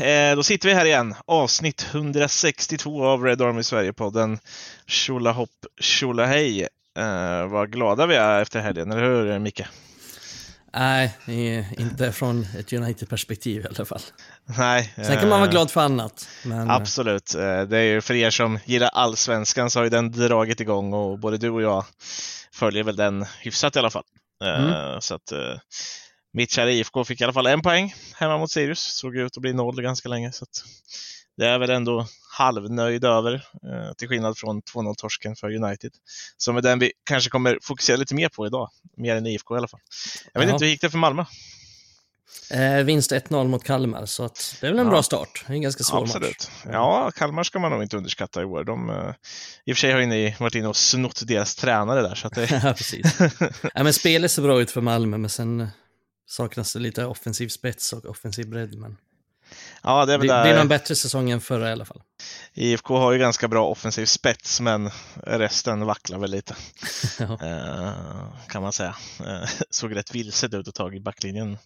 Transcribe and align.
Eh, 0.00 0.36
då 0.36 0.42
sitter 0.42 0.68
vi 0.68 0.74
här 0.74 0.84
igen. 0.84 1.14
Avsnitt 1.26 1.86
162 1.90 3.04
av 3.04 3.24
Red 3.24 3.42
Army 3.42 3.62
Sverige-podden. 3.62 4.38
Tjolahopp 4.86 5.50
tjolahej. 5.80 6.62
Eh, 6.98 7.46
vad 7.46 7.72
glada 7.72 8.06
vi 8.06 8.14
är 8.14 8.42
efter 8.42 8.60
helgen, 8.60 8.92
eller 8.92 9.02
hur 9.02 9.38
Micke? 9.38 9.62
Nej, 10.74 11.16
inte 11.78 12.12
från 12.12 12.46
ett 12.58 12.72
United-perspektiv 12.72 13.64
i 13.64 13.66
alla 13.66 13.84
fall. 13.84 14.00
Nej. 14.44 14.94
Sen 14.96 15.16
kan 15.16 15.28
man 15.28 15.40
vara 15.40 15.50
glad 15.50 15.70
för 15.70 15.80
annat. 15.80 16.28
Men... 16.44 16.70
Absolut. 16.70 17.32
Det 17.68 17.78
är 17.78 17.82
ju 17.82 18.00
för 18.00 18.14
er 18.14 18.30
som 18.30 18.58
gillar 18.64 18.88
allsvenskan 18.88 19.70
så 19.70 19.78
har 19.78 19.84
ju 19.84 19.90
den 19.90 20.12
dragit 20.12 20.60
igång 20.60 20.92
och 20.92 21.18
både 21.18 21.36
du 21.38 21.50
och 21.50 21.62
jag 21.62 21.84
följer 22.52 22.84
väl 22.84 22.96
den 22.96 23.24
hyfsat 23.40 23.76
i 23.76 23.78
alla 23.78 23.90
fall. 23.90 24.04
Mm. 24.44 25.00
Så 25.00 25.14
att 25.14 25.32
mitt 26.38 26.50
kära 26.50 26.70
IFK 26.70 27.04
fick 27.04 27.20
i 27.20 27.24
alla 27.24 27.32
fall 27.32 27.46
en 27.46 27.62
poäng 27.62 27.94
hemma 28.14 28.38
mot 28.38 28.50
Sirius. 28.50 28.80
Såg 28.80 29.16
ut 29.16 29.36
att 29.36 29.42
bli 29.42 29.52
noll 29.52 29.82
ganska 29.82 30.08
länge. 30.08 30.32
Så 30.32 30.46
det 31.36 31.46
är 31.46 31.58
väl 31.58 31.70
ändå 31.70 32.06
halvnöjd 32.38 33.04
över, 33.04 33.34
eh, 33.34 33.92
till 33.96 34.08
skillnad 34.08 34.38
från 34.38 34.62
2-0-torsken 34.62 35.36
för 35.36 35.54
United. 35.54 35.92
Som 36.36 36.56
är 36.56 36.62
den 36.62 36.78
vi 36.78 36.92
kanske 37.04 37.30
kommer 37.30 37.58
fokusera 37.62 37.96
lite 37.96 38.14
mer 38.14 38.28
på 38.28 38.46
idag, 38.46 38.70
mer 38.96 39.16
än 39.16 39.26
IFK 39.26 39.54
i 39.54 39.58
alla 39.58 39.68
fall. 39.68 39.80
Jag 40.32 40.40
vet 40.40 40.48
Jaha. 40.48 40.54
inte, 40.54 40.64
hur 40.64 40.70
gick 40.70 40.80
det 40.80 40.90
för 40.90 40.98
Malmö? 40.98 41.24
Eh, 42.50 42.84
vinst 42.84 43.12
1-0 43.12 43.48
mot 43.48 43.64
Kalmar, 43.64 44.06
så 44.06 44.24
att 44.24 44.56
det 44.60 44.66
är 44.66 44.70
väl 44.70 44.78
en 44.78 44.86
ja. 44.86 44.90
bra 44.90 45.02
start. 45.02 45.44
En 45.46 45.62
ganska 45.62 45.84
svår 45.84 46.02
Absolut. 46.02 46.50
match. 46.64 46.72
Ja, 46.72 47.10
Kalmar 47.16 47.42
ska 47.42 47.58
man 47.58 47.70
nog 47.70 47.82
inte 47.82 47.96
underskatta 47.96 48.42
i 48.42 48.44
år. 48.44 48.64
De, 48.64 48.90
uh, 48.90 49.14
I 49.64 49.72
och 49.72 49.76
för 49.76 49.80
sig 49.80 49.92
har 49.92 50.00
ni 50.00 50.36
varit 50.38 50.54
inne 50.54 50.68
och 50.68 50.76
snott 50.76 51.22
deras 51.26 51.54
tränare 51.54 52.02
där. 52.02 52.14
Så 52.14 52.26
att 52.26 52.34
det... 52.34 52.50
ja, 52.64 52.74
precis. 52.76 53.18
ja, 53.74 53.82
men 53.82 53.92
spelet 53.92 54.30
ser 54.30 54.42
bra 54.42 54.60
ut 54.60 54.70
för 54.70 54.80
Malmö, 54.80 55.18
men 55.18 55.30
sen 55.30 55.68
saknas 56.28 56.72
det 56.72 56.78
lite 56.78 57.04
offensiv 57.04 57.48
spets 57.48 57.92
och 57.92 58.04
offensiv 58.04 58.48
bredd. 58.48 58.74
Men... 58.74 58.96
Ja, 59.82 60.06
det, 60.06 60.14
är 60.14 60.18
det, 60.18 60.26
det 60.26 60.32
är 60.32 60.60
en 60.60 60.68
bättre 60.68 60.94
säsong 60.94 61.30
än 61.30 61.40
förra 61.40 61.68
i 61.68 61.72
alla 61.72 61.84
fall. 61.84 62.02
IFK 62.54 62.98
har 62.98 63.12
ju 63.12 63.18
ganska 63.18 63.48
bra 63.48 63.66
offensiv 63.66 64.06
spets, 64.06 64.60
men 64.60 64.90
resten 65.14 65.86
vacklar 65.86 66.18
väl 66.18 66.30
lite. 66.30 66.56
uh, 67.20 68.46
kan 68.48 68.62
man 68.62 68.72
säga. 68.72 68.96
Uh, 69.20 69.48
såg 69.70 69.96
rätt 69.96 70.14
vilset 70.14 70.54
ut 70.54 70.68
ett 70.68 70.74
tag 70.74 70.94
i 70.94 71.00
backlinjen. 71.00 71.58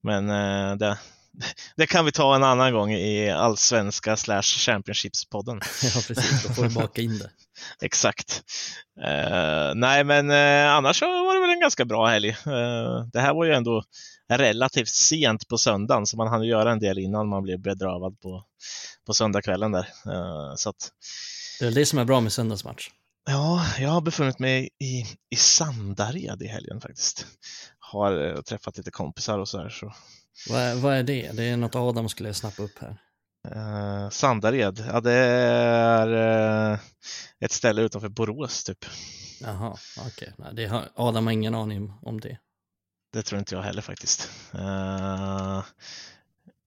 Men 0.00 0.30
uh, 0.30 0.76
det, 0.76 0.98
det 1.76 1.86
kan 1.86 2.04
vi 2.04 2.12
ta 2.12 2.34
en 2.34 2.42
annan 2.42 2.72
gång 2.72 2.92
i 2.92 3.30
allsvenska 3.30 4.16
slash 4.16 4.42
Championship-podden. 4.42 5.54
ja, 5.82 6.00
precis. 6.08 6.42
Då 6.42 6.54
får 6.54 6.62
vi 6.62 6.74
baka 6.74 7.02
in 7.02 7.18
det. 7.18 7.30
Exakt. 7.82 8.42
Uh, 9.00 9.74
nej, 9.74 10.04
men 10.04 10.30
uh, 10.30 10.74
annars 10.74 10.98
så 10.98 11.06
var 11.06 11.34
det 11.34 11.40
väl 11.40 11.50
en 11.50 11.60
ganska 11.60 11.84
bra 11.84 12.06
helg. 12.06 12.28
Uh, 12.30 13.06
det 13.12 13.20
här 13.20 13.34
var 13.34 13.44
ju 13.44 13.52
ändå 13.52 13.82
relativt 14.28 14.88
sent 14.88 15.48
på 15.48 15.58
söndagen, 15.58 16.06
så 16.06 16.16
man 16.16 16.28
hann 16.28 16.44
göra 16.44 16.72
en 16.72 16.78
del 16.78 16.98
innan 16.98 17.28
man 17.28 17.42
blev 17.42 17.60
bedravad 17.60 18.20
på, 18.20 18.44
på 19.06 19.14
söndagskvällen 19.14 19.72
där. 19.72 19.88
så 20.56 20.70
att, 20.70 20.90
det 21.60 21.66
är 21.66 21.70
det 21.70 21.86
som 21.86 21.98
är 21.98 22.04
bra 22.04 22.20
med 22.20 22.32
söndagsmatch. 22.32 22.88
Ja, 23.26 23.66
jag 23.78 23.88
har 23.88 24.00
befunnit 24.00 24.38
mig 24.38 24.68
i, 24.78 25.04
i 25.30 25.36
Sandared 25.36 26.42
i 26.42 26.46
helgen 26.46 26.80
faktiskt. 26.80 27.26
Har 27.78 28.42
träffat 28.42 28.76
lite 28.76 28.90
kompisar 28.90 29.38
och 29.38 29.48
så 29.48 29.58
här. 29.58 29.68
Så. 29.68 29.92
Vad, 30.48 30.76
vad 30.76 30.94
är 30.94 31.02
det? 31.02 31.32
Det 31.32 31.44
är 31.44 31.56
något 31.56 31.74
Adam 31.74 32.08
skulle 32.08 32.34
snappa 32.34 32.62
upp 32.62 32.78
här. 32.78 32.98
Uh, 33.52 34.10
Sandared, 34.10 34.84
ja 34.92 35.00
det 35.00 35.12
är 35.12 36.72
uh, 36.72 36.78
ett 37.40 37.52
ställe 37.52 37.82
utanför 37.82 38.08
Borås 38.08 38.64
typ. 38.64 38.84
Jaha, 39.40 39.76
okej. 40.06 40.32
Okay. 40.38 40.66
har, 40.66 40.88
Adam 40.94 41.26
har 41.26 41.32
ingen 41.32 41.54
aning 41.54 41.92
om 42.02 42.20
det. 42.20 42.38
Det 43.12 43.22
tror 43.22 43.38
inte 43.38 43.54
jag 43.54 43.62
heller 43.62 43.82
faktiskt. 43.82 44.30
Uh, 44.54 45.62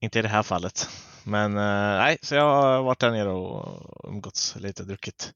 inte 0.02 0.20
i 0.20 0.22
det 0.22 0.28
här 0.28 0.44
fallet. 0.44 0.90
Men 1.24 1.54
nej, 1.54 2.18
så 2.22 2.36
jag 2.36 2.44
har 2.44 2.84
varit 2.84 3.00
där 3.00 3.12
nere 3.12 3.30
och 3.30 4.10
umgåtts 4.10 4.56
lite, 4.56 4.84
druckit, 4.84 5.34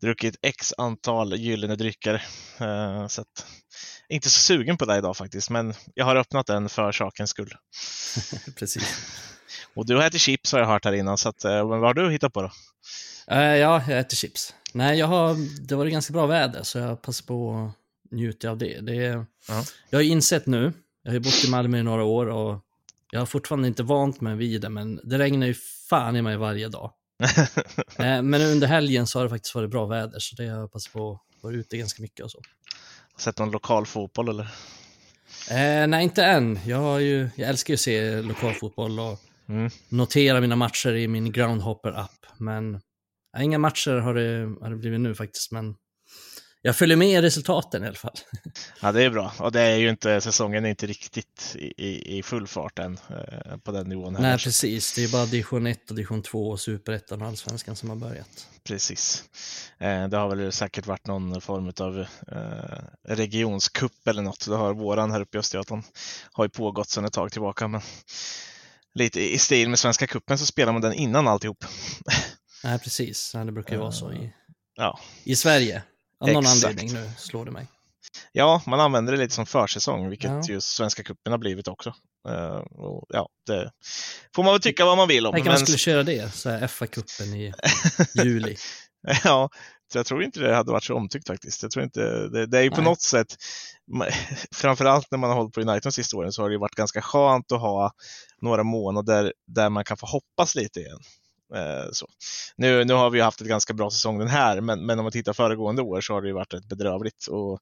druckit 0.00 0.36
x 0.42 0.74
antal 0.78 1.36
gyllene 1.36 1.76
drycker. 1.76 2.22
så 3.08 3.20
att, 3.20 3.46
inte 4.08 4.30
så 4.30 4.40
sugen 4.40 4.76
på 4.76 4.84
det 4.84 4.96
idag 4.96 5.16
faktiskt, 5.16 5.50
men 5.50 5.74
jag 5.94 6.04
har 6.04 6.16
öppnat 6.16 6.46
den 6.46 6.68
för 6.68 6.92
sakens 6.92 7.30
skull. 7.30 7.54
Precis. 8.56 8.96
Och 9.74 9.86
du 9.86 9.96
har 9.96 10.02
ätit 10.02 10.20
chips 10.20 10.52
har 10.52 10.60
jag 10.60 10.66
hört 10.66 10.84
här 10.84 10.92
innan, 10.92 11.18
så 11.18 11.28
att, 11.28 11.44
eh, 11.44 11.68
vad 11.68 11.80
har 11.80 11.94
du 11.94 12.10
hittat 12.10 12.32
på 12.32 12.42
då? 12.42 12.50
Uh, 13.34 13.56
ja, 13.56 13.82
jag 13.88 13.98
äter 13.98 14.16
chips. 14.16 14.54
Nej, 14.72 14.98
jag 14.98 15.06
har, 15.06 15.36
det 15.68 15.74
var 15.74 15.86
ganska 15.86 16.12
bra 16.12 16.26
väder, 16.26 16.62
så 16.62 16.78
jag 16.78 17.02
passar 17.02 17.26
på 17.26 17.54
att 17.54 18.12
njuta 18.12 18.50
av 18.50 18.58
det. 18.58 18.80
det 18.80 19.10
uh 19.10 19.24
-huh. 19.48 19.72
Jag 19.90 19.98
har 19.98 20.04
insett 20.04 20.46
nu, 20.46 20.72
jag 21.02 21.10
har 21.10 21.14
ju 21.14 21.20
bott 21.20 21.44
i 21.44 21.50
Malmö 21.50 21.78
i 21.78 21.82
några 21.82 22.04
år 22.04 22.26
och 22.26 22.58
jag 23.10 23.20
har 23.20 23.26
fortfarande 23.26 23.68
inte 23.68 23.82
vant 23.82 24.20
mig 24.20 24.36
vid 24.36 24.60
det, 24.60 24.68
men 24.68 25.00
det 25.04 25.18
regnar 25.18 25.46
ju 25.46 25.54
fan 25.88 26.16
i 26.16 26.22
mig 26.22 26.36
varje 26.36 26.68
dag. 26.68 26.92
uh, 28.00 28.22
men 28.22 28.34
under 28.34 28.66
helgen 28.66 29.06
så 29.06 29.18
har 29.18 29.24
det 29.24 29.30
faktiskt 29.30 29.54
varit 29.54 29.70
bra 29.70 29.86
väder, 29.86 30.18
så 30.18 30.36
det 30.36 30.48
har 30.48 30.58
jag 30.58 30.72
passat 30.72 30.92
på 30.92 31.12
att 31.12 31.42
vara 31.42 31.54
ute 31.54 31.76
ganska 31.76 32.02
mycket 32.02 32.24
och 32.24 32.30
så. 32.30 32.40
Sett 33.18 33.38
någon 33.38 33.50
lokal 33.50 33.86
fotboll 33.86 34.28
eller? 34.28 34.48
Eh, 35.50 35.86
nej, 35.86 36.04
inte 36.04 36.24
än. 36.24 36.58
Jag, 36.66 36.78
har 36.78 36.98
ju, 36.98 37.30
jag 37.36 37.48
älskar 37.48 37.72
ju 37.72 37.74
att 37.74 37.80
se 37.80 38.22
lokalfotboll 38.22 39.00
och 39.00 39.20
mm. 39.48 39.70
notera 39.88 40.40
mina 40.40 40.56
matcher 40.56 40.94
i 40.94 41.08
min 41.08 41.32
Groundhopper-app. 41.32 42.26
Men 42.38 42.72
nej, 43.34 43.44
inga 43.44 43.58
matcher 43.58 43.90
har 43.90 44.14
det, 44.14 44.54
har 44.60 44.70
det 44.70 44.76
blivit 44.76 45.00
nu 45.00 45.14
faktiskt. 45.14 45.52
Men 45.52 45.74
jag 46.62 46.76
följer 46.76 46.96
med 46.96 47.08
i 47.08 47.22
resultaten 47.22 47.84
i 47.84 47.86
alla 47.86 47.96
fall. 47.96 48.14
Ja, 48.82 48.92
det 48.92 49.02
är 49.02 49.10
bra. 49.10 49.32
Och 49.38 49.52
det 49.52 49.60
är 49.60 49.76
ju 49.76 49.90
inte, 49.90 50.20
säsongen 50.20 50.64
är 50.64 50.70
inte 50.70 50.86
riktigt 50.86 51.56
i, 51.58 52.18
i 52.18 52.22
full 52.22 52.46
fart 52.46 52.78
än 52.78 52.98
eh, 53.08 53.56
på 53.56 53.72
den 53.72 53.88
nivån. 53.88 54.16
Här. 54.16 54.22
Nej, 54.22 54.38
precis. 54.38 54.94
Det 54.94 55.04
är 55.04 55.08
bara 55.08 55.26
division 55.26 55.66
1 55.66 55.90
och 55.90 55.96
division 55.96 56.22
2 56.22 56.50
och 56.50 56.60
superettan 56.60 57.22
och 57.22 57.28
allsvenskan 57.28 57.76
som 57.76 57.88
har 57.88 57.96
börjat. 57.96 58.48
Precis. 58.64 59.24
Eh, 59.78 60.08
det 60.08 60.16
har 60.16 60.36
väl 60.36 60.52
säkert 60.52 60.86
varit 60.86 61.06
någon 61.06 61.40
form 61.40 61.72
av 61.80 62.00
eh, 62.00 63.14
regionskupp 63.14 64.08
eller 64.08 64.22
något. 64.22 64.46
Det 64.46 64.56
har 64.56 64.74
våran 64.74 65.10
här 65.10 65.20
uppe 65.20 65.38
i 65.38 65.40
Östergötland 65.40 65.82
har 66.32 66.44
ju 66.44 66.48
pågått 66.48 66.88
sedan 66.88 67.04
ett 67.04 67.12
tag 67.12 67.32
tillbaka. 67.32 67.68
Men 67.68 67.80
lite 68.94 69.20
i 69.20 69.38
stil 69.38 69.68
med 69.68 69.78
Svenska 69.78 70.06
kuppen 70.06 70.38
så 70.38 70.46
spelar 70.46 70.72
man 70.72 70.82
den 70.82 70.92
innan 70.92 71.28
alltihop. 71.28 71.64
Nej, 72.64 72.78
precis. 72.78 73.32
det 73.32 73.52
brukar 73.52 73.72
ju 73.72 73.80
vara 73.80 73.92
så 73.92 74.12
i, 74.12 74.32
ja. 74.76 74.98
i 75.24 75.36
Sverige. 75.36 75.82
Av 76.20 76.28
någon 76.28 76.44
Exakt. 76.44 76.64
anledning 76.64 76.92
nu 76.92 77.10
slår 77.18 77.44
det 77.44 77.50
mig. 77.50 77.66
Ja, 78.32 78.62
man 78.66 78.80
använder 78.80 79.12
det 79.12 79.18
lite 79.18 79.34
som 79.34 79.46
försäsong, 79.46 80.08
vilket 80.08 80.30
ja. 80.30 80.42
just 80.48 80.68
Svenska 80.76 81.02
cupen 81.02 81.32
har 81.32 81.38
blivit 81.38 81.68
också. 81.68 81.94
Uh, 82.28 82.62
ja, 83.08 83.28
det 83.46 83.70
får 84.34 84.42
man 84.42 84.52
väl 84.52 84.60
tycka 84.60 84.84
vad 84.84 84.96
man 84.96 85.08
vill 85.08 85.26
om. 85.26 85.32
Tänk 85.32 85.44
men... 85.44 85.52
man 85.52 85.60
skulle 85.60 85.78
köra 85.78 86.02
det, 86.02 86.34
så 86.34 86.50
här 86.50 86.66
FA-cupen 86.66 87.34
i 87.34 87.52
juli. 88.24 88.56
ja, 89.24 89.50
jag 89.94 90.06
tror 90.06 90.22
inte 90.22 90.40
det 90.40 90.54
hade 90.54 90.72
varit 90.72 90.84
så 90.84 90.94
omtyckt 90.94 91.26
faktiskt. 91.26 91.62
Jag 91.62 91.70
tror 91.70 91.84
inte, 91.84 92.28
det, 92.28 92.46
det 92.46 92.58
är 92.58 92.62
ju 92.62 92.70
på 92.70 92.82
något 92.82 93.02
sätt, 93.02 93.36
framförallt 94.54 95.06
när 95.10 95.18
man 95.18 95.30
har 95.30 95.36
hållit 95.36 95.54
på 95.54 95.60
United 95.60 95.82
de 95.82 95.92
sista 95.92 96.16
åren, 96.16 96.32
så 96.32 96.42
har 96.42 96.50
det 96.50 96.58
varit 96.58 96.74
ganska 96.74 97.02
skönt 97.02 97.52
att 97.52 97.60
ha 97.60 97.92
några 98.42 98.62
månader 98.62 99.32
där 99.46 99.70
man 99.70 99.84
kan 99.84 99.96
få 99.96 100.06
hoppas 100.06 100.54
lite 100.54 100.80
igen. 100.80 100.98
Eh, 101.54 101.90
så. 101.92 102.06
Nu, 102.56 102.84
nu 102.84 102.94
har 102.94 103.10
vi 103.10 103.20
haft 103.20 103.40
ett 103.40 103.46
ganska 103.46 103.72
bra 103.72 103.90
säsong 103.90 104.18
den 104.18 104.28
här, 104.28 104.60
men, 104.60 104.86
men 104.86 104.98
om 104.98 105.04
man 105.04 105.12
tittar 105.12 105.32
föregående 105.32 105.82
år 105.82 106.00
så 106.00 106.14
har 106.14 106.22
det 106.22 106.28
ju 106.28 106.34
varit 106.34 106.54
rätt 106.54 106.68
bedrövligt. 106.68 107.26
Och, 107.26 107.60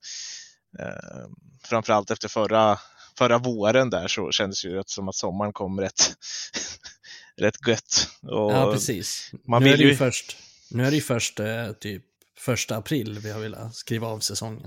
eh, 0.79 1.26
framförallt 1.64 2.11
efter 2.11 2.29
förra, 2.29 2.79
förra 3.19 3.38
våren 3.38 3.90
där 3.90 4.08
så 4.08 4.31
kändes 4.31 4.62
det 4.62 4.69
ju 4.69 4.82
som 4.87 5.08
att 5.08 5.14
sommaren 5.14 5.52
kom 5.52 5.81
rätt, 5.81 6.17
rätt 7.37 7.67
gött. 7.67 8.08
Och 8.23 8.52
ja, 8.52 8.73
precis. 8.73 9.31
Man 9.44 9.62
nu, 9.62 9.70
är 9.70 9.76
det 9.76 9.85
ju 9.85 9.96
först, 9.96 10.37
nu 10.70 10.87
är 10.87 10.91
det 10.91 10.96
ju 10.96 11.02
först 11.02 11.41
eh, 11.41 11.73
typ 11.73 12.02
första 12.38 12.76
april 12.76 13.19
vi 13.19 13.31
har 13.31 13.41
velat 13.41 13.75
skriva 13.75 14.06
av 14.06 14.20
säsongen. 14.20 14.64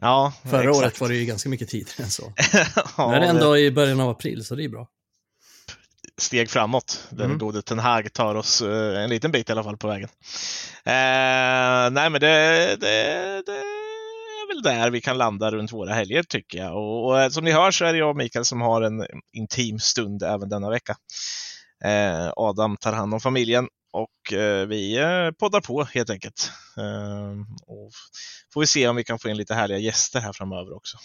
Ja, 0.00 0.32
Förra 0.42 0.60
exakt. 0.60 0.76
året 0.76 1.00
var 1.00 1.08
det 1.08 1.16
ju 1.16 1.24
ganska 1.24 1.48
mycket 1.48 1.68
tid 1.68 1.90
än 1.98 2.10
så. 2.10 2.32
ja, 2.96 3.10
nu 3.10 3.16
är 3.16 3.20
det 3.20 3.26
ändå 3.26 3.54
det... 3.54 3.60
i 3.60 3.70
början 3.70 4.00
av 4.00 4.10
april, 4.10 4.44
så 4.44 4.54
det 4.54 4.64
är 4.64 4.68
bra 4.68 4.88
steg 6.20 6.50
framåt. 6.50 7.08
Den 7.10 7.26
mm. 7.26 7.38
gode 7.38 7.62
Ten 7.62 7.78
Hag 7.78 8.12
tar 8.12 8.34
oss 8.34 8.62
uh, 8.62 9.02
en 9.02 9.10
liten 9.10 9.32
bit 9.32 9.48
i 9.48 9.52
alla 9.52 9.64
fall 9.64 9.76
på 9.76 9.88
vägen. 9.88 10.08
Uh, 10.86 11.90
nej, 11.92 12.10
men 12.10 12.20
det, 12.20 12.76
det, 12.80 13.42
det, 13.46 13.52
är 13.52 14.54
väl 14.54 14.62
där 14.62 14.90
vi 14.90 15.00
kan 15.00 15.18
landa 15.18 15.50
runt 15.50 15.72
våra 15.72 15.92
helger 15.94 16.22
tycker 16.22 16.58
jag. 16.58 16.76
Och, 16.76 17.06
och 17.06 17.20
eh, 17.20 17.28
som 17.28 17.44
ni 17.44 17.52
hör 17.52 17.70
så 17.70 17.84
är 17.84 17.92
det 17.92 17.98
jag 17.98 18.10
och 18.10 18.16
Mikael 18.16 18.44
som 18.44 18.60
har 18.60 18.82
en 18.82 19.06
intim 19.32 19.78
stund 19.78 20.22
även 20.22 20.48
denna 20.48 20.70
vecka. 20.70 20.96
Uh, 21.84 22.32
Adam 22.36 22.76
tar 22.76 22.92
hand 22.92 23.14
om 23.14 23.20
familjen 23.20 23.68
och 23.92 24.32
vi 24.68 24.98
poddar 25.38 25.60
på 25.60 25.84
helt 25.84 26.10
enkelt. 26.10 26.50
och 27.66 27.90
får 28.52 28.60
vi 28.60 28.66
se 28.66 28.88
om 28.88 28.96
vi 28.96 29.04
kan 29.04 29.18
få 29.18 29.28
in 29.28 29.36
lite 29.36 29.54
härliga 29.54 29.78
gäster 29.78 30.20
här 30.20 30.32
framöver 30.32 30.76
också. 30.76 30.98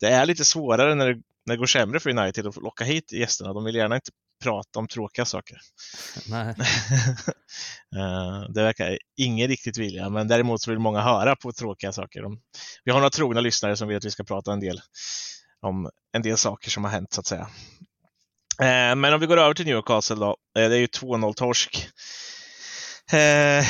det 0.00 0.06
är 0.06 0.26
lite 0.26 0.44
svårare 0.44 0.94
när 0.94 1.08
det 1.08 1.20
när 1.46 1.54
det 1.54 1.58
går 1.58 1.66
sämre 1.66 2.00
för 2.00 2.18
United 2.18 2.46
att 2.46 2.56
locka 2.56 2.84
hit 2.84 3.12
gästerna. 3.12 3.52
De 3.52 3.64
vill 3.64 3.74
gärna 3.74 3.94
inte 3.94 4.10
prata 4.42 4.78
om 4.78 4.88
tråkiga 4.88 5.24
saker. 5.24 5.56
Nej. 6.28 6.54
Eh, 7.96 8.50
det 8.54 8.62
verkar 8.62 8.98
ingen 9.16 9.48
riktigt 9.48 9.78
vilja, 9.78 10.08
men 10.08 10.28
däremot 10.28 10.62
så 10.62 10.70
vill 10.70 10.78
många 10.78 11.00
höra 11.00 11.36
på 11.36 11.52
tråkiga 11.52 11.92
saker. 11.92 12.22
Vi 12.84 12.90
har 12.90 12.98
några 12.98 13.10
trogna 13.10 13.40
lyssnare 13.40 13.76
som 13.76 13.88
vill 13.88 13.96
att 13.96 14.04
vi 14.04 14.10
ska 14.10 14.24
prata 14.24 14.52
en 14.52 14.60
del 14.60 14.80
om 15.60 15.90
en 16.12 16.22
del 16.22 16.36
saker 16.36 16.70
som 16.70 16.84
har 16.84 16.90
hänt 16.90 17.12
så 17.12 17.20
att 17.20 17.26
säga. 17.26 17.48
Eh, 18.60 18.94
men 18.96 19.14
om 19.14 19.20
vi 19.20 19.26
går 19.26 19.36
över 19.36 19.54
till 19.54 19.66
Newcastle 19.66 20.16
då. 20.16 20.36
Eh, 20.58 20.68
det 20.68 20.76
är 20.76 20.80
ju 20.80 20.86
2-0 20.86 21.34
torsk. 21.34 21.88
Eh, 23.12 23.64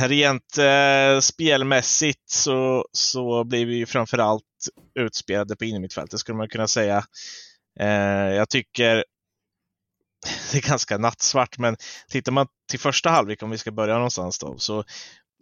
rent 0.00 0.58
eh, 0.58 1.20
spelmässigt 1.20 2.30
så, 2.30 2.86
så 2.92 3.44
blir 3.44 3.66
vi 3.66 3.76
ju 3.76 3.86
framförallt 3.86 4.42
utspelade 4.94 5.56
på 5.56 5.64
innermittfältet 5.64 6.20
skulle 6.20 6.38
man 6.38 6.48
kunna 6.48 6.68
säga. 6.68 7.04
Eh, 7.80 7.88
jag 8.34 8.48
tycker 8.48 9.04
det 10.52 10.58
är 10.58 10.68
ganska 10.68 10.98
nattsvart, 10.98 11.58
men 11.58 11.76
tittar 12.08 12.32
man 12.32 12.46
till 12.70 12.80
första 12.80 13.10
halvlek, 13.10 13.42
om 13.42 13.50
vi 13.50 13.58
ska 13.58 13.70
börja 13.70 13.94
någonstans 13.94 14.38
då, 14.38 14.58
så 14.58 14.84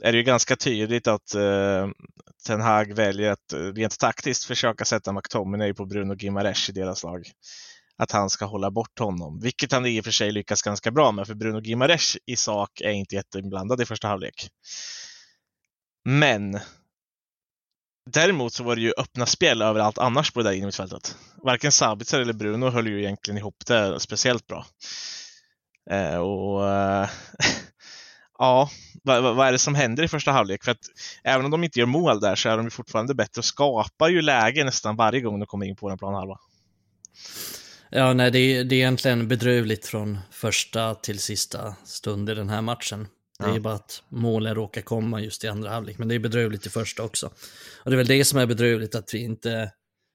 är 0.03 0.13
det 0.13 0.19
ju 0.19 0.25
ganska 0.25 0.57
tydligt 0.57 1.07
att 1.07 1.35
eh, 1.35 1.89
Ten 2.47 2.61
Hag 2.61 2.93
väljer 2.93 3.31
att 3.31 3.55
rent 3.75 3.99
taktiskt 3.99 4.45
försöka 4.45 4.85
sätta 4.85 5.13
McTominay 5.13 5.75
på 5.75 5.87
Bruno 5.87 6.15
Gimares 6.15 6.69
i 6.69 6.73
deras 6.73 7.03
lag. 7.03 7.31
Att 7.99 8.13
han 8.13 8.31
ska 8.31 8.45
hålla 8.45 8.71
bort 8.71 8.99
honom, 8.99 9.41
vilket 9.41 9.73
han 9.73 9.87
i 9.87 10.01
och 10.01 10.05
för 10.05 10.11
sig 10.11 10.33
lyckas 10.33 10.63
ganska 10.63 10.91
bra 10.91 11.13
med, 11.13 11.27
för 11.27 11.35
Bruno 11.35 11.61
Gimares 11.61 12.17
i 12.27 12.37
sak 12.37 12.81
är 12.81 12.91
inte 12.91 13.15
jätteinblandad 13.15 13.81
i 13.81 13.87
första 13.87 14.09
halvlek. 14.09 14.49
Men 16.05 16.61
Däremot 18.11 18.53
så 18.53 18.65
var 18.65 18.77
det 18.77 18.83
ju 18.83 18.93
öppna 18.99 19.27
spel 19.27 19.63
överallt 19.63 19.99
annars 19.99 20.31
på 20.31 20.43
det 20.43 20.49
där 20.49 20.57
innermittfältet. 20.57 21.17
Varken 21.37 21.73
Sabitzer 21.73 22.21
eller 22.21 22.33
Bruno 22.33 22.71
höll 22.71 22.87
ju 22.87 23.01
egentligen 23.01 23.39
ihop 23.39 23.67
det 23.67 24.01
speciellt 24.01 24.47
bra. 24.47 24.67
Eh, 25.91 26.17
och 26.17 26.69
eh, 26.69 27.09
ja, 28.39 28.71
vad, 29.03 29.37
vad, 29.37 29.49
är 29.49 29.53
det 29.53 29.59
som 29.59 29.75
händer 29.75 30.03
i 30.03 30.09
första 30.09 30.33
halvlek? 30.33 30.65
För 30.65 30.73
att 30.73 30.87
även 31.25 31.45
om 31.45 31.51
de 31.51 31.65
inte 31.65 31.79
gör 31.79 31.87
mål 31.87 32.21
där 32.21 32.35
så 32.35 32.49
är 32.49 32.57
de 32.57 32.67
ju 32.67 32.71
fortfarande 32.71 33.15
bättre 33.15 33.39
och 33.39 33.45
skapar 33.45 34.09
ju 34.09 34.23
läge 34.23 34.65
nästan 34.65 34.97
varje 34.97 35.21
gång 35.21 35.41
de 35.41 35.47
kommer 35.47 35.67
in 35.67 35.77
på 35.77 35.89
den 35.89 35.99
planhalva. 35.99 36.39
Ja, 37.95 38.13
nej, 38.13 38.31
det 38.31 38.39
är, 38.39 38.65
det 38.65 38.75
är 38.75 38.79
egentligen 38.79 39.29
bedrövligt 39.29 39.87
från 39.87 40.19
första 40.31 40.95
till 40.95 41.19
sista 41.19 41.75
stund 41.85 42.31
i 42.31 42.35
den 42.35 42.49
här 42.49 42.63
matchen. 42.63 43.07
Det 43.39 43.45
är 43.45 43.55
ju 43.55 43.61
bara 43.61 43.75
att 43.75 44.03
målen 44.09 44.55
råkar 44.55 44.83
komma 44.83 45.21
just 45.21 45.45
i 45.45 45.49
andra 45.49 45.71
halvlek, 45.71 45.99
men 45.99 46.09
det 46.09 46.15
är 46.15 46.19
bedrövligt 46.19 46.67
i 46.67 46.71
första 46.71 47.03
också. 47.03 47.27
Och 47.85 47.91
det 47.91 47.95
är 47.95 47.97
väl 47.97 48.07
det 48.07 48.25
som 48.25 48.39
är 48.39 48.47
bedrövligt, 48.47 48.95
att 48.95 49.15
vi 49.15 49.19
inte 49.19 49.73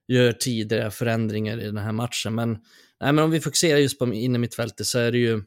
gör 0.08 0.32
tidigare 0.32 0.90
förändringar 0.90 1.60
i 1.60 1.64
den 1.64 1.78
här 1.78 1.92
matchen. 1.92 2.34
Men, 2.34 2.50
nej, 3.00 3.12
men 3.12 3.18
om 3.18 3.30
vi 3.30 3.40
fokuserar 3.40 3.78
just 3.78 3.98
på 3.98 4.14
innermittfältet 4.14 4.86
så 4.86 4.98
är 4.98 5.12
det 5.12 5.18
ju... 5.18 5.42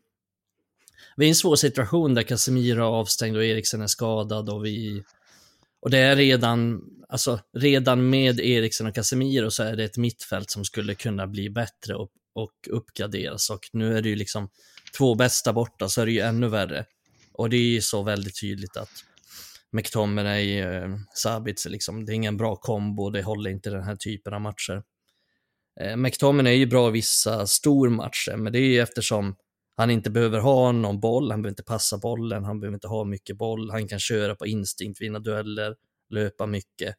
Vi 1.16 1.26
är 1.26 1.28
i 1.28 1.30
en 1.30 1.36
svår 1.36 1.56
situation 1.56 2.14
där 2.14 2.24
Casemiro 2.24 2.80
är 2.80 3.00
avstängd 3.00 3.38
och 3.38 3.46
Eriksen 3.46 3.82
är 3.82 3.88
skadad 3.88 4.50
och 4.50 4.66
vi... 4.66 5.04
Och 5.82 5.90
det 5.90 5.98
är 5.98 6.16
redan, 6.16 6.82
alltså 7.10 7.40
redan 7.58 8.10
med 8.10 8.40
Eriksen 8.40 8.88
och 8.88 8.96
Casemiro 8.96 9.52
så 9.52 9.64
är 9.64 9.76
det 9.76 9.84
ett 9.84 9.98
mittfält 9.98 10.50
som 10.50 10.66
skulle 10.66 10.96
kunna 10.96 11.28
bli 11.28 11.50
bättre 11.50 11.96
och, 11.96 12.12
och 12.34 12.54
uppgraderas. 12.70 13.50
Och 13.50 13.70
nu 13.74 13.98
är 13.98 14.02
det 14.02 14.10
ju 14.10 14.16
liksom 14.16 14.50
två 14.98 15.16
bästa 15.16 15.54
borta 15.54 15.90
så 15.90 16.02
är 16.02 16.06
det 16.06 16.12
ju 16.12 16.20
ännu 16.20 16.48
värre. 16.48 16.86
Och 17.34 17.50
det 17.50 17.58
är 17.58 17.72
ju 17.72 17.82
så 17.82 18.04
väldigt 18.04 18.42
tydligt 18.42 18.78
att 18.78 18.90
McTominay, 19.72 20.60
eh, 20.60 20.90
Sabitz, 21.16 21.66
liksom, 21.66 22.06
det 22.06 22.12
är 22.12 22.16
ingen 22.16 22.38
bra 22.38 22.56
kombo, 22.56 23.10
det 23.10 23.22
håller 23.22 23.50
inte 23.50 23.70
den 23.70 23.84
här 23.84 23.96
typen 23.96 24.34
av 24.34 24.42
matcher. 24.42 24.84
Eh, 25.82 25.96
McTominay 25.96 26.54
är 26.54 26.58
ju 26.58 26.66
bra 26.66 26.90
i 26.90 26.92
vissa 26.92 27.48
stormatcher, 27.48 28.38
men 28.38 28.54
det 28.54 28.60
är 28.60 28.68
ju 28.68 28.80
eftersom 28.80 29.36
han 29.76 29.90
inte 29.90 30.10
behöver 30.10 30.40
ha 30.40 30.72
någon 30.72 31.00
boll, 31.00 31.32
han 31.32 31.42
behöver 31.42 31.52
inte 31.52 31.64
passa 31.64 31.98
bollen, 31.98 32.44
han 32.44 32.60
behöver 32.60 32.76
inte 32.76 32.88
ha 32.88 33.04
mycket 33.04 33.38
boll, 33.38 33.72
han 33.72 33.88
kan 33.88 34.00
köra 34.00 34.36
på 34.36 34.48
instinkt, 34.48 35.02
vinna 35.02 35.20
dueller, 35.20 35.76
löpa 36.10 36.46
mycket. 36.46 36.96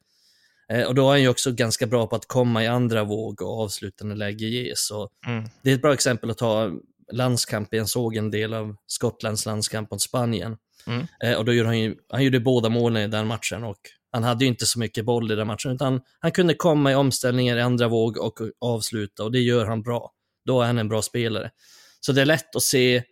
Eh, 0.73 0.87
och 0.87 0.95
då 0.95 1.07
är 1.07 1.09
han 1.09 1.21
ju 1.21 1.27
också 1.27 1.51
ganska 1.51 1.87
bra 1.87 2.07
på 2.07 2.15
att 2.15 2.27
komma 2.27 2.63
i 2.63 2.67
andra 2.67 3.03
våg 3.03 3.41
och 3.41 3.61
avsluta 3.61 4.05
när 4.05 4.15
läge 4.15 4.45
ges. 4.45 4.87
Så 4.87 5.09
mm. 5.27 5.49
Det 5.63 5.71
är 5.71 5.75
ett 5.75 5.81
bra 5.81 5.93
exempel 5.93 6.29
att 6.29 6.37
ta 6.37 6.71
landskamp, 7.11 7.67
jag 7.71 7.89
såg 7.89 8.15
en 8.15 8.31
del 8.31 8.53
av 8.53 8.75
Skottlands 8.87 9.45
landskamp 9.45 9.91
mot 9.91 10.01
Spanien. 10.01 10.57
Mm. 10.87 11.07
Eh, 11.23 11.33
och 11.37 11.45
då 11.45 11.53
gjorde 11.53 11.69
han, 11.69 11.79
ju, 11.79 11.95
han 12.09 12.23
gjorde 12.23 12.39
båda 12.39 12.69
målen 12.69 13.03
i 13.03 13.07
den 13.07 13.27
matchen 13.27 13.63
och 13.63 13.79
han 14.11 14.23
hade 14.23 14.45
ju 14.45 14.49
inte 14.49 14.65
så 14.65 14.79
mycket 14.79 15.05
boll 15.05 15.31
i 15.31 15.35
den 15.35 15.47
matchen, 15.47 15.71
utan 15.71 16.01
han 16.19 16.31
kunde 16.31 16.53
komma 16.53 16.91
i 16.91 16.95
omställningar 16.95 17.57
i 17.57 17.61
andra 17.61 17.87
våg 17.87 18.17
och 18.17 18.39
avsluta 18.61 19.23
och 19.23 19.31
det 19.31 19.39
gör 19.39 19.65
han 19.65 19.81
bra. 19.81 20.11
Då 20.45 20.61
är 20.61 20.65
han 20.65 20.77
en 20.77 20.89
bra 20.89 21.01
spelare. 21.01 21.51
Så 21.99 22.11
det 22.11 22.21
är 22.21 22.25
lätt 22.25 22.55
att 22.55 22.61
se 22.63 23.03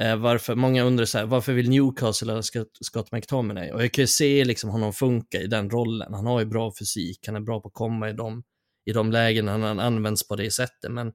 eh, 0.00 0.16
varför, 0.16 0.54
många 0.54 0.82
undrar 0.84 1.04
så 1.04 1.18
här, 1.18 1.26
varför 1.26 1.52
vill 1.52 1.70
Newcastle 1.70 2.32
ha 2.32 2.42
Scott 2.80 3.12
McTominay? 3.12 3.70
Och 3.70 3.82
jag 3.82 3.92
kan 3.92 4.02
ju 4.02 4.06
se 4.06 4.44
liksom 4.44 4.70
honom 4.70 4.92
funka 4.92 5.40
i 5.40 5.46
den 5.46 5.70
rollen. 5.70 6.14
Han 6.14 6.26
har 6.26 6.40
ju 6.40 6.46
bra 6.46 6.72
fysik, 6.78 7.26
han 7.26 7.36
är 7.36 7.40
bra 7.40 7.60
på 7.60 7.68
att 7.68 7.74
komma 7.74 8.10
i 8.10 8.12
de, 8.12 8.42
i 8.86 8.92
de 8.92 9.12
lägen 9.12 9.48
han 9.48 9.80
används 9.80 10.28
på 10.28 10.36
det 10.36 10.50
sättet, 10.50 10.92
men 10.92 11.12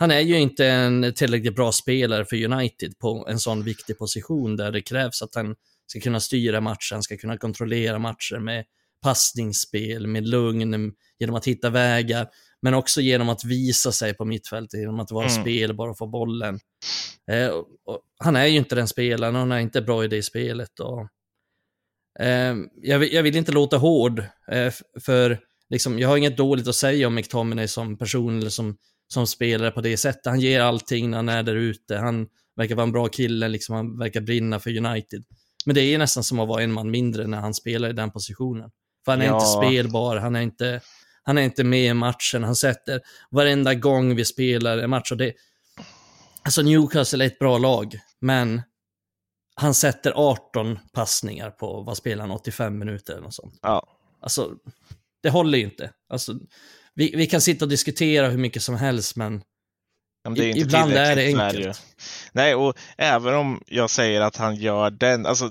han 0.00 0.10
är 0.10 0.20
ju 0.20 0.38
inte 0.38 0.66
en 0.66 1.14
tillräckligt 1.14 1.54
bra 1.54 1.72
spelare 1.72 2.24
för 2.24 2.44
United 2.44 2.98
på 2.98 3.26
en 3.28 3.38
sån 3.38 3.62
viktig 3.62 3.98
position 3.98 4.56
där 4.56 4.72
det 4.72 4.82
krävs 4.82 5.22
att 5.22 5.34
han 5.34 5.54
ska 5.86 6.00
kunna 6.00 6.20
styra 6.20 6.60
matchen, 6.60 7.02
ska 7.02 7.16
kunna 7.16 7.36
kontrollera 7.36 7.98
matcher 7.98 8.38
med 8.38 8.64
passningsspel, 9.02 10.06
med 10.06 10.28
lugn, 10.28 10.92
genom 11.18 11.36
att 11.36 11.48
hitta 11.48 11.70
vägar, 11.70 12.28
men 12.62 12.74
också 12.74 13.00
genom 13.00 13.28
att 13.28 13.44
visa 13.44 13.92
sig 13.92 14.14
på 14.14 14.24
mittfältet, 14.24 14.80
genom 14.80 15.00
att 15.00 15.10
vara 15.10 15.28
mm. 15.28 15.42
spelbar 15.42 15.88
och 15.88 15.98
få 15.98 16.06
bollen. 16.06 16.60
Eh, 17.30 17.48
och, 17.48 17.66
och, 17.84 18.00
han 18.18 18.36
är 18.36 18.46
ju 18.46 18.56
inte 18.56 18.74
den 18.74 18.88
spelaren, 18.88 19.34
han 19.34 19.52
är 19.52 19.58
inte 19.58 19.82
bra 19.82 20.04
i 20.04 20.08
det 20.08 20.22
spelet. 20.22 20.80
Och, 20.80 21.00
eh, 22.24 22.56
jag, 22.82 22.98
vill, 22.98 23.12
jag, 23.12 23.22
vill, 23.22 23.36
inte 23.36 23.52
låta 23.52 23.76
hård, 23.76 24.18
eh, 24.52 24.72
för 25.00 25.38
liksom, 25.70 25.98
jag 25.98 26.08
har 26.08 26.16
inget 26.16 26.36
dåligt 26.36 26.68
att 26.68 26.76
säga 26.76 27.06
om 27.06 27.14
McTominay 27.14 27.68
som 27.68 27.98
person 27.98 28.38
eller 28.38 28.50
som 28.50 28.76
som 29.08 29.26
spelare 29.26 29.70
på 29.70 29.80
det 29.80 29.96
sättet. 29.96 30.26
Han 30.26 30.40
ger 30.40 30.60
allting 30.60 31.10
när 31.10 31.16
han 31.18 31.28
är 31.28 31.42
där 31.42 31.54
ute. 31.54 31.96
Han 31.96 32.26
verkar 32.56 32.74
vara 32.74 32.86
en 32.86 32.92
bra 32.92 33.08
kille, 33.08 33.48
liksom. 33.48 33.74
han 33.74 33.98
verkar 33.98 34.20
brinna 34.20 34.60
för 34.60 34.76
United. 34.76 35.24
Men 35.66 35.74
det 35.74 35.82
är 35.82 35.98
nästan 35.98 36.24
som 36.24 36.40
att 36.40 36.48
vara 36.48 36.62
en 36.62 36.72
man 36.72 36.90
mindre 36.90 37.26
när 37.26 37.38
han 37.38 37.54
spelar 37.54 37.90
i 37.90 37.92
den 37.92 38.10
positionen. 38.10 38.70
För 39.08 39.12
han 39.12 39.22
är 39.22 39.26
ja. 39.26 39.34
inte 39.34 39.46
spelbar, 39.46 40.16
han 40.16 40.36
är 40.36 40.40
inte, 40.40 40.80
han 41.22 41.38
är 41.38 41.42
inte 41.42 41.64
med 41.64 41.90
i 41.90 41.94
matchen, 41.94 42.44
han 42.44 42.56
sätter 42.56 43.00
varenda 43.30 43.74
gång 43.74 44.16
vi 44.16 44.24
spelar 44.24 44.78
en 44.78 44.90
match. 44.90 45.12
Och 45.12 45.16
det, 45.16 45.32
alltså 46.42 46.62
Newcastle 46.62 47.24
är 47.24 47.26
ett 47.26 47.38
bra 47.38 47.58
lag, 47.58 47.98
men 48.20 48.62
han 49.54 49.74
sätter 49.74 50.12
18 50.16 50.78
passningar 50.92 51.50
på, 51.50 51.82
vad 51.82 51.96
spelar 51.96 52.20
han, 52.20 52.30
85 52.30 52.78
minuter 52.78 53.12
eller 53.12 53.22
något 53.22 53.34
sånt. 53.34 53.58
Ja. 53.62 53.86
Alltså, 54.20 54.50
det 55.22 55.30
håller 55.30 55.58
ju 55.58 55.64
inte. 55.64 55.90
Alltså, 56.08 56.34
vi, 56.94 57.12
vi 57.16 57.26
kan 57.26 57.40
sitta 57.40 57.64
och 57.64 57.68
diskutera 57.68 58.28
hur 58.28 58.38
mycket 58.38 58.62
som 58.62 58.74
helst, 58.76 59.16
men, 59.16 59.42
det 60.34 60.44
är 60.44 60.48
inte 60.48 60.60
ibland 60.60 60.92
är 60.92 61.16
det 61.16 61.26
enkelt. 61.26 61.82
Nej, 62.32 62.54
och 62.54 62.78
även 62.98 63.34
om 63.34 63.62
jag 63.66 63.90
säger 63.90 64.20
att 64.20 64.36
han 64.36 64.56
gör 64.56 64.90
den, 64.90 65.26
alltså 65.26 65.50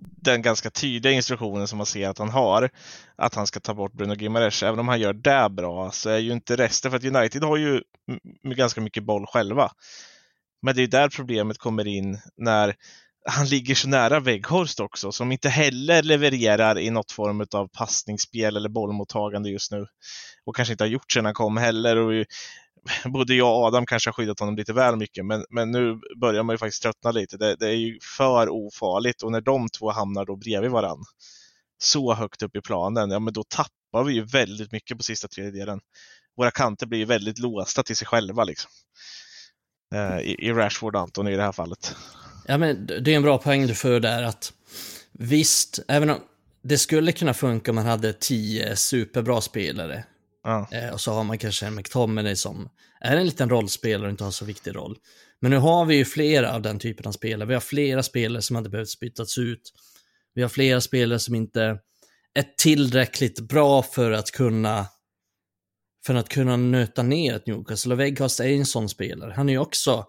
den 0.00 0.42
ganska 0.42 0.70
tydliga 0.70 1.12
instruktionen 1.12 1.68
som 1.68 1.76
man 1.76 1.86
ser 1.86 2.08
att 2.08 2.18
han 2.18 2.28
har, 2.28 2.70
att 3.16 3.34
han 3.34 3.46
ska 3.46 3.60
ta 3.60 3.74
bort 3.74 3.92
Bruno 3.92 4.14
Gimares, 4.14 4.62
även 4.62 4.78
om 4.78 4.88
han 4.88 5.00
gör 5.00 5.12
det 5.12 5.48
bra, 5.50 5.90
så 5.90 6.10
är 6.10 6.18
ju 6.18 6.32
inte 6.32 6.56
resten, 6.56 6.90
för 6.90 6.98
att 6.98 7.04
United 7.04 7.42
har 7.42 7.56
ju 7.56 7.82
ganska 8.42 8.80
mycket 8.80 9.04
boll 9.04 9.26
själva. 9.26 9.70
Men 10.62 10.74
det 10.74 10.82
är 10.82 10.86
där 10.86 11.08
problemet 11.08 11.58
kommer 11.58 11.86
in 11.86 12.18
när 12.36 12.74
han 13.26 13.46
ligger 13.46 13.74
så 13.74 13.88
nära 13.88 14.20
Weghorst 14.20 14.80
också, 14.80 15.12
som 15.12 15.32
inte 15.32 15.48
heller 15.48 16.02
levererar 16.02 16.78
i 16.78 16.90
något 16.90 17.12
form 17.12 17.46
av 17.54 17.68
passningsspel 17.68 18.56
eller 18.56 18.68
bollmottagande 18.68 19.50
just 19.50 19.72
nu. 19.72 19.86
Och 20.44 20.56
kanske 20.56 20.72
inte 20.74 20.84
har 20.84 20.88
gjort 20.88 21.12
sedan 21.12 21.24
han 21.24 21.34
kom 21.34 21.56
heller. 21.56 21.96
Och 21.96 22.26
både 23.04 23.34
jag 23.34 23.56
och 23.56 23.64
Adam 23.64 23.86
kanske 23.86 24.08
har 24.08 24.12
skyddat 24.12 24.40
honom 24.40 24.56
lite 24.56 24.72
väl 24.72 24.96
mycket, 24.96 25.26
men, 25.26 25.44
men 25.50 25.70
nu 25.70 26.00
börjar 26.20 26.42
man 26.42 26.54
ju 26.54 26.58
faktiskt 26.58 26.82
tröttna 26.82 27.10
lite. 27.10 27.36
Det, 27.36 27.56
det 27.56 27.66
är 27.66 27.76
ju 27.76 27.98
för 28.16 28.48
ofarligt 28.48 29.22
och 29.22 29.32
när 29.32 29.40
de 29.40 29.68
två 29.68 29.90
hamnar 29.90 30.24
då 30.24 30.36
bredvid 30.36 30.70
varann, 30.70 31.04
så 31.78 32.14
högt 32.14 32.42
upp 32.42 32.56
i 32.56 32.60
planen, 32.60 33.10
ja 33.10 33.18
men 33.18 33.32
då 33.32 33.44
tappar 33.48 34.04
vi 34.04 34.14
ju 34.14 34.24
väldigt 34.24 34.72
mycket 34.72 34.96
på 34.96 35.02
sista 35.02 35.28
tredjedelen. 35.28 35.80
Våra 36.36 36.50
kanter 36.50 36.86
blir 36.86 36.98
ju 36.98 37.04
väldigt 37.04 37.38
låsta 37.38 37.82
till 37.82 37.96
sig 37.96 38.06
själva 38.06 38.44
liksom. 38.44 38.70
Eh, 39.94 40.18
I, 40.18 40.36
I 40.38 40.52
Rashford 40.52 40.96
Anton 40.96 41.28
i 41.28 41.36
det 41.36 41.42
här 41.42 41.52
fallet. 41.52 41.96
Ja, 42.46 42.58
men 42.58 42.86
det 42.86 43.12
är 43.12 43.16
en 43.16 43.22
bra 43.22 43.38
poäng 43.38 43.66
du 43.66 43.74
för 43.74 44.00
där 44.00 44.22
att 44.22 44.52
visst, 45.12 45.78
även 45.88 46.10
om 46.10 46.20
det 46.62 46.78
skulle 46.78 47.12
kunna 47.12 47.34
funka 47.34 47.70
om 47.70 47.74
man 47.74 47.86
hade 47.86 48.12
tio 48.12 48.76
superbra 48.76 49.40
spelare. 49.40 50.04
Ja. 50.48 50.68
Eh, 50.72 50.92
och 50.92 51.00
så 51.00 51.12
har 51.12 51.24
man 51.24 51.38
kanske 51.38 51.66
en 51.66 51.74
McTominay 51.74 52.36
som 52.36 52.68
är 53.00 53.16
en 53.16 53.26
liten 53.26 53.50
rollspelare 53.50 54.06
och 54.06 54.10
inte 54.10 54.24
har 54.24 54.30
så 54.30 54.44
viktig 54.44 54.76
roll. 54.76 54.96
Men 55.40 55.50
nu 55.50 55.56
har 55.56 55.84
vi 55.84 55.96
ju 55.96 56.04
flera 56.04 56.54
av 56.54 56.62
den 56.62 56.78
typen 56.78 57.06
av 57.06 57.12
spelare. 57.12 57.48
Vi 57.48 57.54
har 57.54 57.60
flera 57.60 58.02
spelare 58.02 58.42
som 58.42 58.56
hade 58.56 58.68
behövt 58.68 59.00
bytas 59.00 59.38
ut. 59.38 59.72
Vi 60.34 60.42
har 60.42 60.48
flera 60.48 60.80
spelare 60.80 61.18
som 61.18 61.34
inte 61.34 61.78
är 62.34 62.44
tillräckligt 62.58 63.40
bra 63.40 63.82
för 63.82 64.10
att 64.10 64.30
kunna 64.30 64.86
för 66.06 66.14
att 66.14 66.28
kunna 66.28 66.56
nöta 66.56 67.02
ner 67.02 67.34
ett 67.34 67.46
Newcastle. 67.46 67.92
Och 67.92 68.00
Weghorst 68.00 68.40
är 68.40 68.48
en 68.48 68.66
sån 68.66 68.88
spelare. 68.88 69.32
Han 69.36 69.48
är 69.48 69.52
ju 69.52 69.58
också 69.58 70.06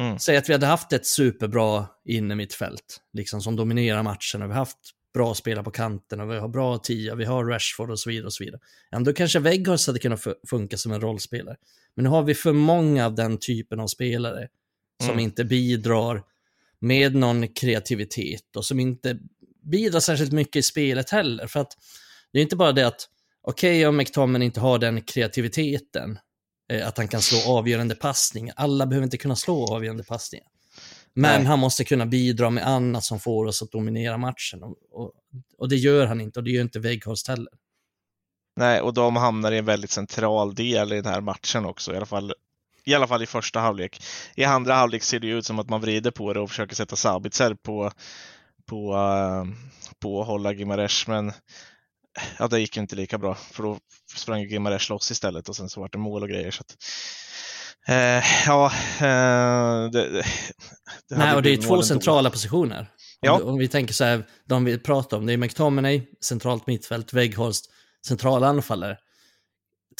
Mm. 0.00 0.18
Säg 0.18 0.36
att 0.36 0.48
vi 0.48 0.52
hade 0.52 0.66
haft 0.66 0.92
ett 0.92 1.06
superbra 1.06 1.86
inne 2.04 2.34
mitt 2.34 2.54
fält, 2.54 3.00
liksom 3.12 3.42
som 3.42 3.56
dominerar 3.56 4.02
matchen 4.02 4.42
och 4.42 4.50
vi 4.50 4.54
haft 4.54 4.78
bra 5.14 5.34
spelare 5.34 5.64
på 5.64 5.70
kanterna, 5.70 6.26
vi 6.26 6.38
har 6.38 6.48
bra 6.48 6.78
tia, 6.78 7.14
vi 7.14 7.24
har 7.24 7.44
Rashford 7.44 7.90
och 7.90 7.98
så 7.98 8.10
vidare. 8.10 8.26
och 8.26 8.32
så 8.32 8.44
vidare. 8.44 8.60
Ja, 8.90 8.98
då 8.98 9.12
kanske 9.12 9.38
Weghorst 9.38 9.86
hade 9.86 9.98
kunnat 9.98 10.26
funka 10.50 10.76
som 10.76 10.92
en 10.92 11.00
rollspelare. 11.00 11.56
Men 11.94 12.02
nu 12.02 12.08
har 12.08 12.22
vi 12.22 12.34
för 12.34 12.52
många 12.52 13.06
av 13.06 13.14
den 13.14 13.38
typen 13.38 13.80
av 13.80 13.86
spelare 13.86 14.48
som 15.00 15.10
mm. 15.10 15.20
inte 15.20 15.44
bidrar 15.44 16.22
med 16.78 17.14
någon 17.14 17.48
kreativitet 17.48 18.56
och 18.56 18.64
som 18.64 18.80
inte 18.80 19.18
bidrar 19.62 20.00
särskilt 20.00 20.32
mycket 20.32 20.56
i 20.56 20.62
spelet 20.62 21.10
heller. 21.10 21.46
För 21.46 21.60
att 21.60 21.72
det 22.32 22.38
är 22.38 22.42
inte 22.42 22.56
bara 22.56 22.72
det 22.72 22.86
att, 22.86 23.08
okej 23.42 23.78
okay, 23.78 23.86
om 23.86 23.96
McTominay 23.96 24.46
inte 24.46 24.60
har 24.60 24.78
den 24.78 25.02
kreativiteten, 25.02 26.18
eh, 26.72 26.88
att 26.88 26.98
han 26.98 27.08
kan 27.08 27.22
slå 27.22 27.52
avgörande 27.58 27.94
passningar. 27.94 28.54
Alla 28.56 28.86
behöver 28.86 29.04
inte 29.04 29.18
kunna 29.18 29.36
slå 29.36 29.74
avgörande 29.74 30.04
passningar. 30.04 30.46
Men 31.14 31.40
Nej. 31.40 31.46
han 31.46 31.58
måste 31.58 31.84
kunna 31.84 32.06
bidra 32.06 32.50
med 32.50 32.66
annat 32.66 33.04
som 33.04 33.20
får 33.20 33.46
oss 33.46 33.62
att 33.62 33.70
dominera 33.70 34.18
matchen. 34.18 34.62
Och, 34.62 34.76
och, 34.90 35.12
och 35.58 35.68
det 35.68 35.76
gör 35.76 36.06
han 36.06 36.20
inte 36.20 36.38
och 36.38 36.44
det 36.44 36.50
gör 36.50 36.62
inte 36.62 36.78
Weghorst 36.78 37.28
heller. 37.28 37.52
Nej, 38.56 38.80
och 38.80 38.94
de 38.94 39.16
hamnar 39.16 39.52
i 39.52 39.58
en 39.58 39.64
väldigt 39.64 39.90
central 39.90 40.54
del 40.54 40.92
i 40.92 40.96
den 40.96 41.12
här 41.12 41.20
matchen 41.20 41.64
också, 41.64 41.92
i 41.92 41.96
alla 41.96 42.06
fall 42.06 42.34
i 42.84 42.94
alla 42.94 43.06
fall 43.06 43.22
i 43.22 43.26
första 43.26 43.60
halvlek. 43.60 44.02
I 44.34 44.44
andra 44.44 44.74
halvlek 44.74 45.02
ser 45.02 45.20
det 45.20 45.26
ut 45.26 45.46
som 45.46 45.58
att 45.58 45.68
man 45.68 45.80
vrider 45.80 46.10
på 46.10 46.32
det 46.32 46.40
och 46.40 46.48
försöker 46.48 46.74
sätta 46.74 46.96
Sabitzer 46.96 47.54
på, 47.54 47.90
på, 48.66 48.94
uh, 48.94 49.44
på 49.98 50.20
att 50.20 50.26
hålla 50.26 50.52
Gimaresh, 50.52 51.08
men 51.08 51.32
ja, 52.38 52.48
det 52.48 52.60
gick 52.60 52.76
inte 52.76 52.96
lika 52.96 53.18
bra 53.18 53.34
för 53.34 53.62
då 53.62 53.78
sprang 54.16 54.42
Gimaresh 54.42 54.90
loss 54.90 55.10
istället 55.10 55.48
och 55.48 55.56
sen 55.56 55.68
så 55.68 55.80
var 55.80 55.88
det 55.88 55.98
mål 55.98 56.22
och 56.22 56.28
grejer. 56.28 56.50
Så 56.50 56.60
att, 56.60 56.76
uh, 57.88 58.22
ja, 58.46 58.72
uh, 59.00 59.90
det, 59.90 60.10
det, 60.10 60.24
Nej, 61.10 61.34
och 61.34 61.42
det 61.42 61.50
är 61.50 61.56
två 61.56 61.82
centrala 61.82 62.28
då. 62.28 62.32
positioner. 62.32 62.90
Ja. 63.20 63.32
Om, 63.32 63.48
om, 63.48 63.58
vi 63.58 63.68
tänker 63.68 63.94
så 63.94 64.04
här, 64.04 64.24
de 64.44 64.64
vi 64.64 64.78
pratar 64.78 65.16
om, 65.16 65.26
det 65.26 65.32
är 65.32 65.36
McTominay, 65.36 66.02
centralt 66.24 66.66
mittfält, 66.66 67.12
Weghorst, 67.12 67.64
centrala 68.06 68.46
anfallare. 68.46 68.98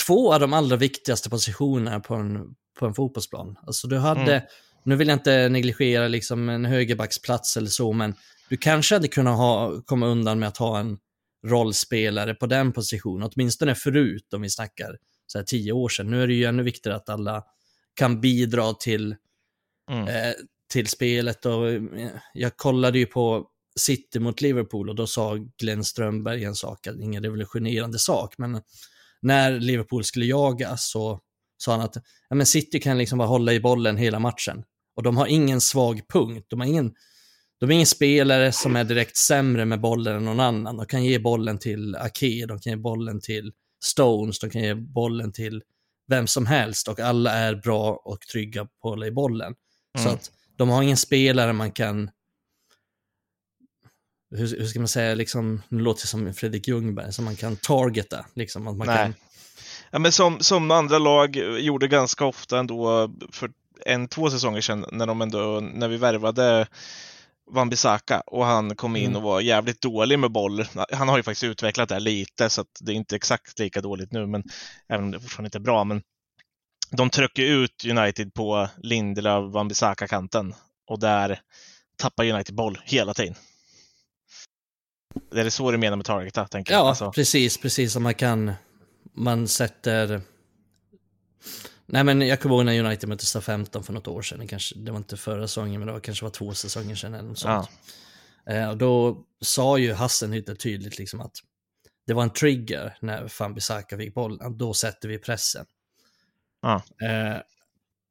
Två 0.06 0.34
av 0.34 0.40
de 0.40 0.52
allra 0.52 0.76
viktigaste 0.76 1.30
positionerna 1.30 2.00
på 2.00 2.14
en, 2.14 2.54
på 2.78 2.86
en 2.86 2.94
fotbollsplan. 2.94 3.56
Alltså 3.66 3.88
du 3.88 3.98
hade, 3.98 4.32
mm. 4.32 4.42
nu 4.84 4.96
vill 4.96 5.08
jag 5.08 5.16
inte 5.16 5.48
negligera 5.48 6.08
liksom 6.08 6.48
en 6.48 6.64
högerbacksplats 6.64 7.56
eller 7.56 7.68
så, 7.68 7.92
men 7.92 8.14
du 8.48 8.56
kanske 8.56 8.94
hade 8.94 9.08
kunnat 9.08 9.36
ha, 9.36 9.82
komma 9.86 10.06
undan 10.06 10.38
med 10.38 10.48
att 10.48 10.56
ha 10.56 10.78
en 10.78 10.98
rollspelare 11.46 12.34
på 12.34 12.46
den 12.46 12.72
positionen, 12.72 13.30
åtminstone 13.32 13.74
förut 13.74 14.34
om 14.34 14.42
vi 14.42 14.50
snackar 14.50 14.96
så 15.26 15.38
här 15.38 15.44
tio 15.44 15.72
år 15.72 15.88
sedan. 15.88 16.10
Nu 16.10 16.22
är 16.22 16.26
det 16.26 16.34
ju 16.34 16.44
ännu 16.44 16.62
viktigare 16.62 16.96
att 16.96 17.08
alla 17.08 17.42
kan 17.94 18.20
bidra 18.20 18.72
till, 18.72 19.16
mm. 19.90 20.08
eh, 20.08 20.34
till 20.72 20.86
spelet 20.86 21.46
och 21.46 21.68
eh, 21.70 21.82
jag 22.34 22.56
kollade 22.56 22.98
ju 22.98 23.06
på 23.06 23.48
City 23.80 24.18
mot 24.20 24.40
Liverpool 24.40 24.88
och 24.88 24.94
då 24.94 25.06
sa 25.06 25.38
Glenn 25.58 25.84
Strömberg 25.84 26.44
en 26.44 26.54
sak, 26.54 26.86
ingen 26.86 27.22
revolutionerande 27.22 27.98
sak, 27.98 28.34
men 28.38 28.62
när 29.22 29.60
Liverpool 29.60 30.04
skulle 30.04 30.26
jaga 30.26 30.76
så 30.76 31.20
sa 31.58 31.72
han 31.72 31.80
att 31.80 31.96
ja, 32.28 32.36
men 32.36 32.46
City 32.46 32.80
kan 32.80 32.98
liksom 32.98 33.18
bara 33.18 33.28
hålla 33.28 33.52
i 33.52 33.60
bollen 33.60 33.96
hela 33.96 34.18
matchen. 34.18 34.64
Och 34.96 35.02
de 35.02 35.16
har 35.16 35.26
ingen 35.26 35.60
svag 35.60 36.00
punkt, 36.08 36.46
de 36.48 36.60
har 36.60 36.66
ingen, 36.66 36.94
de 37.60 37.70
är 37.70 37.74
ingen 37.74 37.86
spelare 37.86 38.52
som 38.52 38.76
är 38.76 38.84
direkt 38.84 39.16
sämre 39.16 39.64
med 39.64 39.80
bollen 39.80 40.16
än 40.16 40.24
någon 40.24 40.40
annan. 40.40 40.76
De 40.76 40.86
kan 40.86 41.04
ge 41.04 41.18
bollen 41.18 41.58
till 41.58 41.96
Ake, 41.96 42.46
de 42.46 42.58
kan 42.58 42.72
ge 42.72 42.76
bollen 42.76 43.20
till 43.20 43.52
Stones, 43.84 44.38
de 44.38 44.50
kan 44.50 44.62
ge 44.62 44.74
bollen 44.74 45.32
till 45.32 45.62
vem 46.08 46.26
som 46.26 46.46
helst 46.46 46.88
och 46.88 47.00
alla 47.00 47.32
är 47.32 47.54
bra 47.54 48.02
och 48.04 48.20
trygga 48.20 48.64
på 48.64 48.70
att 48.88 48.90
hålla 48.90 49.06
i 49.06 49.10
bollen. 49.10 49.54
Mm. 49.98 50.08
Så 50.08 50.14
att 50.14 50.30
de 50.56 50.68
har 50.68 50.82
ingen 50.82 50.96
spelare 50.96 51.52
man 51.52 51.72
kan 51.72 52.10
hur, 54.36 54.58
hur 54.58 54.66
ska 54.66 54.78
man 54.78 54.88
säga, 54.88 55.14
liksom, 55.14 55.62
nu 55.68 55.78
låter 55.78 56.02
det 56.02 56.08
som 56.08 56.34
Fredrik 56.34 56.68
Ljungberg, 56.68 57.12
som 57.12 57.24
man 57.24 57.36
kan 57.36 57.56
targeta. 57.56 58.26
Liksom, 58.34 58.68
att 58.68 58.76
man 58.76 58.86
Nej. 58.86 58.96
Kan... 58.96 59.14
Ja, 59.90 59.98
men 59.98 60.12
som, 60.12 60.40
som 60.40 60.70
andra 60.70 60.98
lag 60.98 61.36
gjorde 61.36 61.88
ganska 61.88 62.24
ofta 62.24 62.58
ändå 62.58 63.10
för 63.32 63.50
en, 63.86 64.08
två 64.08 64.30
säsonger 64.30 64.60
sedan 64.60 64.84
när, 64.92 65.06
de 65.06 65.22
ändå, 65.22 65.60
när 65.60 65.88
vi 65.88 65.96
värvade 65.96 66.66
Wan-Bissaka 67.52 68.20
och 68.20 68.46
han 68.46 68.76
kom 68.76 68.96
in 68.96 69.04
mm. 69.04 69.16
och 69.16 69.22
var 69.22 69.40
jävligt 69.40 69.80
dålig 69.80 70.18
med 70.18 70.32
boll. 70.32 70.64
Han 70.92 71.08
har 71.08 71.16
ju 71.16 71.22
faktiskt 71.22 71.44
utvecklat 71.44 71.88
det 71.88 71.94
här 71.94 72.00
lite 72.00 72.50
så 72.50 72.60
att 72.60 72.78
det 72.80 72.92
är 72.92 72.96
inte 72.96 73.16
exakt 73.16 73.58
lika 73.58 73.80
dåligt 73.80 74.12
nu, 74.12 74.26
men 74.26 74.42
även 74.88 75.04
om 75.04 75.10
det 75.10 75.20
fortfarande 75.20 75.46
inte 75.46 75.58
är 75.58 75.60
bra. 75.60 75.84
Men 75.84 76.02
de 76.90 77.10
trycker 77.10 77.42
ut 77.42 77.84
United 77.84 78.34
på 78.34 78.68
Lindelöf, 78.76 79.52
Wan-Bissaka-kanten 79.52 80.54
och 80.86 80.98
där 80.98 81.40
tappar 81.96 82.30
United 82.30 82.54
boll 82.54 82.78
hela 82.84 83.14
tiden. 83.14 83.34
Är 85.34 85.44
det 85.44 85.50
så 85.50 85.70
du 85.70 85.78
menar 85.78 85.96
med 85.96 86.06
targeta? 86.06 86.48
Tänker 86.48 86.72
ja, 86.74 86.88
alltså. 86.88 87.12
precis, 87.12 87.58
precis 87.58 87.92
som 87.92 88.02
man 88.02 88.14
kan, 88.14 88.52
man 89.14 89.48
sätter 89.48 90.20
Nej 91.86 92.04
men 92.04 92.20
jag 92.20 92.40
kommer 92.40 92.54
ihåg 92.54 92.64
när 92.64 92.84
United 92.84 93.08
mötte 93.08 93.40
15 93.40 93.84
för 93.84 93.92
något 93.92 94.08
år 94.08 94.22
sedan, 94.22 94.48
kanske, 94.48 94.78
det 94.78 94.90
var 94.90 94.98
inte 94.98 95.16
förra 95.16 95.48
säsongen 95.48 95.80
men 95.80 95.86
det 95.86 95.92
var, 95.92 96.00
kanske 96.00 96.24
var 96.24 96.30
två 96.30 96.54
säsonger 96.54 96.94
sedan 96.94 97.14
eller 97.14 97.28
något 97.28 97.38
sånt. 97.38 97.68
Ja. 98.44 98.52
Eh, 98.52 98.70
och 98.70 98.76
då 98.76 99.24
sa 99.40 99.78
ju 99.78 99.92
Hassen 99.92 100.30
lite 100.30 100.54
tydligt 100.54 100.98
liksom 100.98 101.20
att 101.20 101.36
det 102.06 102.14
var 102.14 102.22
en 102.22 102.30
trigger 102.30 102.96
när 103.00 103.28
Fan 103.28 103.54
Bissaka 103.54 103.96
fick 103.96 104.14
bollen, 104.14 104.58
då 104.58 104.74
sätter 104.74 105.08
vi 105.08 105.18
pressen. 105.18 105.66
Ja. 106.62 106.82
Eh, 107.08 107.40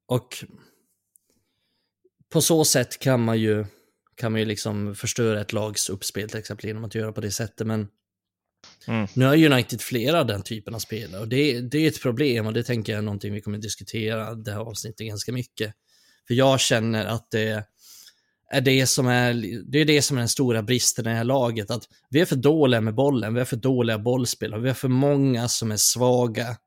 och 0.05 0.45
på 2.29 2.41
så 2.41 2.65
sätt 2.65 2.99
kan 2.99 3.23
man 3.23 3.39
ju 3.39 3.65
kan 4.15 4.31
man 4.31 4.41
ju 4.41 4.45
liksom 4.45 4.95
förstöra 4.95 5.41
ett 5.41 5.53
lags 5.53 5.89
uppspel 5.89 6.29
till 6.29 6.39
exempel 6.39 6.65
genom 6.65 6.83
att 6.83 6.95
göra 6.95 7.11
på 7.11 7.21
det 7.21 7.31
sättet. 7.31 7.67
Men 7.67 7.87
mm. 8.87 9.07
nu 9.13 9.25
har 9.25 9.45
United 9.51 9.81
flera 9.81 10.19
av 10.19 10.25
den 10.25 10.43
typen 10.43 10.75
av 10.75 10.79
spelare 10.79 11.21
och 11.21 11.27
det, 11.27 11.61
det 11.61 11.77
är 11.77 11.87
ett 11.87 12.01
problem 12.01 12.45
och 12.47 12.53
det 12.53 12.63
tänker 12.63 12.91
jag 12.93 12.97
är 12.97 13.03
någonting 13.03 13.33
vi 13.33 13.41
kommer 13.41 13.57
att 13.57 13.63
diskutera 13.63 14.35
det 14.35 14.51
här 14.51 14.59
avsnittet 14.59 15.07
ganska 15.07 15.31
mycket. 15.31 15.73
För 16.27 16.33
jag 16.33 16.59
känner 16.59 17.05
att 17.05 17.31
det 17.31 17.63
är 18.51 18.61
det 18.61 18.87
som 18.87 19.07
är, 19.07 19.33
det 19.71 19.79
är 19.79 19.85
det 19.85 20.01
som 20.01 20.17
är 20.17 20.21
den 20.21 20.29
stora 20.29 20.63
bristen 20.63 21.05
i 21.05 21.09
det 21.09 21.15
här 21.15 21.23
laget. 21.23 21.71
Att 21.71 21.83
vi 22.09 22.21
är 22.21 22.25
för 22.25 22.35
dåliga 22.35 22.81
med 22.81 22.95
bollen, 22.95 23.33
vi 23.33 23.41
är 23.41 23.45
för 23.45 23.57
dåliga 23.57 23.99
bollspelare, 23.99 24.61
vi 24.61 24.67
har 24.67 24.75
för 24.75 24.87
många 24.87 25.47
som 25.47 25.71
är 25.71 25.77
svaga 25.77 26.57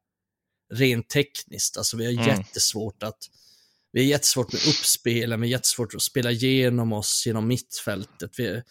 rent 0.73 1.09
tekniskt. 1.09 1.79
Alltså 1.79 1.97
vi 1.97 2.05
har 2.05 2.13
mm. 2.13 2.27
jättesvårt 2.27 3.03
att 3.03 3.19
vi 3.93 4.01
har 4.01 4.07
jättesvårt 4.07 4.53
med 4.53 4.61
uppspelen, 4.69 5.41
vi 5.41 5.47
har 5.47 5.51
jättesvårt 5.51 5.95
att 5.95 6.03
spela 6.03 6.31
igenom 6.31 6.93
oss 6.93 7.25
genom 7.27 7.49
mittfältet. 7.49 8.31
Vi, 8.39 8.63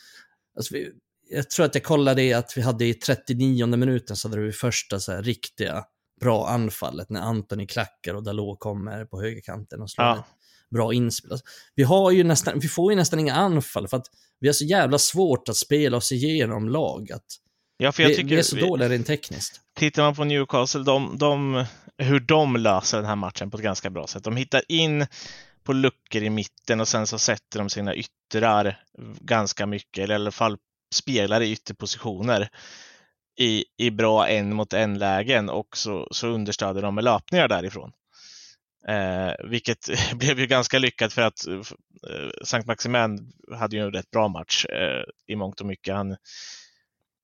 alltså 0.58 0.74
vi, 0.74 0.92
jag 1.36 1.50
tror 1.50 1.66
att 1.66 1.76
jag 1.76 1.84
kollade 1.84 2.38
att 2.38 2.58
vi 2.58 2.62
hade 2.62 2.86
i 2.86 2.94
39 2.94 3.66
minuten 3.66 4.16
så 4.16 4.30
hade 4.30 4.42
vi 4.42 4.52
första 4.52 5.00
så 5.00 5.12
här 5.12 5.24
riktiga 5.24 5.84
bra 6.20 6.48
anfallet 6.48 7.10
när 7.10 7.22
Antoni 7.22 7.68
klackar 7.68 8.14
och 8.14 8.24
Dalot 8.24 8.60
kommer 8.60 9.06
på 9.06 9.22
högerkanten 9.22 9.82
och 9.82 9.92
slår 9.92 10.08
ja. 10.08 10.26
bra 10.72 10.94
inspel. 10.94 11.32
Alltså, 11.32 11.46
vi, 11.76 11.84
har 11.84 12.12
ju 12.12 12.24
nästan, 12.24 12.60
vi 12.60 12.68
får 12.68 12.92
ju 12.92 12.96
nästan 12.96 13.20
inga 13.20 13.34
anfall 13.34 13.88
för 13.88 13.98
att 13.98 14.08
vi 14.40 14.48
har 14.48 14.54
så 14.54 14.66
jävla 14.66 14.98
svårt 14.98 15.50
att 15.50 15.56
spela 15.56 15.98
oss 15.98 16.12
igenom 16.12 16.70
lag. 16.70 17.12
Att 17.12 17.26
ja, 17.78 17.92
för 17.92 18.04
jag 18.04 18.10
vi, 18.10 18.16
tycker 18.16 18.30
vi 18.30 18.38
är 18.38 18.44
så 18.44 18.56
vi, 18.56 18.62
dåliga 18.62 18.90
rent 18.90 19.08
tekniskt. 19.08 19.62
Tittar 19.76 20.04
man 20.04 20.16
på 20.16 20.24
Newcastle, 20.24 20.84
de, 20.84 21.18
de 21.18 21.66
hur 21.98 22.20
de 22.20 22.56
löser 22.56 22.98
den 22.98 23.06
här 23.06 23.16
matchen 23.16 23.52
på 23.52 23.58
ett 23.58 23.64
ganska 23.64 23.90
bra 23.90 24.08
sätt. 24.08 24.24
De 24.24 24.38
hittar 24.38 24.62
in 24.68 25.06
på 25.64 25.74
luckor 25.74 26.24
i 26.24 26.30
mitten 26.30 26.80
och 26.82 26.88
sen 26.88 27.08
så 27.08 27.20
sätter 27.20 27.60
de 27.60 27.70
sina 27.70 27.96
yttrar 27.96 28.80
ganska 29.22 29.66
mycket, 29.66 30.04
eller 30.04 30.14
i 30.14 30.16
alla 30.16 30.32
fall 30.32 30.58
spelare 30.94 31.46
i 31.46 31.52
ytterpositioner 31.52 32.50
i, 33.40 33.66
i 33.78 33.92
bra 33.92 34.28
en 34.28 34.56
mot 34.56 34.74
en 34.74 35.00
lägen 35.00 35.50
och 35.50 35.78
så, 35.78 36.08
så 36.12 36.28
understöder 36.28 36.82
de 36.82 36.96
med 36.96 37.04
löpningar 37.04 37.48
därifrån. 37.48 37.92
Eh, 38.88 39.34
vilket 39.50 39.90
blev 40.16 40.40
ju 40.40 40.48
ganska 40.48 40.80
lyckat 40.80 41.14
för 41.14 41.22
att 41.22 41.48
eh, 41.48 42.30
Sankt 42.44 42.68
Maximin 42.68 43.34
hade 43.52 43.76
ju 43.76 43.82
en 43.82 43.94
rätt 43.94 44.12
bra 44.12 44.28
match 44.28 44.66
eh, 44.66 45.04
i 45.28 45.36
mångt 45.36 45.62
och 45.62 45.68
mycket. 45.68 45.96
Han 45.96 46.18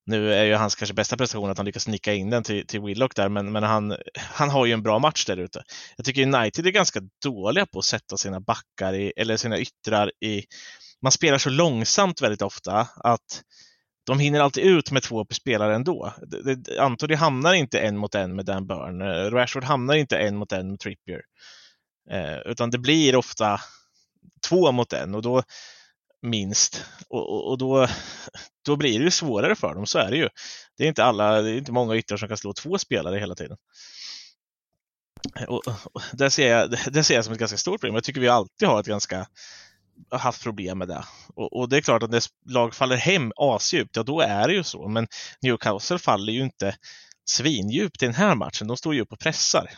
nu 0.09 0.33
är 0.33 0.43
ju 0.43 0.53
hans 0.53 0.75
kanske 0.75 0.93
bästa 0.93 1.17
prestation 1.17 1.49
att 1.49 1.57
han 1.57 1.65
lyckas 1.65 1.87
nicka 1.87 2.13
in 2.13 2.29
den 2.29 2.43
till, 2.43 2.67
till 2.67 2.81
Willock 2.81 3.15
där, 3.15 3.29
men, 3.29 3.51
men 3.51 3.63
han, 3.63 3.97
han 4.15 4.49
har 4.49 4.65
ju 4.65 4.73
en 4.73 4.83
bra 4.83 4.99
match 4.99 5.25
där 5.25 5.37
ute. 5.37 5.63
Jag 5.97 6.05
tycker 6.05 6.21
United 6.23 6.67
är 6.67 6.71
ganska 6.71 7.01
dåliga 7.23 7.65
på 7.65 7.79
att 7.79 7.85
sätta 7.85 8.17
sina 8.17 8.39
backar 8.39 8.93
i, 8.93 9.13
eller 9.17 9.37
sina 9.37 9.59
yttrar 9.59 10.11
i... 10.21 10.43
Man 11.01 11.11
spelar 11.11 11.37
så 11.37 11.49
långsamt 11.49 12.21
väldigt 12.21 12.41
ofta 12.41 12.87
att 12.95 13.43
de 14.05 14.19
hinner 14.19 14.39
alltid 14.39 14.63
ut 14.63 14.91
med 14.91 15.03
två 15.03 15.25
spelare 15.31 15.75
ändå. 15.75 16.13
Antoni 16.79 17.15
hamnar 17.15 17.53
inte 17.53 17.79
en 17.79 17.97
mot 17.97 18.15
en 18.15 18.35
med 18.35 18.45
Dan 18.45 18.67
Burn. 18.67 19.01
Rashford 19.31 19.63
hamnar 19.63 19.95
inte 19.95 20.17
en 20.17 20.35
mot 20.35 20.51
en 20.51 20.69
med 20.69 20.79
Trippier. 20.79 21.21
Eh, 22.11 22.37
utan 22.45 22.69
det 22.69 22.77
blir 22.77 23.15
ofta 23.15 23.59
två 24.49 24.71
mot 24.71 24.93
en 24.93 25.15
och 25.15 25.21
då 25.21 25.43
minst. 26.21 26.85
Och, 27.07 27.29
och, 27.29 27.49
och, 27.51 27.57
då, 27.57 27.87
då 28.65 28.75
blir 28.75 28.99
det 28.99 29.05
ju 29.05 29.11
svårare 29.11 29.55
för 29.55 29.75
dem, 29.75 29.85
så 29.85 29.99
är 29.99 30.11
det 30.11 30.17
ju. 30.17 30.29
Det 30.77 30.83
är 30.83 30.87
inte, 30.87 31.03
alla, 31.03 31.41
det 31.41 31.51
är 31.51 31.57
inte 31.57 31.71
många 31.71 31.95
yttrar 31.95 32.17
som 32.17 32.27
kan 32.27 32.37
slå 32.37 32.53
två 32.53 32.77
spelare 32.77 33.19
hela 33.19 33.35
tiden. 33.35 33.57
Och, 35.47 35.67
och 35.67 36.01
det, 36.11 36.31
ser 36.31 36.49
jag, 36.49 36.71
det 36.91 37.03
ser 37.03 37.15
jag 37.15 37.23
som 37.25 37.33
ett 37.33 37.39
ganska 37.39 37.57
stort 37.57 37.81
problem. 37.81 37.95
Jag 37.95 38.03
tycker 38.03 38.21
vi 38.21 38.27
alltid 38.27 38.67
har 38.67 38.79
ett 38.79 38.87
ganska 38.87 39.27
haft 40.11 40.43
problem 40.43 40.77
med 40.77 40.87
det. 40.87 41.03
Och, 41.35 41.59
och, 41.59 41.69
det 41.69 41.77
är 41.77 41.81
klart 41.81 42.03
att 42.03 42.11
när 42.11 42.23
lag 42.45 42.75
faller 42.75 42.95
hem 42.95 43.31
asdjupt, 43.35 43.95
ja 43.95 44.03
då 44.03 44.21
är 44.21 44.47
det 44.47 44.53
ju 44.53 44.63
så. 44.63 44.87
Men 44.87 45.07
Newcastle 45.41 45.99
faller 45.99 46.33
ju 46.33 46.43
inte 46.43 46.75
svindjupt 47.29 48.03
i 48.03 48.05
den 48.05 48.15
här 48.15 48.35
matchen. 48.35 48.67
De 48.67 48.77
står 48.77 48.95
ju 48.95 49.01
upp 49.01 49.11
och 49.11 49.19
pressar. 49.19 49.71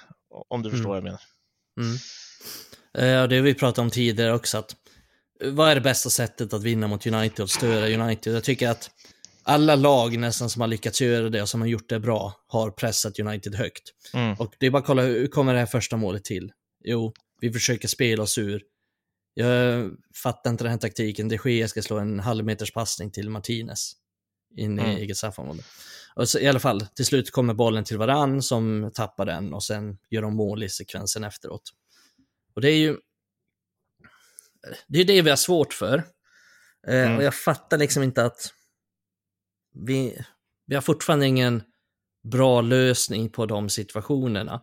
Om 0.50 0.64
du 0.64 0.72
förstår 0.72 0.90
mm. 0.90 0.90
vad 0.90 0.98
jag 0.98 1.04
menar. 1.04 1.22
Mm. 1.80 1.94
Eh, 2.98 3.28
det 3.28 3.36
har 3.36 3.44
vi 3.44 3.54
pratat 3.54 3.78
om 3.78 3.90
tidigare 3.90 4.34
också. 4.34 4.58
Att, 4.58 4.76
vad 5.44 5.70
är 5.70 5.76
det 5.76 5.82
bästa 5.82 6.10
sättet 6.10 6.54
att 6.54 6.64
vinna 6.64 6.88
mot 6.88 7.08
United 7.08 7.44
och 7.44 7.50
störa 7.50 8.04
United? 8.04 8.36
Jag 8.36 8.44
tycker 8.44 8.70
att 8.70 8.90
alla 9.44 9.76
lag 9.76 10.18
nästan 10.18 10.50
som 10.50 10.62
har 10.62 10.68
lyckats 10.68 11.02
göra 11.02 11.30
det 11.30 11.42
och 11.42 11.50
som 11.50 11.62
har 11.62 11.68
gjort 11.68 11.90
det 11.90 12.00
bra 12.00 12.34
har 12.48 12.72
pressat 12.72 13.20
United 13.20 13.56
högt. 13.56 13.84
Mm. 14.14 14.34
Och 14.40 14.54
det 14.60 14.66
är 14.66 14.72
bara 14.72 14.80
att 14.80 14.86
kolla, 14.86 15.02
hur 15.02 15.28
kommer 15.28 15.54
det 15.54 15.60
här 15.60 15.66
första 15.66 15.98
målet 15.98 16.24
till? 16.24 16.52
Jo, 16.84 17.14
vi 17.42 17.54
försöker 17.54 17.88
spela 17.88 18.24
oss 18.24 18.38
ur. 18.38 18.64
Jag 19.34 19.90
fattar 20.24 20.50
inte 20.50 20.64
den 20.64 20.72
här 20.72 20.80
taktiken. 20.80 21.30
De 21.30 21.40
Gea 21.46 21.68
ska 21.68 21.82
slå 21.82 22.00
en 22.00 22.20
halvmeters 22.20 22.74
passning 22.74 23.12
till 23.12 23.30
Martinez 23.30 23.94
in 24.58 24.80
i 24.80 24.82
mm. 24.82 24.98
eget 24.98 25.18
straffområde. 25.18 25.64
I 26.40 26.48
alla 26.48 26.60
fall, 26.60 26.88
till 26.96 27.06
slut 27.06 27.32
kommer 27.32 27.54
bollen 27.54 27.84
till 27.84 27.98
varann 27.98 28.42
som 28.42 28.92
tappar 28.94 29.26
den 29.26 29.54
och 29.54 29.64
sen 29.64 29.98
gör 30.10 30.22
de 30.22 30.36
mål 30.36 30.64
i 30.64 30.70
sekvensen 30.70 31.24
efteråt. 31.24 31.62
Och 32.56 32.62
det 32.62 32.70
är 32.70 32.78
ju 32.78 32.98
det 34.88 35.00
är 35.00 35.06
det 35.06 35.22
vi 35.22 35.30
har 35.30 35.38
svårt 35.38 35.74
för. 35.74 36.04
Eh, 36.88 37.04
mm. 37.04 37.18
Och 37.18 37.24
jag 37.24 37.36
fattar 37.36 37.78
liksom 37.78 38.04
inte 38.04 38.26
att 38.26 38.54
vi, 39.86 40.18
vi 40.68 40.76
har 40.76 40.82
fortfarande 40.82 41.28
ingen 41.28 41.64
bra 42.32 42.62
lösning 42.62 43.30
på 43.30 43.46
de 43.46 43.70
situationerna. 43.70 44.62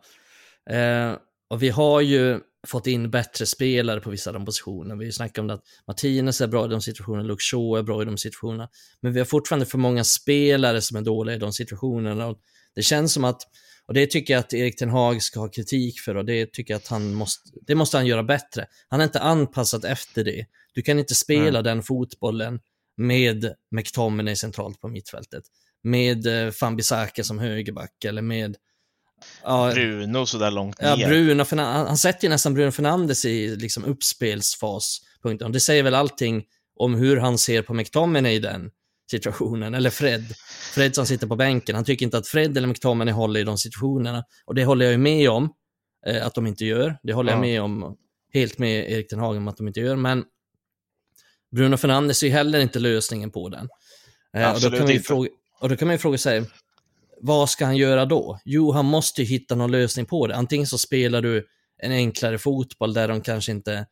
Eh, 0.71 1.17
och 1.50 1.62
vi 1.62 1.69
har 1.69 2.00
ju 2.00 2.40
fått 2.67 2.87
in 2.87 3.11
bättre 3.11 3.47
spelare 3.47 4.00
på 4.00 4.11
vissa 4.11 4.31
av 4.31 4.35
de 4.35 4.45
positionerna. 4.45 4.95
Vi 4.95 5.12
snackar 5.12 5.43
om 5.43 5.50
att 5.50 5.62
Martinez 5.87 6.40
är 6.40 6.47
bra 6.47 6.64
i 6.64 6.69
de 6.69 6.81
situationerna, 6.81 7.25
Luke 7.25 7.43
Shaw 7.43 7.78
är 7.78 7.83
bra 7.83 8.02
i 8.02 8.05
de 8.05 8.19
situationerna. 8.19 8.69
Men 9.00 9.12
vi 9.12 9.19
har 9.19 9.25
fortfarande 9.25 9.67
för 9.67 9.78
många 9.78 10.05
spelare 10.05 10.81
som 10.81 10.97
är 10.97 11.02
dåliga 11.02 11.37
i 11.37 11.38
de 11.38 11.52
situationerna. 11.52 12.26
Och 12.26 12.38
det 12.75 12.83
känns 12.83 13.12
som 13.12 13.25
att, 13.25 13.43
och 13.88 13.95
det 13.95 14.07
tycker 14.07 14.35
jag 14.35 14.40
att 14.40 14.54
Erik 14.54 14.76
Ten 14.76 14.90
Hag 14.90 15.23
ska 15.23 15.40
ha 15.40 15.49
kritik 15.49 16.00
för 16.00 16.14
och 16.14 16.25
det 16.25 16.52
tycker 16.52 16.75
jag 16.75 16.78
att 16.78 16.88
han 16.88 17.14
måste, 17.14 17.50
det 17.66 17.75
måste 17.75 17.97
han 17.97 18.07
göra 18.07 18.23
bättre. 18.23 18.66
Han 18.88 19.00
är 19.00 19.04
inte 19.04 19.21
anpassat 19.21 19.85
efter 19.85 20.25
det. 20.25 20.47
Du 20.75 20.83
kan 20.83 20.99
inte 20.99 21.14
spela 21.14 21.59
mm. 21.59 21.62
den 21.62 21.83
fotbollen 21.83 22.61
med 22.97 23.54
McTominay 23.71 24.37
centralt 24.37 24.80
på 24.80 24.88
mittfältet. 24.88 25.45
Med 25.83 26.26
eh, 26.26 26.50
Fambisaka 26.50 27.25
som 27.25 27.38
högerback 27.38 28.04
eller 28.04 28.23
med 28.23 28.57
Ja, 29.42 29.71
Bruno 29.75 30.26
sådär 30.26 30.50
långt 30.50 30.80
ner. 30.80 30.88
Ja, 30.88 31.09
Bruno, 31.09 31.45
han, 31.50 31.59
han 31.59 31.99
sätter 31.99 32.25
ju 32.25 32.28
nästan 32.28 32.54
Bruno 32.54 32.71
Fernandes 32.71 33.25
i 33.25 33.57
liksom 33.57 33.85
uppspelsfaspunkten. 33.85 35.52
Det 35.52 35.61
säger 35.61 35.83
väl 35.83 35.95
allting 35.95 36.45
om 36.76 36.95
hur 36.95 37.16
han 37.16 37.38
ser 37.38 37.62
på 37.62 37.75
McTominay 37.75 38.35
i 38.35 38.38
den 38.38 38.71
situationen, 39.10 39.74
eller 39.74 39.90
Fred. 39.90 40.24
Fred 40.74 40.94
som 40.94 41.06
sitter 41.06 41.26
på 41.26 41.36
bänken, 41.36 41.74
han 41.74 41.84
tycker 41.84 42.06
inte 42.06 42.18
att 42.18 42.28
Fred 42.28 42.56
eller 42.56 42.68
McTominay 42.68 43.14
håller 43.14 43.40
i 43.40 43.44
de 43.44 43.58
situationerna. 43.58 44.24
Och 44.44 44.54
det 44.54 44.64
håller 44.64 44.84
jag 44.84 44.92
ju 44.92 44.98
med 44.98 45.30
om 45.30 45.54
eh, 46.06 46.26
att 46.26 46.34
de 46.34 46.46
inte 46.46 46.64
gör. 46.64 46.98
Det 47.02 47.12
håller 47.12 47.32
ja. 47.32 47.36
jag 47.36 47.40
med 47.40 47.62
om, 47.62 47.96
helt 48.34 48.58
med 48.58 48.90
Erik 48.90 49.08
Ten 49.08 49.18
Hagen 49.18 49.42
om 49.42 49.48
att 49.48 49.56
de 49.56 49.68
inte 49.68 49.80
gör, 49.80 49.96
men 49.96 50.24
Bruno 51.50 51.76
Fernandes 51.76 52.22
är 52.22 52.26
ju 52.26 52.32
heller 52.32 52.60
inte 52.60 52.78
lösningen 52.78 53.30
på 53.30 53.48
den. 53.48 53.68
Eh, 54.36 54.54
och, 54.54 54.60
då 54.60 54.70
kan 54.70 54.80
man 54.80 54.92
ju 54.92 55.00
fråga, 55.00 55.30
och 55.60 55.68
då 55.68 55.76
kan 55.76 55.88
man 55.88 55.94
ju 55.94 55.98
fråga 55.98 56.18
sig, 56.18 56.44
vad 57.20 57.50
ska 57.50 57.64
han 57.64 57.76
göra 57.76 58.04
då? 58.04 58.40
Jo, 58.44 58.72
han 58.72 58.84
måste 58.84 59.23
ju 59.23 59.28
hitta 59.28 59.54
någon 59.54 59.71
lösning 59.71 60.06
på 60.06 60.26
det. 60.26 60.36
Antingen 60.36 60.66
så 60.66 60.78
spelar 60.78 61.23
du 61.23 61.47
en 61.82 61.92
enklare 61.92 62.38
fotboll 62.38 62.94
där 62.94 63.08
de 63.08 63.21
kanske 63.21 63.52
inte... 63.52 63.86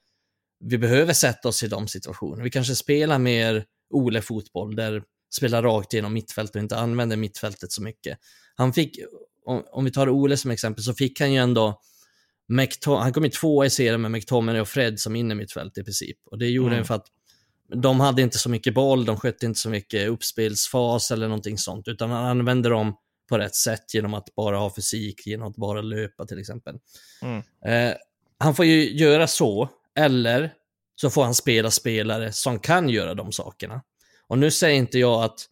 Vi 0.61 0.79
behöver 0.79 1.13
sätta 1.13 1.49
oss 1.49 1.63
i 1.63 1.69
de 1.69 1.89
situationerna. 1.89 2.43
Vi 2.43 2.51
kanske 2.51 2.75
spelar 2.75 3.19
mer 3.19 3.65
Ole-fotboll 3.91 4.77
där 4.77 5.03
spelar 5.37 5.63
rakt 5.63 5.93
igenom 5.93 6.13
mittfältet 6.13 6.57
och 6.57 6.63
inte 6.63 6.77
använder 6.77 7.17
mittfältet 7.17 7.73
så 7.73 7.83
mycket. 7.83 8.19
Han 8.55 8.73
fick, 8.73 8.99
om, 9.45 9.65
om 9.73 9.85
vi 9.85 9.91
tar 9.91 10.09
Ole 10.09 10.37
som 10.37 10.51
exempel, 10.51 10.85
så 10.85 10.95
fick 10.95 11.21
han 11.21 11.33
ju 11.33 11.39
ändå 11.39 11.81
McTom 12.49 12.99
han 12.99 13.13
kom 13.13 13.25
i 13.25 13.31
tvåa 13.31 13.67
i 13.67 13.71
serien 13.71 14.01
med 14.01 14.11
McTominay 14.11 14.61
och 14.61 14.69
Fred 14.69 15.01
som 15.01 15.17
innermittfält 15.17 15.79
i 15.79 15.85
princip. 15.85 16.19
Och 16.31 16.39
det 16.39 16.47
gjorde 16.47 16.69
mm. 16.69 16.79
han 16.79 16.85
för 16.85 16.95
att 16.95 17.07
de 17.75 18.01
hade 18.01 18.23
inte 18.23 18.39
så 18.39 18.49
mycket 18.49 18.75
boll, 18.75 19.05
de 19.05 19.17
skötte 19.17 19.47
inte 19.47 19.61
så 19.61 19.71
mycket 19.71 20.09
uppspelsfas 20.09 21.11
eller 21.11 21.29
någonting 21.29 21.59
sånt, 21.59 21.89
utan 21.89 22.11
han 22.11 22.25
använde 22.25 22.69
dem 22.69 22.97
på 23.29 23.39
rätt 23.39 23.55
sätt 23.55 23.95
genom 23.95 24.15
att 24.15 24.35
bara 24.35 24.57
ha 24.57 24.75
fysik, 24.75 25.27
genom 25.27 25.49
att 25.49 25.57
bara 25.57 25.81
löpa 25.81 26.27
till 26.27 26.39
exempel. 26.39 26.79
Mm. 27.23 27.43
Eh, 27.67 27.97
han 28.39 28.55
får 28.55 28.65
ju 28.65 28.97
göra 28.97 29.27
så, 29.27 29.69
eller 29.99 30.53
så 30.97 31.11
får 31.11 31.25
han 31.25 31.35
spela 31.35 31.71
spelare 31.71 32.33
som 32.33 32.59
kan 32.59 32.89
göra 32.89 33.15
de 33.15 33.33
sakerna. 33.33 33.83
Och 34.29 34.39
nu 34.39 34.51
säger 34.51 34.77
inte 34.77 34.99
jag 34.99 35.25
att 35.25 35.47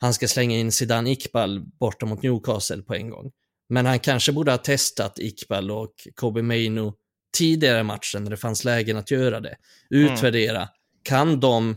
han 0.00 0.14
ska 0.14 0.28
slänga 0.28 0.56
in 0.56 0.72
Zidane 0.72 1.10
Iqbal 1.10 1.60
borta 1.80 2.06
mot 2.06 2.22
Newcastle 2.22 2.82
på 2.82 2.94
en 2.94 3.10
gång. 3.10 3.32
Men 3.68 3.86
han 3.86 4.00
kanske 4.00 4.32
borde 4.32 4.50
ha 4.50 4.58
testat 4.58 5.18
Iqbal 5.18 5.70
och 5.70 5.94
Kobe 6.14 6.42
Maino 6.42 6.94
tidigare 7.36 7.80
i 7.80 7.82
matchen 7.82 8.24
när 8.24 8.30
det 8.30 8.36
fanns 8.36 8.64
lägen 8.64 8.96
att 8.96 9.10
göra 9.10 9.40
det. 9.40 9.56
Utvärdera. 9.90 10.56
Mm. 10.56 10.68
Kan 11.02 11.40
de 11.40 11.76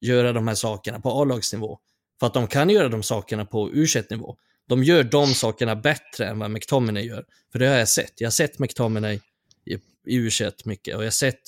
göra 0.00 0.32
de 0.32 0.48
här 0.48 0.54
sakerna 0.54 1.00
på 1.00 1.10
A-lagsnivå? 1.10 1.78
För 2.20 2.26
att 2.26 2.34
de 2.34 2.46
kan 2.46 2.70
göra 2.70 2.88
de 2.88 3.02
sakerna 3.02 3.44
på 3.44 3.70
u 3.70 3.86
nivå 4.10 4.36
de 4.68 4.84
gör 4.84 5.04
de 5.04 5.34
sakerna 5.34 5.76
bättre 5.76 6.26
än 6.26 6.38
vad 6.38 6.50
McTominay 6.50 7.06
gör. 7.06 7.24
För 7.52 7.58
det 7.58 7.66
har 7.66 7.76
jag 7.76 7.88
sett. 7.88 8.20
Jag 8.20 8.26
har 8.26 8.30
sett 8.30 8.58
McTominay 8.58 9.20
i, 9.64 9.74
i 10.06 10.20
U21 10.20 10.52
mycket 10.64 10.96
och 10.96 11.02
jag 11.02 11.06
har 11.06 11.10
sett 11.10 11.40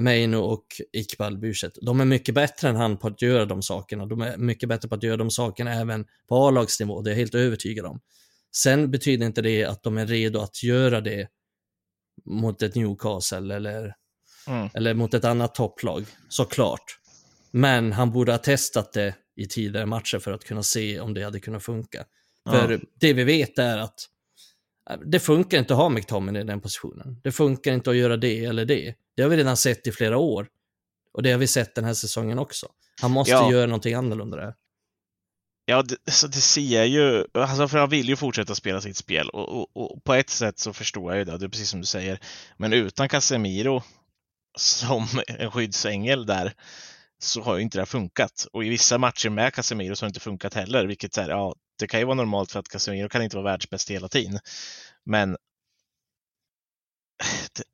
Meino 0.00 0.36
och 0.36 0.66
Iqbal 0.92 1.44
u 1.44 1.54
De 1.82 2.00
är 2.00 2.04
mycket 2.04 2.34
bättre 2.34 2.68
än 2.68 2.76
han 2.76 2.96
på 2.96 3.08
att 3.08 3.22
göra 3.22 3.44
de 3.44 3.62
sakerna. 3.62 4.06
De 4.06 4.20
är 4.20 4.36
mycket 4.36 4.68
bättre 4.68 4.88
på 4.88 4.94
att 4.94 5.02
göra 5.02 5.16
de 5.16 5.30
sakerna 5.30 5.74
även 5.74 6.06
på 6.28 6.36
A-lagsnivå, 6.36 7.02
det 7.02 7.10
är 7.10 7.12
jag 7.12 7.18
helt 7.18 7.34
övertygad 7.34 7.86
om. 7.86 8.00
Sen 8.56 8.90
betyder 8.90 9.26
inte 9.26 9.42
det 9.42 9.64
att 9.64 9.82
de 9.82 9.98
är 9.98 10.06
redo 10.06 10.40
att 10.40 10.62
göra 10.62 11.00
det 11.00 11.28
mot 12.24 12.62
ett 12.62 12.74
Newcastle 12.74 13.56
eller, 13.56 13.94
mm. 14.46 14.68
eller 14.74 14.94
mot 14.94 15.14
ett 15.14 15.24
annat 15.24 15.54
topplag, 15.54 16.04
såklart. 16.28 16.98
Men 17.50 17.92
han 17.92 18.12
borde 18.12 18.32
ha 18.32 18.38
testat 18.38 18.92
det 18.92 19.14
i 19.36 19.46
tidigare 19.46 19.86
matcher 19.86 20.18
för 20.18 20.32
att 20.32 20.44
kunna 20.44 20.62
se 20.62 21.00
om 21.00 21.14
det 21.14 21.22
hade 21.22 21.40
kunnat 21.40 21.62
funka. 21.62 22.04
För 22.50 22.72
ja. 22.72 22.78
det 23.00 23.12
vi 23.12 23.24
vet 23.24 23.58
är 23.58 23.78
att 23.78 24.08
det 25.04 25.20
funkar 25.20 25.58
inte 25.58 25.74
att 25.74 25.78
ha 25.78 25.88
McTominay 25.88 26.42
i 26.42 26.44
den 26.44 26.60
positionen. 26.60 27.20
Det 27.22 27.32
funkar 27.32 27.72
inte 27.72 27.90
att 27.90 27.96
göra 27.96 28.16
det 28.16 28.44
eller 28.44 28.64
det. 28.64 28.94
Det 29.16 29.22
har 29.22 29.30
vi 29.30 29.36
redan 29.36 29.56
sett 29.56 29.86
i 29.86 29.92
flera 29.92 30.18
år. 30.18 30.48
Och 31.12 31.22
det 31.22 31.32
har 31.32 31.38
vi 31.38 31.46
sett 31.46 31.74
den 31.74 31.84
här 31.84 31.94
säsongen 31.94 32.38
också. 32.38 32.66
Han 33.00 33.10
måste 33.10 33.32
ja. 33.32 33.52
göra 33.52 33.66
någonting 33.66 33.94
annorlunda 33.94 34.36
där. 34.36 34.54
Ja, 35.64 35.82
det, 35.82 36.12
så 36.12 36.26
det 36.26 36.40
ser 36.40 36.74
jag 36.74 36.88
ju. 36.88 37.24
Alltså 37.34 37.68
för 37.68 37.78
han 37.78 37.88
vill 37.88 38.08
ju 38.08 38.16
fortsätta 38.16 38.54
spela 38.54 38.80
sitt 38.80 38.96
spel 38.96 39.28
och, 39.28 39.48
och, 39.48 39.76
och, 39.76 40.04
på 40.04 40.14
ett 40.14 40.30
sätt 40.30 40.58
så 40.58 40.72
förstår 40.72 41.12
jag 41.12 41.18
ju 41.18 41.24
det. 41.24 41.38
Det 41.38 41.44
är 41.44 41.48
precis 41.48 41.70
som 41.70 41.80
du 41.80 41.86
säger. 41.86 42.18
Men 42.56 42.72
utan 42.72 43.08
Casemiro 43.08 43.82
som 44.58 45.06
en 45.26 45.50
skyddsängel 45.50 46.26
där 46.26 46.52
så 47.18 47.42
har 47.42 47.56
ju 47.56 47.62
inte 47.62 47.78
det 47.78 47.86
funkat. 47.86 48.46
Och 48.52 48.64
i 48.64 48.68
vissa 48.68 48.98
matcher 48.98 49.30
med 49.30 49.54
Casemiro 49.54 49.96
så 49.96 50.04
har 50.04 50.08
det 50.08 50.10
inte 50.10 50.20
funkat 50.20 50.54
heller, 50.54 50.86
vilket 50.86 51.18
är, 51.18 51.28
ja, 51.28 51.54
det 51.82 51.88
kan 51.88 52.00
ju 52.00 52.06
vara 52.06 52.14
normalt 52.14 52.52
för 52.52 52.60
att 52.60 52.68
Casemiro 52.68 53.08
kan 53.08 53.22
inte 53.22 53.36
vara 53.36 53.50
världsbäst 53.50 53.90
hela 53.90 54.08
tiden. 54.08 54.38
Men 55.04 55.32
det, 57.52 57.64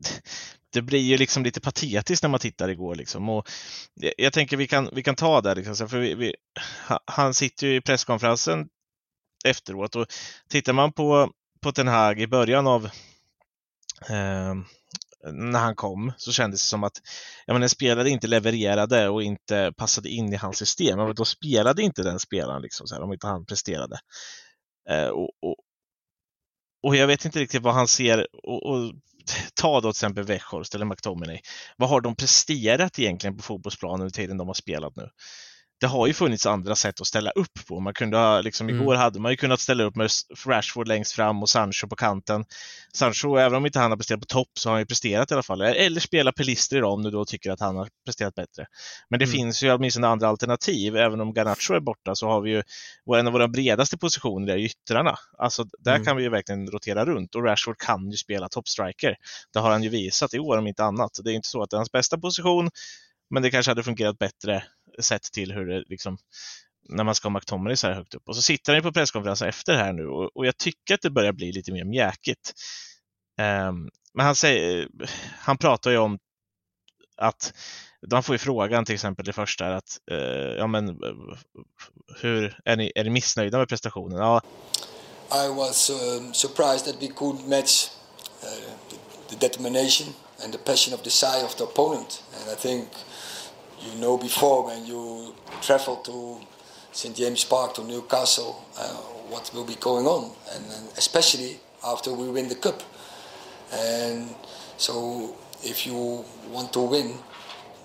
det, 0.73 0.83
blir 0.83 1.01
ju 1.01 1.19
liksom 1.19 1.43
lite 1.43 1.61
patetiskt 1.61 2.23
när 2.23 2.31
man 2.31 2.41
tittar 2.41 2.69
igår. 2.69 2.95
Liksom. 2.95 3.29
Och 3.29 3.49
jag 4.17 4.33
tänker 4.33 4.57
vi 4.57 4.67
kan, 4.67 4.91
vi 4.93 5.03
kan 5.03 5.17
ta 5.17 5.41
det, 5.41 5.55
liksom, 5.55 5.89
för 5.89 5.99
vi, 5.99 6.15
vi, 6.15 6.35
han 7.05 7.35
sitter 7.35 7.67
ju 7.67 7.77
i 7.77 7.81
presskonferensen 7.81 8.69
efteråt 9.45 9.97
och 9.97 10.07
tittar 10.49 10.73
man 10.73 10.93
på, 10.93 11.33
på 11.61 11.73
Ten 11.73 11.89
Hag 11.89 12.21
i 12.21 12.27
början 12.27 12.67
av 12.67 12.85
eh, 14.09 14.55
när 15.25 15.59
han 15.59 15.75
kom 15.75 16.13
så 16.17 16.33
kändes 16.33 16.63
det 16.63 16.67
som 16.67 16.85
att 16.85 17.01
ja, 17.47 17.53
men 17.53 17.63
en 17.63 17.69
spelare 17.69 18.11
inte 18.11 18.27
levererade 18.27 19.09
och 19.09 19.23
inte 19.23 19.73
passade 19.77 20.09
in 20.09 20.33
i 20.33 20.37
hans 20.37 20.59
system. 20.59 20.99
Men 20.99 21.15
då 21.15 21.25
spelade 21.25 21.83
inte 21.83 22.03
den 22.03 22.19
spelaren 22.19 22.63
liksom, 22.63 22.87
så 22.87 22.95
här, 22.95 23.03
om 23.03 23.13
inte 23.13 23.27
han 23.27 23.47
presterade. 23.47 23.99
Eh, 24.91 25.09
och, 25.09 25.31
och, 25.43 25.57
och, 26.83 26.97
jag 26.97 27.07
vet 27.07 27.25
inte 27.25 27.39
riktigt 27.39 27.63
vad 27.63 27.75
han 27.75 27.89
ser. 27.89 28.27
Och, 28.33 28.67
och 28.67 28.93
ta 29.55 29.75
då 29.75 29.93
till 29.93 29.99
exempel 29.99 30.25
Weghorst 30.25 30.75
eller 30.75 30.85
McTominay. 30.85 31.41
Vad 31.77 31.89
har 31.89 32.01
de 32.01 32.17
presterat 32.17 32.99
egentligen 32.99 33.37
på 33.37 33.43
fotbollsplanen 33.43 34.01
under 34.01 34.15
tiden 34.15 34.39
de 34.39 34.47
har 34.47 34.55
spelat 34.55 34.97
nu? 34.97 35.11
Det 35.81 35.87
har 35.87 36.07
ju 36.07 36.13
funnits 36.13 36.47
andra 36.47 36.75
sätt 36.75 37.01
att 37.01 37.07
ställa 37.07 37.31
upp 37.31 37.67
på. 37.69 37.81
Man 37.81 37.95
kunde 37.95 38.17
ha, 38.17 38.41
liksom, 38.41 38.69
mm. 38.69 38.81
Igår 38.81 38.95
hade 38.95 39.21
man 39.21 39.31
ju 39.33 39.37
kunnat 39.37 39.61
ställa 39.61 39.85
upp 39.85 39.97
med 39.97 40.11
Rashford 40.47 40.89
längst 40.89 41.13
fram 41.13 41.43
och 41.43 41.49
Sancho 41.49 41.89
på 41.89 41.97
kanten. 41.97 42.45
Sancho, 42.95 43.37
även 43.37 43.55
om 43.55 43.67
inte 43.67 43.79
han 43.79 43.91
har 43.91 43.97
presterat 43.97 44.21
på 44.21 44.27
topp, 44.27 44.49
så 44.55 44.69
har 44.69 44.75
han 44.75 44.83
ju 44.83 44.87
presterat 44.87 45.31
i 45.31 45.35
alla 45.35 45.43
fall. 45.43 45.61
Eller 45.61 46.01
spela 46.01 46.33
Pelistri 46.33 46.81
då, 46.81 46.89
om 46.89 47.03
du 47.03 47.11
då 47.11 47.25
tycker 47.25 47.51
att 47.51 47.61
han 47.61 47.77
har 47.77 47.89
presterat 48.05 48.35
bättre. 48.35 48.67
Men 49.11 49.19
det 49.19 49.25
mm. 49.25 49.33
finns 49.33 49.63
ju 49.63 49.73
åtminstone 49.73 50.07
andra 50.07 50.29
alternativ. 50.29 50.97
Även 50.97 51.21
om 51.21 51.33
Garnacho 51.33 51.75
är 51.75 51.81
borta 51.81 52.15
så 52.15 52.29
har 52.29 52.41
vi 52.41 52.51
ju 52.51 52.63
en 53.17 53.27
av 53.27 53.33
våra 53.33 53.49
bredaste 53.49 53.99
positioner 53.99 54.53
är 54.53 54.59
yttrarna. 54.59 55.19
Alltså 55.39 55.65
där 55.79 55.95
mm. 55.95 56.05
kan 56.05 56.17
vi 56.17 56.23
ju 56.23 56.29
verkligen 56.29 56.71
rotera 56.71 57.05
runt 57.05 57.35
och 57.35 57.45
Rashford 57.45 57.79
kan 57.79 58.11
ju 58.11 58.17
spela 58.17 58.49
toppstriker. 58.49 59.17
Det 59.53 59.59
har 59.59 59.71
han 59.71 59.83
ju 59.83 59.89
visat 59.89 60.35
i 60.35 60.39
år 60.39 60.59
om 60.59 60.67
inte 60.67 60.85
annat. 60.85 61.11
Det 61.25 61.31
är 61.31 61.35
inte 61.35 61.49
så 61.49 61.63
att 61.63 61.71
det 61.71 61.75
är 61.75 61.79
hans 61.79 61.93
bästa 61.93 62.19
position, 62.19 62.71
men 63.31 63.43
det 63.43 63.51
kanske 63.51 63.71
hade 63.71 63.83
fungerat 63.83 64.19
bättre 64.19 64.63
sett 65.03 65.23
till 65.23 65.53
hur 65.53 65.67
det 65.67 65.85
liksom 65.89 66.19
när 66.89 67.05
man 67.05 67.15
ska 67.15 67.29
ha 67.29 67.31
McTominay 67.31 67.77
så 67.77 67.87
här 67.87 67.95
högt 67.95 68.15
upp. 68.15 68.29
Och 68.29 68.37
så 68.37 68.43
sitter 68.43 68.73
han 68.73 68.79
ju 68.79 68.83
på 68.83 68.93
presskonferensen 68.93 69.49
efter 69.49 69.73
det 69.73 69.79
här 69.79 69.93
nu 69.93 70.07
och, 70.07 70.37
och, 70.37 70.47
jag 70.47 70.57
tycker 70.57 70.95
att 70.95 71.03
det 71.03 71.11
börjar 71.11 71.33
bli 71.33 71.53
lite 71.53 71.73
mer 71.73 71.85
mjäkigt. 71.85 72.53
Um, 73.41 73.91
men 74.15 74.27
han, 74.27 74.37
säger, 74.37 74.89
han 75.39 75.59
pratar 75.59 75.91
ju 75.91 75.99
om 75.99 76.19
att 77.17 77.53
de 78.07 78.23
får 78.23 78.35
ju 78.35 78.39
frågan 78.39 78.85
till 78.85 78.95
exempel 78.95 79.25
det 79.25 79.33
första 79.33 79.77
att 79.77 79.99
uh, 80.11 80.19
ja 80.59 80.67
men 80.67 80.99
hur 82.21 82.61
är 82.65 82.77
ni, 82.77 82.93
är 82.95 83.05
ni 83.05 83.11
missnöjda 83.11 83.59
med 83.59 83.69
prestationen? 83.69 84.19
Ja. 84.19 84.43
I 85.31 85.49
was 85.49 85.91
um, 85.91 86.35
surprised 86.35 86.87
that 86.87 87.03
we 87.03 87.09
could 87.09 87.49
match 87.49 87.89
uh, 88.43 88.49
the 89.29 89.37
determination 89.37 90.15
and 90.45 90.53
the 90.53 90.59
passion 90.59 90.95
of 90.95 91.03
the 91.03 91.11
side 91.11 91.45
of 91.45 91.57
the 91.57 91.65
opponent 91.65 92.23
and 92.41 92.53
I 92.53 92.61
think 92.61 92.89
you 93.83 94.01
know 94.01 94.19
before 94.19 94.65
when 94.65 94.87
you 94.87 95.35
travel 95.61 95.97
to 95.97 96.41
St 96.93 97.15
James 97.17 97.45
Park 97.45 97.75
to 97.75 97.85
Newcastle 97.85 98.65
uh, 98.79 98.95
what 99.31 99.51
will 99.55 99.65
be 99.65 99.77
going 99.77 100.07
on, 100.07 100.31
and, 100.55 100.65
and, 100.65 100.89
especially 100.97 101.59
after 101.85 102.13
we 102.13 102.29
win 102.29 102.49
the 102.49 102.55
cup. 102.55 102.83
And 103.73 104.35
so, 104.77 105.35
if 105.63 105.87
you 105.87 106.25
want 106.51 106.73
to 106.73 106.81
win 106.81 107.15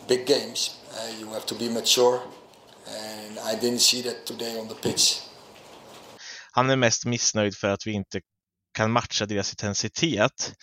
big 0.07 0.25
games, 0.25 0.77
uh, 0.93 1.19
you 1.19 1.27
have 1.33 1.45
to 1.45 1.55
be 1.55 1.69
mature, 1.69 2.21
and 2.87 3.39
I 3.39 3.55
didn't 3.55 3.81
see 3.81 4.01
that 4.03 4.25
today 4.25 4.59
on 4.59 4.67
the 4.67 4.75
pitch. 4.75 5.19
Han 6.55 6.69
är 6.69 6.75
mest 6.75 7.05
missnöjd 7.05 7.55
för 7.55 7.67
att 7.67 7.87
vi 7.87 7.91
inte 7.91 8.21
kan 8.73 8.91
matcha 8.91 9.25
deras 9.25 9.51
intensitet. 9.51 10.53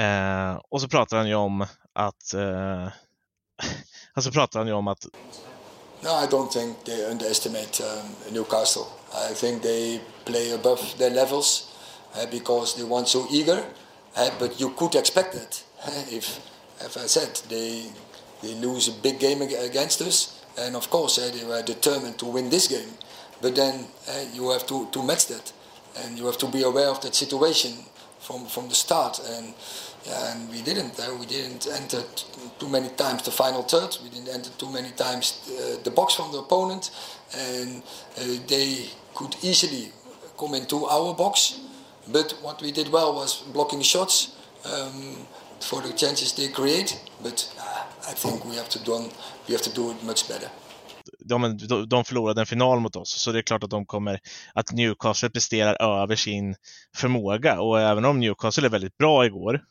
Eh, 0.00 0.60
och 0.70 0.80
så 0.80 0.88
pratar 0.88 1.16
han 1.16 1.28
ju 1.28 1.34
om 1.34 1.66
att 1.92 2.34
eh, 2.34 2.88
Alltså 4.14 4.30
pratar 4.30 4.58
han 4.58 4.68
ju 4.68 4.74
om 4.74 4.88
att... 4.88 5.06
No, 6.02 6.08
I 6.08 6.26
don't 6.26 6.52
think 6.52 6.84
they 6.84 7.10
underestimate 7.10 7.82
um, 7.82 8.34
Newcastle. 8.34 8.84
I 9.30 9.34
think 9.34 9.62
they 9.62 10.00
play 10.24 10.52
above 10.52 10.80
their 10.98 11.10
levels 11.10 11.68
uh, 12.14 12.30
because 12.30 12.76
they 12.76 12.84
weren't 12.84 13.08
so 13.08 13.26
eager. 13.30 13.58
Uh, 14.16 14.30
but 14.38 14.60
you 14.60 14.70
could 14.70 14.94
expect 14.94 15.34
it 15.34 15.64
uh, 15.86 16.16
if, 16.16 16.40
if 16.80 16.96
I 16.96 17.06
said 17.06 17.40
they 17.48 17.84
they 18.42 18.54
lose 18.54 18.88
a 18.88 18.92
big 19.02 19.20
game 19.20 19.42
against 19.42 20.00
us, 20.00 20.42
and 20.58 20.74
of 20.74 20.88
course 20.90 21.18
uh, 21.18 21.30
they 21.30 21.44
were 21.44 21.62
determined 21.62 22.18
to 22.18 22.26
win 22.26 22.50
this 22.50 22.68
game. 22.68 22.90
But 23.42 23.54
then 23.54 23.86
uh, 24.08 24.24
you 24.32 24.50
have 24.50 24.66
to, 24.66 24.88
to 24.90 25.02
match 25.02 25.26
that, 25.26 25.52
and 26.02 26.18
you 26.18 26.26
have 26.26 26.38
to 26.38 26.46
be 26.46 26.62
aware 26.62 26.88
of 26.88 27.00
that 27.00 27.14
situation 27.14 27.72
from 28.18 28.46
from 28.46 28.68
the 28.68 28.74
start. 28.74 29.20
And 29.36 29.46
yeah, 29.46 29.54
and 30.08 30.50
we 30.50 30.62
didn't. 30.62 30.98
Uh, 30.98 31.14
we 31.18 31.26
didn't 31.26 31.66
enter 31.66 32.02
too 32.58 32.68
many 32.68 32.88
times 32.90 33.22
the 33.22 33.30
final 33.30 33.62
third. 33.62 33.96
We 34.02 34.08
didn't 34.10 34.28
enter 34.28 34.50
too 34.58 34.70
many 34.70 34.90
times 34.90 35.40
uh, 35.48 35.82
the 35.82 35.90
box 35.90 36.14
from 36.14 36.32
the 36.32 36.38
opponent, 36.38 36.90
and 37.36 37.82
uh, 38.18 38.22
they 38.48 38.88
could 39.14 39.36
easily 39.42 39.92
come 40.38 40.54
into 40.54 40.86
our 40.86 41.14
box. 41.14 41.60
But 42.08 42.34
what 42.42 42.62
we 42.62 42.72
did 42.72 42.88
well 42.88 43.14
was 43.14 43.42
blocking 43.52 43.82
shots 43.82 44.36
um, 44.64 45.16
for 45.60 45.82
the 45.82 45.92
chances 45.92 46.32
they 46.32 46.48
create. 46.48 46.98
But 47.22 47.52
uh, 47.58 48.10
I 48.10 48.14
think 48.14 48.44
we 48.44 48.56
have 48.56 48.68
to 48.70 48.78
do 48.84 49.10
we 49.48 49.54
have 49.54 49.62
to 49.64 49.74
do 49.74 49.90
it 49.90 50.02
much 50.02 50.28
better. 50.28 50.48
De, 51.18 51.58
de 51.86 52.04
förlorade 52.04 52.40
en 52.40 52.46
final 52.46 52.80
mot 52.80 52.96
oss, 52.96 53.10
så 53.10 53.32
det 53.32 53.38
är 53.38 53.42
klart 53.42 53.64
att 53.64 53.70
de 53.70 53.86
kommer 53.86 54.20
att 54.54 54.72
Newcastle 54.72 55.30
presterar 55.30 56.02
över 56.02 56.16
sin 56.16 56.56
förmåga. 56.96 57.60
Och 57.60 57.80
även 57.80 58.04
om 58.04 58.20
Newcastle 58.20 58.66
är 58.66 58.70
väldigt 58.70 58.98
bra 58.98 59.26
igår, 59.26 59.64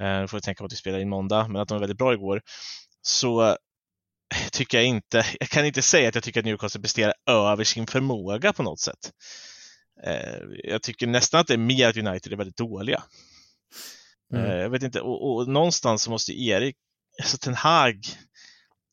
eh, 0.00 0.26
får 0.26 0.36
jag 0.36 0.42
tänka 0.42 0.58
på 0.58 0.64
att 0.64 0.72
vi 0.72 0.76
spelade 0.76 1.02
in 1.02 1.08
måndag, 1.08 1.48
men 1.48 1.62
att 1.62 1.68
de 1.68 1.74
var 1.74 1.80
väldigt 1.80 1.98
bra 1.98 2.12
igår, 2.12 2.42
så 3.02 3.56
tycker 4.52 4.78
jag 4.78 4.86
inte, 4.86 5.26
jag 5.40 5.48
kan 5.48 5.66
inte 5.66 5.82
säga 5.82 6.08
att 6.08 6.14
jag 6.14 6.24
tycker 6.24 6.40
att 6.40 6.46
Newcastle 6.46 6.80
presterar 6.80 7.14
över 7.26 7.64
sin 7.64 7.86
förmåga 7.86 8.52
på 8.52 8.62
något 8.62 8.80
sätt. 8.80 9.12
Eh, 10.04 10.42
jag 10.64 10.82
tycker 10.82 11.06
nästan 11.06 11.40
att 11.40 11.46
det 11.46 11.54
är 11.54 11.58
mer 11.58 11.88
att 11.88 11.96
United 11.96 12.32
är 12.32 12.36
väldigt 12.36 12.56
dåliga. 12.56 13.02
Mm. 14.34 14.44
Eh, 14.44 14.56
jag 14.56 14.70
vet 14.70 14.82
inte, 14.82 15.00
och, 15.00 15.36
och 15.36 15.48
någonstans 15.48 16.02
så 16.02 16.10
måste 16.10 16.32
Erik, 16.32 16.76
alltså 17.22 17.38
Ten 17.38 17.54
Hag, 17.54 17.94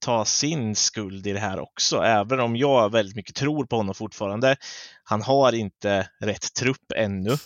ta 0.05 0.25
sin 0.25 0.75
skuld 0.75 1.27
i 1.27 1.33
det 1.33 1.39
här 1.39 1.59
också, 1.59 2.01
även 2.01 2.39
om 2.39 2.55
jag 2.55 2.91
väldigt 2.91 3.15
mycket 3.15 3.35
tror 3.35 3.65
på 3.65 3.75
honom 3.75 3.95
fortfarande. 3.95 4.55
Han 5.03 5.21
har 5.21 5.53
inte 5.53 6.09
rätt 6.19 6.53
trupp 6.53 6.91
ännu. 6.95 7.37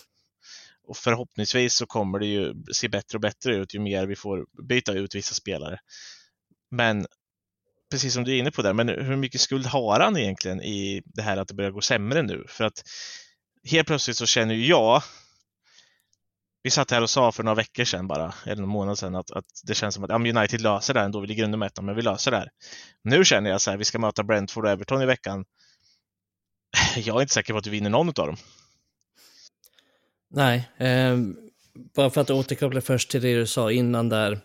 Och 0.90 0.96
förhoppningsvis 0.96 1.74
så 1.74 1.86
kommer 1.86 2.18
det 2.18 2.26
ju 2.26 2.54
se 2.72 2.88
bättre 2.88 3.16
och 3.16 3.20
bättre 3.20 3.56
ut 3.56 3.74
ju 3.74 3.78
mer 3.78 4.06
vi 4.06 4.16
får 4.16 4.46
byta 4.68 4.92
ut 4.92 5.14
vissa 5.14 5.34
spelare. 5.34 5.78
Men 6.70 7.06
precis 7.90 8.14
som 8.14 8.24
du 8.24 8.32
är 8.32 8.38
inne 8.38 8.50
på 8.50 8.62
där, 8.62 8.72
men 8.72 8.88
hur 8.88 9.16
mycket 9.16 9.40
skuld 9.40 9.66
har 9.66 10.00
han 10.00 10.16
egentligen 10.16 10.62
i 10.62 11.02
det 11.04 11.22
här 11.22 11.36
att 11.36 11.48
det 11.48 11.54
börjar 11.54 11.70
gå 11.70 11.80
sämre 11.80 12.22
nu? 12.22 12.44
För 12.48 12.64
att 12.64 12.82
helt 13.64 13.86
plötsligt 13.86 14.16
så 14.16 14.26
känner 14.26 14.54
ju 14.54 14.66
jag 14.66 15.02
vi 16.62 16.70
satt 16.70 16.90
här 16.90 17.02
och 17.02 17.10
sa 17.10 17.32
för 17.32 17.42
några 17.42 17.56
veckor 17.56 17.84
sedan 17.84 18.08
bara, 18.08 18.34
eller 18.44 18.62
någon 18.62 18.70
månad 18.70 18.98
sedan, 18.98 19.14
att, 19.14 19.30
att 19.30 19.44
det 19.64 19.74
känns 19.74 19.94
som 19.94 20.04
att 20.04 20.10
ja, 20.10 20.16
United 20.16 20.60
löser 20.60 20.94
det 20.94 21.00
här 21.00 21.06
ändå. 21.06 21.20
Vi 21.20 21.26
ligger 21.26 21.44
under 21.44 21.58
med 21.58 21.66
ettan, 21.66 21.84
men 21.84 21.96
vi 21.96 22.02
löser 22.02 22.30
det 22.30 22.36
här. 22.36 22.50
Nu 23.04 23.24
känner 23.24 23.50
jag 23.50 23.60
så 23.60 23.70
här, 23.70 23.78
vi 23.78 23.84
ska 23.84 23.98
möta 23.98 24.22
Brentford 24.22 24.64
och 24.64 24.70
Everton 24.70 25.02
i 25.02 25.06
veckan. 25.06 25.44
Jag 26.96 27.16
är 27.16 27.20
inte 27.20 27.34
säker 27.34 27.52
på 27.52 27.58
att 27.58 27.66
vi 27.66 27.70
vinner 27.70 27.90
någon 27.90 28.08
av 28.08 28.26
dem. 28.26 28.36
Nej, 30.30 30.68
eh, 30.78 31.18
bara 31.94 32.10
för 32.10 32.20
att 32.20 32.30
återkoppla 32.30 32.80
först 32.80 33.10
till 33.10 33.22
det 33.22 33.36
du 33.36 33.46
sa 33.46 33.72
innan 33.72 34.08
där. 34.08 34.40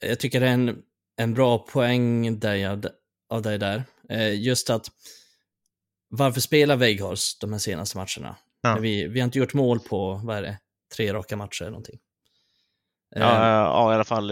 Jag 0.00 0.18
tycker 0.20 0.40
det 0.40 0.46
är 0.46 0.52
en, 0.52 0.82
en 1.16 1.34
bra 1.34 1.58
poäng 1.58 2.38
där 2.38 2.90
av, 3.30 3.42
dig 3.42 3.58
där. 3.58 3.84
Eh, 4.08 4.40
just 4.40 4.70
att 4.70 4.86
varför 6.08 6.40
spelar 6.40 6.76
Weghorst 6.76 7.40
de 7.40 7.52
här 7.52 7.58
senaste 7.58 7.96
matcherna? 7.96 8.36
Ja. 8.62 8.78
Vi, 8.80 9.08
vi 9.08 9.20
har 9.20 9.24
inte 9.24 9.38
gjort 9.38 9.54
mål 9.54 9.80
på, 9.80 10.20
vad 10.24 10.36
är 10.36 10.42
det, 10.42 10.58
tre 10.96 11.12
raka 11.12 11.36
matcher 11.36 11.62
eller 11.62 11.70
någonting. 11.70 11.98
Ja, 13.14 13.20
eh, 13.20 13.48
ja, 13.48 13.92
i 13.92 13.94
alla 13.94 14.04
fall. 14.04 14.30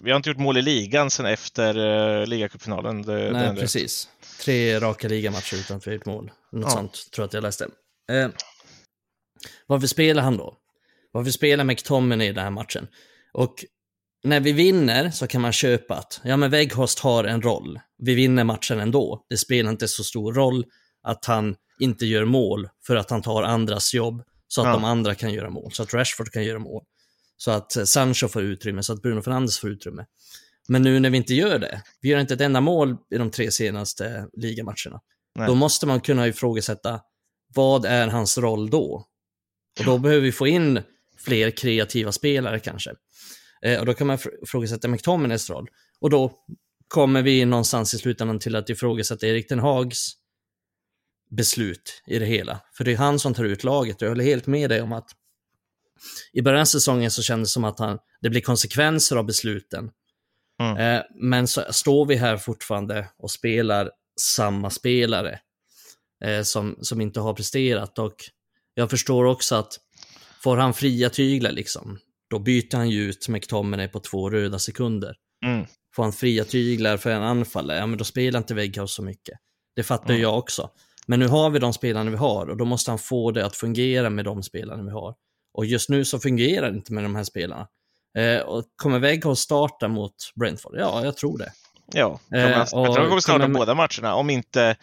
Vi 0.00 0.10
har 0.10 0.16
inte 0.16 0.28
gjort 0.28 0.38
mål 0.38 0.58
i 0.58 0.62
ligan 0.62 1.10
sedan 1.10 1.26
efter 1.26 1.78
uh, 1.78 2.26
ligacupfinalen. 2.26 3.00
Nej, 3.00 3.56
precis. 3.56 4.08
Tre 4.40 4.80
raka 4.80 5.08
ligamatcher 5.08 5.54
utan 5.54 5.76
att 5.76 5.86
vi 5.86 5.90
har 5.90 5.94
gjort 5.94 6.06
mål. 6.06 6.30
Något 6.52 6.64
ja. 6.64 6.70
sånt 6.70 6.92
tror 7.12 7.22
jag 7.22 7.26
att 7.26 7.34
jag 7.34 7.42
läste. 7.42 7.68
Eh, 8.12 8.28
varför 9.66 9.86
spelar 9.86 10.22
han 10.22 10.36
då? 10.36 10.56
Varför 11.12 11.30
spelar 11.30 11.64
McTominay 11.64 12.28
i 12.28 12.32
den 12.32 12.44
här 12.44 12.50
matchen? 12.50 12.88
Och 13.32 13.64
när 14.24 14.40
vi 14.40 14.52
vinner 14.52 15.10
så 15.10 15.26
kan 15.26 15.40
man 15.40 15.52
köpa 15.52 15.94
att, 15.94 16.20
ja 16.24 16.36
men 16.36 16.50
Weghorst 16.50 16.98
har 16.98 17.24
en 17.24 17.42
roll. 17.42 17.80
Vi 17.98 18.14
vinner 18.14 18.44
matchen 18.44 18.80
ändå. 18.80 19.26
Det 19.28 19.36
spelar 19.36 19.70
inte 19.70 19.88
så 19.88 20.04
stor 20.04 20.32
roll 20.32 20.64
att 21.02 21.24
han 21.24 21.56
inte 21.78 22.06
gör 22.06 22.24
mål 22.24 22.68
för 22.86 22.96
att 22.96 23.10
han 23.10 23.22
tar 23.22 23.42
andras 23.42 23.94
jobb 23.94 24.22
så 24.48 24.60
att 24.60 24.66
ja. 24.66 24.72
de 24.72 24.84
andra 24.84 25.14
kan 25.14 25.32
göra 25.32 25.50
mål. 25.50 25.72
Så 25.72 25.82
att 25.82 25.94
Rashford 25.94 26.32
kan 26.32 26.44
göra 26.44 26.58
mål. 26.58 26.84
Så 27.36 27.50
att 27.50 27.88
Sancho 27.88 28.28
får 28.28 28.42
utrymme, 28.42 28.82
så 28.82 28.92
att 28.92 29.02
Bruno 29.02 29.22
Fernandes 29.22 29.58
får 29.58 29.70
utrymme. 29.70 30.06
Men 30.68 30.82
nu 30.82 31.00
när 31.00 31.10
vi 31.10 31.16
inte 31.16 31.34
gör 31.34 31.58
det, 31.58 31.82
vi 32.00 32.08
gör 32.08 32.18
inte 32.18 32.34
ett 32.34 32.40
enda 32.40 32.60
mål 32.60 32.96
i 33.10 33.18
de 33.18 33.30
tre 33.30 33.50
senaste 33.50 34.28
ligamatcherna. 34.32 35.00
Nej. 35.34 35.48
Då 35.48 35.54
måste 35.54 35.86
man 35.86 36.00
kunna 36.00 36.28
ifrågasätta, 36.28 37.00
vad 37.54 37.84
är 37.84 38.08
hans 38.08 38.38
roll 38.38 38.70
då? 38.70 39.06
Och 39.78 39.84
då 39.84 39.98
behöver 39.98 40.22
vi 40.22 40.32
få 40.32 40.46
in 40.46 40.82
fler 41.18 41.50
kreativa 41.50 42.12
spelare 42.12 42.60
kanske. 42.60 42.94
Eh, 43.62 43.80
och 43.80 43.86
då 43.86 43.94
kan 43.94 44.06
man 44.06 44.18
ifrågasätta 44.42 44.88
McTominays 44.88 45.50
roll. 45.50 45.68
Och 46.00 46.10
då 46.10 46.32
kommer 46.88 47.22
vi 47.22 47.44
någonstans 47.44 47.94
i 47.94 47.98
slutändan 47.98 48.38
till 48.38 48.56
att 48.56 48.70
ifrågasätta 48.70 49.26
Erik 49.26 49.48
Den 49.48 49.58
Hags 49.58 50.12
beslut 51.30 52.02
i 52.06 52.18
det 52.18 52.26
hela. 52.26 52.60
För 52.76 52.84
det 52.84 52.92
är 52.92 52.96
han 52.96 53.18
som 53.18 53.34
tar 53.34 53.44
ut 53.44 53.64
laget 53.64 54.00
jag 54.00 54.08
håller 54.08 54.24
helt 54.24 54.46
med 54.46 54.70
dig 54.70 54.82
om 54.82 54.92
att 54.92 55.10
i 56.32 56.42
början 56.42 56.60
av 56.60 56.64
säsongen 56.64 57.10
så 57.10 57.22
kändes 57.22 57.48
det 57.48 57.52
som 57.52 57.64
att 57.64 57.78
han, 57.78 57.98
det 58.20 58.30
blir 58.30 58.40
konsekvenser 58.40 59.16
av 59.16 59.24
besluten. 59.24 59.90
Mm. 60.60 60.76
Eh, 60.76 61.02
men 61.14 61.48
så 61.48 61.62
står 61.70 62.06
vi 62.06 62.16
här 62.16 62.36
fortfarande 62.36 63.08
och 63.18 63.30
spelar 63.30 63.90
samma 64.20 64.70
spelare 64.70 65.40
eh, 66.24 66.42
som, 66.42 66.78
som 66.80 67.00
inte 67.00 67.20
har 67.20 67.34
presterat 67.34 67.98
och 67.98 68.16
jag 68.74 68.90
förstår 68.90 69.24
också 69.24 69.54
att 69.54 69.78
får 70.42 70.56
han 70.56 70.74
fria 70.74 71.10
tyglar 71.10 71.52
liksom, 71.52 71.98
då 72.30 72.38
byter 72.38 72.76
han 72.76 72.90
ju 72.90 73.02
ut 73.02 73.28
McTominay 73.28 73.88
på 73.88 74.00
två 74.00 74.30
röda 74.30 74.58
sekunder. 74.58 75.16
mm. 75.46 75.66
får 75.96 76.02
han 76.02 76.12
fria 76.12 76.44
tyglar 76.44 76.96
för 76.96 77.10
en 77.10 77.22
anfallare, 77.22 77.78
ja 77.78 77.86
men 77.86 77.98
då 77.98 78.04
spelar 78.04 78.38
inte 78.38 78.54
Weghorst 78.54 78.94
så 78.94 79.02
mycket. 79.02 79.38
Det 79.76 79.82
fattar 79.82 80.10
mm. 80.10 80.22
jag 80.22 80.38
också. 80.38 80.70
Men 81.06 81.20
nu 81.20 81.28
har 81.28 81.50
vi 81.50 81.58
de 81.58 81.72
spelarna 81.72 82.10
vi 82.10 82.16
har 82.16 82.50
och 82.50 82.56
då 82.56 82.64
måste 82.64 82.90
han 82.90 82.98
få 82.98 83.30
det 83.30 83.46
att 83.46 83.56
fungera 83.56 84.10
med 84.10 84.24
de 84.24 84.42
spelarna 84.42 84.82
vi 84.82 84.90
har. 84.90 85.14
Och 85.54 85.66
just 85.66 85.88
nu 85.88 86.04
så 86.04 86.18
fungerar 86.18 86.70
det 86.70 86.76
inte 86.76 86.92
med 86.92 87.04
de 87.04 87.14
här 87.14 87.24
spelarna. 87.24 87.68
Eh, 88.18 88.40
och 88.40 88.64
kommer 88.76 88.98
Weghorst 88.98 89.42
starta 89.42 89.88
mot 89.88 90.14
Brentford? 90.34 90.74
Ja, 90.76 91.04
jag 91.04 91.16
tror 91.16 91.38
det. 91.38 91.52
Ja, 91.92 92.20
kommer, 92.28 92.50
eh, 92.50 92.50
jag 92.50 92.68
tror 92.68 92.96
han 92.96 93.08
kommer 93.08 93.20
starta 93.20 93.44
kommer... 93.44 93.58
båda 93.58 93.74
matcherna. 93.74 94.14
Om 94.14 94.30
inte 94.30 94.76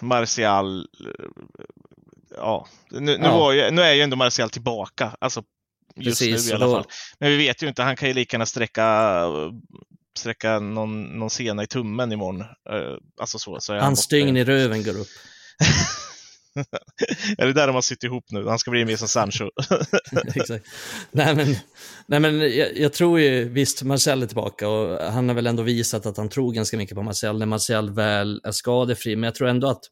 Martial... 0.00 0.86
Ja, 2.36 2.66
nu, 2.90 3.00
nu, 3.00 3.18
ja. 3.22 3.38
Var 3.38 3.70
nu 3.70 3.82
är 3.82 3.92
ju 3.92 4.02
ändå 4.02 4.16
Martial 4.16 4.50
tillbaka. 4.50 5.16
Alltså 5.18 5.42
just 5.96 6.20
Precis, 6.20 6.46
nu 6.46 6.52
i 6.52 6.54
alla 6.54 6.66
då... 6.66 6.72
fall. 6.72 6.86
Men 7.18 7.30
vi 7.30 7.36
vet 7.36 7.62
ju 7.62 7.68
inte, 7.68 7.82
han 7.82 7.96
kan 7.96 8.08
ju 8.08 8.14
lika 8.14 8.34
gärna 8.34 8.46
sträcka, 8.46 9.26
sträcka 10.18 10.58
någon, 10.58 11.02
någon 11.02 11.30
sena 11.30 11.62
i 11.62 11.66
tummen 11.66 12.12
imorgon. 12.12 12.40
Uh, 12.40 12.46
alltså 13.20 13.38
så, 13.38 13.60
så 13.60 13.74
Hans 13.78 14.00
stygn 14.00 14.36
i 14.36 14.44
röven 14.44 14.82
går 14.82 14.98
upp. 15.00 15.08
är 17.38 17.46
det 17.46 17.52
där 17.52 17.66
de 17.66 17.74
har 17.74 17.82
sytt 17.82 18.04
ihop 18.04 18.24
nu? 18.30 18.48
Han 18.48 18.58
ska 18.58 18.70
bli 18.70 18.84
mer 18.84 18.96
som 18.96 19.08
Sancho. 19.08 19.50
Exakt. 20.34 20.66
Nej 21.10 21.34
men, 21.34 21.56
nej, 22.06 22.20
men 22.20 22.40
jag, 22.40 22.78
jag, 22.78 22.92
tror 22.92 23.20
ju 23.20 23.48
visst 23.48 23.82
Marcel 23.82 24.22
är 24.22 24.26
tillbaka 24.26 24.68
och 24.68 25.12
han 25.12 25.28
har 25.28 25.36
väl 25.36 25.46
ändå 25.46 25.62
visat 25.62 26.06
att 26.06 26.16
han 26.16 26.28
tror 26.28 26.52
ganska 26.52 26.76
mycket 26.76 26.94
på 26.94 27.02
Marcel 27.02 27.38
när 27.38 27.46
Marcel 27.46 27.90
väl 27.90 28.40
är 28.44 28.52
skadefri. 28.52 29.16
Men 29.16 29.24
jag 29.24 29.34
tror 29.34 29.48
ändå 29.48 29.68
att 29.68 29.82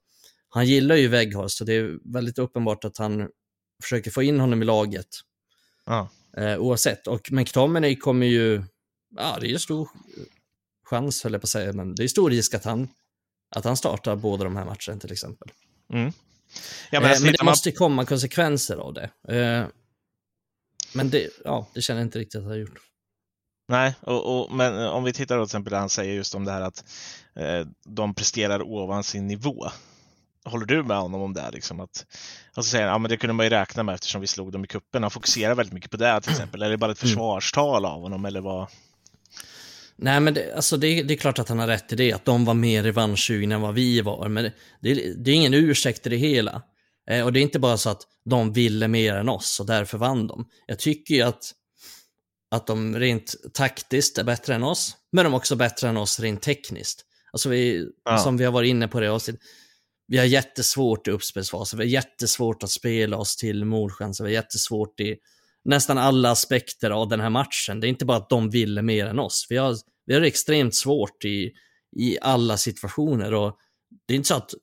han 0.51 0.67
gillar 0.67 0.97
ju 0.97 1.09
Weghorst 1.09 1.61
och 1.61 1.67
det 1.67 1.75
är 1.75 2.13
väldigt 2.13 2.39
uppenbart 2.39 2.85
att 2.85 2.99
han 2.99 3.29
försöker 3.83 4.11
få 4.11 4.23
in 4.23 4.41
honom 4.41 4.63
i 4.63 4.65
laget. 4.65 5.09
Ja. 5.87 6.09
Eh, 6.37 6.59
oavsett. 6.59 7.07
Och 7.07 7.33
McTominay 7.33 7.97
kommer 7.97 8.27
ju, 8.27 8.63
ja 9.17 9.39
det 9.41 9.47
är 9.47 9.51
ju 9.51 9.59
stor 9.59 9.89
chans 10.91 11.25
höll 11.25 11.33
jag 11.33 11.41
på 11.41 11.45
att 11.45 11.49
säga, 11.49 11.73
men 11.73 11.95
det 11.95 12.05
är 12.05 12.09
stor 12.09 12.31
risk 12.31 12.55
att 12.55 12.65
han, 12.65 12.89
att 13.57 13.65
han 13.65 13.77
startar 13.77 14.17
båda 14.17 14.45
de 14.45 14.57
här 14.57 14.65
matcherna 14.65 15.01
till 15.01 15.13
exempel. 15.13 15.49
Mm. 15.93 16.13
Ja, 16.91 17.01
men, 17.01 17.13
eh, 17.13 17.21
men 17.21 17.33
det 17.33 17.45
man... 17.45 17.51
måste 17.51 17.73
komma 17.73 18.05
konsekvenser 18.05 18.77
av 18.77 18.95
det. 18.95 19.11
Eh, 19.29 19.67
men 20.95 21.11
det, 21.11 21.31
ja, 21.45 21.69
det 21.75 21.83
känner 21.83 22.01
jag 22.01 22.07
inte 22.07 22.19
riktigt 22.19 22.39
att 22.39 22.43
jag 22.43 22.51
har 22.51 22.57
gjort. 22.57 22.79
Nej, 23.69 23.95
och, 24.01 24.41
och, 24.41 24.53
men 24.53 24.87
om 24.89 25.05
vi 25.05 25.13
tittar 25.13 25.39
då 25.39 25.47
till 25.47 25.51
exempel 25.51 25.71
där 25.71 25.79
han 25.79 25.89
säger 25.89 26.15
just 26.15 26.35
om 26.35 26.45
det 26.45 26.53
här 26.53 26.61
att 26.61 26.85
eh, 27.35 27.67
de 27.87 28.15
presterar 28.15 28.63
ovan 28.63 29.05
sin 29.05 29.27
nivå. 29.27 29.71
Håller 30.45 30.67
du 30.67 30.83
med 30.83 30.97
honom 30.97 31.23
om 31.23 31.33
det? 31.33 31.51
Liksom 31.51 31.81
att, 31.81 32.07
och 32.57 32.65
så 32.65 32.71
säger 32.71 32.85
han, 32.85 32.93
ja 32.93 32.99
men 32.99 33.09
det 33.09 33.17
kunde 33.17 33.35
man 33.35 33.47
ju 33.47 33.51
räkna 33.51 33.83
med 33.83 33.95
eftersom 33.95 34.21
vi 34.21 34.27
slog 34.27 34.53
dem 34.53 34.65
i 34.65 34.67
kuppen. 34.67 35.03
Han 35.03 35.11
fokuserar 35.11 35.55
väldigt 35.55 35.73
mycket 35.73 35.91
på 35.91 35.97
det 35.97 36.21
till 36.21 36.31
exempel. 36.31 36.63
Är 36.63 36.71
det 36.71 36.77
bara 36.77 36.93
ett 36.93 37.03
mm. 37.03 37.09
försvarstal 37.09 37.85
av 37.85 38.01
honom 38.01 38.25
eller 38.25 38.41
vad? 38.41 38.69
Nej, 40.03 40.21
men 40.21 40.35
det, 40.35 40.55
alltså 40.55 40.77
det, 40.77 41.03
det, 41.03 41.15
är 41.15 41.19
klart 41.19 41.39
att 41.39 41.49
han 41.49 41.59
har 41.59 41.67
rätt 41.67 41.93
i 41.93 41.97
det, 41.97 42.13
att 42.13 42.25
de 42.25 42.45
var 42.45 42.55
mer 42.55 42.83
revanschsugna 42.83 43.55
än 43.55 43.61
vad 43.61 43.75
vi 43.75 44.01
var. 44.01 44.29
Men 44.29 44.45
det, 44.81 45.15
det, 45.25 45.31
är 45.31 45.35
ingen 45.35 45.55
ursäkt 45.55 46.07
i 46.07 46.11
det 46.11 46.17
hela. 46.17 46.63
Eh, 47.11 47.25
och 47.25 47.33
det 47.33 47.41
är 47.41 47.43
inte 47.43 47.59
bara 47.59 47.77
så 47.77 47.91
att 47.91 48.03
de 48.25 48.53
ville 48.53 48.89
mer 48.89 49.15
än 49.15 49.29
oss 49.29 49.61
och 49.61 49.67
därför 49.67 49.99
vann 49.99 50.27
de. 50.27 50.47
Jag 50.67 50.79
tycker 50.79 51.15
ju 51.15 51.23
att, 51.23 51.53
att 52.51 52.67
de 52.67 52.97
rent 52.97 53.35
taktiskt 53.55 54.19
är 54.19 54.25
bättre 54.25 54.55
än 54.55 54.63
oss, 54.63 54.97
men 55.13 55.25
de 55.25 55.35
är 55.35 55.37
också 55.37 55.57
bättre 55.57 55.89
än 55.89 55.97
oss 55.97 56.21
rent 56.21 56.43
tekniskt. 56.43 57.05
Alltså 57.33 57.49
vi, 57.49 57.87
ja. 58.05 58.19
som 58.19 58.37
vi 58.37 58.45
har 58.45 58.53
varit 58.53 58.69
inne 58.69 58.89
på 58.89 59.01
det 59.01 59.09
avsnitt, 59.09 59.41
vi 60.11 60.19
har 60.19 60.25
jättesvårt 60.25 61.09
i 61.09 61.11
uppspelsfasen, 61.11 61.79
vi 61.79 61.85
har 61.85 61.91
jättesvårt 61.91 62.63
att 62.63 62.71
spela 62.71 63.17
oss 63.17 63.37
till 63.37 63.65
målchanser, 63.65 64.25
vi 64.25 64.31
har 64.31 64.43
jättesvårt 64.43 65.01
i 65.01 65.17
nästan 65.65 65.99
alla 65.99 66.31
aspekter 66.31 66.91
av 66.91 67.09
den 67.09 67.21
här 67.21 67.31
matchen. 67.31 67.81
Det 67.81 67.87
är 67.87 67.89
inte 67.89 68.05
bara 68.05 68.17
att 68.17 68.31
de 68.31 68.51
ville 68.51 68.83
mer 68.83 69.07
än 69.07 69.19
oss. 69.19 69.47
Vi 69.51 69.57
har, 69.57 69.77
vi 70.07 70.15
har 70.15 70.21
extremt 70.21 70.75
svårt 70.75 71.25
i, 71.25 71.53
i 71.97 72.19
alla 72.21 72.57
situationer 72.57 73.35
och 73.35 73.57
det 74.07 74.15
är 74.15 74.17
inte 74.17 74.29
så 74.29 74.35
att 74.35 74.55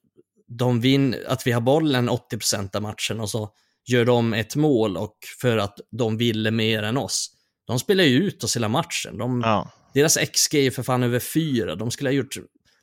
de 0.48 0.82
vinner, 0.82 1.24
att 1.28 1.48
vi 1.48 1.52
har 1.52 1.62
bollen 1.62 2.10
80% 2.10 2.76
av 2.76 2.82
matchen 2.82 3.20
och 3.20 3.30
så 3.30 3.54
gör 3.86 4.06
de 4.06 4.34
ett 4.34 4.56
mål 4.56 4.98
och 4.98 5.18
för 5.42 5.58
att 5.58 5.80
de 5.92 6.18
ville 6.18 6.52
mer 6.52 6.84
än 6.84 6.98
oss. 6.98 7.34
De 7.68 7.80
spelar 7.80 8.04
ju 8.04 8.18
ut 8.18 8.44
oss 8.44 8.56
hela 8.56 8.70
matchen. 8.70 9.18
De, 9.18 9.42
ja. 9.42 9.72
Deras 9.94 10.18
XG 10.18 10.56
är 10.56 10.72
för 10.72 10.84
fan 10.84 11.04
över 11.04 11.20
fyra. 11.20 11.76
De 11.76 11.92
skulle 11.92 12.10
ha 12.10 12.14
gjort... 12.14 12.38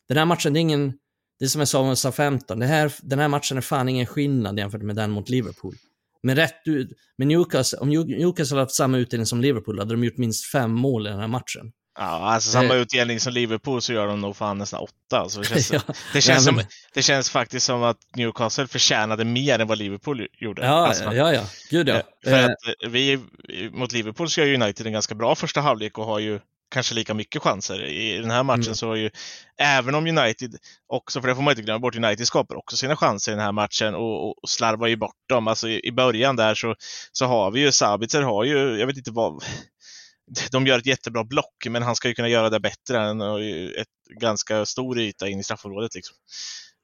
Den 0.09 0.16
här 0.16 0.24
matchen, 0.24 0.53
det 0.53 0.59
är 0.59 0.61
ingen... 0.61 0.92
Det 1.38 1.44
är 1.44 1.49
som 1.49 1.59
jag 1.59 1.68
sa 1.68 1.85
med 1.85 1.99
SA-15. 1.99 2.90
den 3.03 3.18
här 3.18 3.29
matchen 3.29 3.57
är 3.57 3.61
fan 3.61 3.88
ingen 3.88 4.07
skillnad 4.07 4.59
jämfört 4.59 4.83
med 4.83 4.97
den 4.97 5.11
mot 5.11 5.29
Liverpool. 5.29 5.75
Men 6.23 6.37
rätt 6.37 6.62
ut, 6.64 6.88
men 7.18 7.29
Newcastle, 7.29 7.79
om 7.79 7.88
Newcastle 7.88 8.55
hade 8.55 8.62
haft 8.62 8.75
samma 8.75 8.99
utdelning 8.99 9.27
som 9.27 9.40
Liverpool 9.40 9.79
hade 9.79 9.94
de 9.94 10.05
gjort 10.05 10.16
minst 10.16 10.53
fem 10.53 10.73
mål 10.73 11.07
i 11.07 11.11
den 11.11 11.20
här 11.20 11.29
matchen. 11.29 11.73
Ja, 11.99 12.05
alltså 12.05 12.51
samma 12.51 12.75
eh. 12.75 12.81
utdelning 12.81 13.20
som 13.20 13.33
Liverpool 13.33 13.83
så 13.83 13.92
gör 13.92 14.07
de 14.07 14.20
nog 14.20 14.37
fan 14.37 14.59
nästan 14.59 14.81
åtta. 14.81 15.18
Alltså 15.18 15.40
det, 15.40 15.47
känns, 15.47 15.73
ja. 15.73 15.81
det, 16.12 16.20
känns 16.20 16.44
som, 16.44 16.62
det 16.94 17.03
känns 17.03 17.31
faktiskt 17.31 17.66
som 17.66 17.83
att 17.83 17.97
Newcastle 18.16 18.66
förtjänade 18.66 19.25
mer 19.25 19.59
än 19.59 19.66
vad 19.66 19.79
Liverpool 19.79 20.29
gjorde. 20.38 20.66
Ja, 20.66 20.87
alltså, 20.87 21.05
ja, 21.05 21.33
ja. 21.33 21.42
Gud 21.70 21.88
ja. 21.88 21.94
Eh, 21.94 22.03
för 22.25 22.38
eh. 22.38 22.44
att 22.44 22.92
vi, 22.92 23.20
mot 23.73 23.92
Liverpool 23.92 24.31
så 24.31 24.40
gör 24.40 24.55
United 24.62 24.87
en 24.87 24.92
ganska 24.92 25.14
bra 25.14 25.35
första 25.35 25.61
halvlek 25.61 25.99
och 25.99 26.05
har 26.05 26.18
ju 26.18 26.40
kanske 26.74 26.94
lika 26.94 27.14
mycket 27.14 27.42
chanser. 27.42 27.84
I 27.84 28.18
den 28.18 28.30
här 28.30 28.42
matchen 28.42 28.62
mm. 28.62 28.74
så 28.74 28.92
är 28.92 28.96
ju, 28.96 29.10
även 29.58 29.94
om 29.94 30.06
United 30.06 30.56
också, 30.87 31.20
för 31.20 31.28
det 31.28 31.34
får 31.34 31.42
man 31.42 31.52
inte 31.52 31.62
glömma 31.62 31.78
bort, 31.78 31.96
United 31.96 32.26
skapar 32.26 32.56
också 32.56 32.76
sina 32.76 32.96
chanser 32.96 33.32
i 33.32 33.34
den 33.34 33.44
här 33.44 33.52
matchen 33.52 33.94
och, 33.94 34.28
och 34.28 34.48
slarvar 34.48 34.87
ju 34.87 34.96
bort 34.96 35.28
dem. 35.28 35.48
Alltså 35.48 35.68
i, 35.68 35.87
i 35.87 35.92
början 35.92 36.37
där 36.37 36.54
så, 36.54 36.74
så 37.12 37.26
har 37.26 37.50
vi 37.50 37.60
ju, 37.60 37.72
Sabitzer 37.72 38.22
har 38.22 38.44
ju, 38.44 38.78
jag 38.78 38.87
vet 38.87 38.96
inte 38.96 39.10
vad, 39.10 39.44
de 40.52 40.66
gör 40.66 40.78
ett 40.78 40.87
jättebra 40.87 41.24
block, 41.24 41.66
men 41.68 41.82
han 41.82 41.96
ska 41.96 42.08
ju 42.08 42.14
kunna 42.14 42.28
göra 42.28 42.50
det 42.50 42.60
bättre 42.60 43.00
än 43.00 43.20
ett 43.80 44.20
ganska 44.20 44.66
stor 44.66 44.98
yta 44.98 45.28
in 45.28 45.40
i 45.40 45.44
straffområdet. 45.44 45.94
Liksom. 45.94 46.16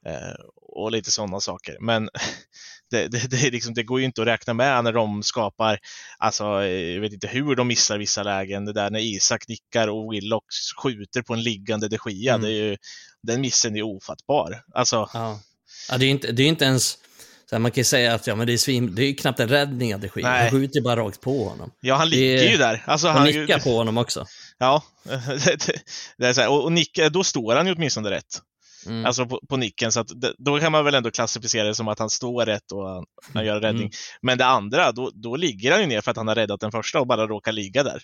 Eh, 0.07 0.45
och 0.57 0.91
lite 0.91 1.11
sådana 1.11 1.41
saker. 1.41 1.77
Men 1.81 2.09
det, 2.91 3.09
det, 3.09 3.31
det, 3.31 3.51
liksom, 3.51 3.75
det, 3.75 3.83
går 3.83 4.01
ju 4.01 4.07
inte 4.07 4.23
att 4.23 4.29
räkna 4.29 4.55
med 4.55 4.85
när 4.85 4.93
de 4.93 5.23
skapar, 5.23 5.79
alltså 6.19 6.45
jag 6.65 7.01
vet 7.01 7.13
inte 7.13 7.29
hur 7.29 7.57
de 7.57 7.69
missar 7.69 7.99
vissa 7.99 8.23
lägen. 8.23 8.65
Det 8.65 8.73
där 8.73 8.91
när 8.91 9.01
Isak 9.01 9.49
nickar 9.49 9.89
och 9.89 10.13
Willock 10.13 10.45
skjuter 10.83 11.23
på 11.23 11.35
en 11.35 11.43
liggande 11.43 11.89
de 11.89 11.99
Gia, 12.07 12.35
mm. 12.35 12.43
det 12.43 12.49
är 12.49 12.65
ju, 12.65 12.77
den 13.23 13.41
missen 13.41 13.77
är 13.77 13.83
ofattbar. 13.83 14.63
Alltså, 14.75 15.09
ja. 15.15 15.41
ja 15.91 15.99
det, 15.99 16.07
är 16.07 16.11
inte, 16.11 16.33
det 16.33 16.43
är 16.43 16.49
inte 16.49 16.65
ens, 16.65 16.99
så 17.51 17.59
man 17.59 17.71
kan 17.71 17.81
ju 17.81 17.85
säga 17.85 18.15
att 18.15 18.27
ja, 18.27 18.35
men 18.35 18.47
det, 18.47 18.53
är 18.53 18.57
svim, 18.59 18.95
det 18.95 19.03
är 19.03 19.15
knappt 19.15 19.41
en 19.41 19.49
räddning 19.49 19.95
av 19.95 20.01
de 20.01 20.09
Gia, 20.17 20.29
han 20.29 20.51
skjuter 20.51 20.81
bara 20.81 21.01
rakt 21.01 21.21
på 21.21 21.49
honom. 21.49 21.71
Ja, 21.81 21.95
han 21.95 22.09
ligger 22.09 22.51
ju 22.51 22.57
där. 22.57 22.83
Alltså, 22.87 23.09
han 23.09 23.27
nickar 23.27 23.59
på 23.59 23.77
honom 23.77 23.99
också. 23.99 24.27
Ja, 24.59 24.83
det, 26.19 26.27
är 26.27 26.33
så 26.33 26.41
här, 26.41 26.49
och, 26.49 26.65
och 26.65 26.73
nick, 26.73 26.99
då 27.11 27.25
står 27.25 27.55
han 27.55 27.67
ju 27.67 27.73
åtminstone 27.73 28.11
rätt. 28.11 28.43
Mm. 28.87 29.07
Alltså 29.07 29.27
på, 29.27 29.41
på, 29.49 29.57
nicken, 29.57 29.93
så 29.93 30.01
att 30.01 30.21
det, 30.21 30.35
då 30.39 30.61
kan 30.61 30.73
man 30.73 30.85
väl 30.85 30.95
ändå 30.95 31.11
klassificera 31.11 31.69
det 31.69 31.75
som 31.75 31.89
att 31.89 31.99
han 31.99 32.11
står 32.11 32.47
rätt 32.47 32.73
och 32.73 32.89
han, 32.89 33.05
han 33.35 33.45
gör 33.45 33.57
en 33.57 33.63
räddning. 33.63 33.83
Mm. 33.83 33.93
Men 34.23 34.39
det 34.39 34.47
andra, 34.47 34.93
då, 34.93 35.11
då 35.15 35.37
ligger 35.37 35.73
han 35.73 35.81
ju 35.81 35.87
ner 35.87 36.01
för 36.01 36.11
att 36.11 36.17
han 36.17 36.29
har 36.29 36.35
räddat 36.35 36.61
den 36.61 36.73
första 36.73 37.01
och 37.01 37.07
bara 37.07 37.27
råkar 37.27 37.53
ligga 37.53 37.83
där. 37.83 38.03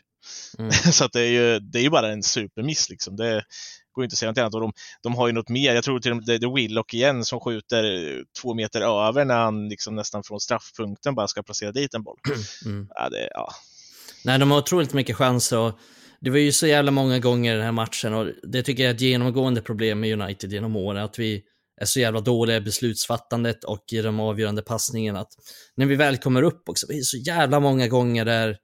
Mm. 0.59 0.71
så 0.93 1.09
det 1.09 1.21
är 1.21 1.31
ju 1.31 1.59
det 1.59 1.79
är 1.79 1.83
ju 1.83 1.91
bara 1.91 2.13
en 2.13 2.23
supermiss 2.23 2.91
liksom. 2.91 3.17
Det 3.17 3.45
går 3.93 4.05
inte 4.05 4.15
att 4.15 4.19
säga 4.19 4.31
något 4.31 4.39
annat. 4.39 4.55
Och 4.55 4.61
de, 4.61 4.73
de 5.03 5.15
har 5.15 5.27
ju 5.27 5.33
något 5.33 5.49
mer, 5.49 5.75
jag 5.75 5.85
tror 5.85 6.01
till 6.01 6.11
och 6.11 6.17
med 6.17 6.27
det 6.27 6.35
är 6.35 6.55
Willock 6.55 6.95
igen 6.95 7.25
som 7.25 7.41
skjuter 7.41 7.85
två 8.43 8.55
meter 8.55 8.81
över 8.81 9.25
när 9.25 9.39
han 9.39 9.69
liksom 9.69 9.95
nästan 9.95 10.23
från 10.23 10.41
straffpunkten 10.41 11.15
bara 11.15 11.29
ska 11.29 11.43
placera 11.43 11.73
dit 11.73 11.95
en 11.95 12.03
boll. 12.03 12.19
Mm. 12.65 12.89
Ja, 12.95 13.09
det, 13.09 13.29
ja. 13.35 13.53
Nej, 14.25 14.39
de 14.39 14.51
har 14.51 14.59
otroligt 14.59 14.93
mycket 14.93 15.17
chanser 15.17 15.59
och 15.59 15.79
det 16.21 16.31
var 16.31 16.39
ju 16.39 16.53
så 16.53 16.67
jävla 16.67 16.91
många 16.91 17.19
gånger 17.19 17.53
i 17.53 17.57
den 17.57 17.65
här 17.65 17.73
matchen 17.73 18.15
och 18.15 18.27
det 18.43 18.63
tycker 18.63 18.83
jag 18.83 18.91
är 18.91 18.95
ett 18.95 19.01
genomgående 19.01 19.61
problem 19.61 20.01
med 20.01 20.21
United 20.21 20.53
genom 20.53 20.77
åren, 20.77 21.05
att 21.05 21.19
vi 21.19 21.43
är 21.81 21.85
så 21.85 22.01
jävla 22.01 22.21
dåliga 22.21 22.57
i 22.57 22.61
beslutsfattandet 22.61 23.65
och 23.65 23.85
i 23.93 24.03
de 24.03 24.21
avgörande 24.21 24.63
passningarna. 24.63 25.21
Att 25.21 25.33
när 25.77 25.87
vi 25.87 25.95
väl 25.95 26.17
kommer 26.17 26.43
upp 26.43 26.69
också, 26.69 26.87
det 26.87 26.95
är 26.95 27.03
så 27.03 27.17
jävla 27.17 27.61
många 27.61 27.89
gånger 27.89 28.25
där 28.25 28.57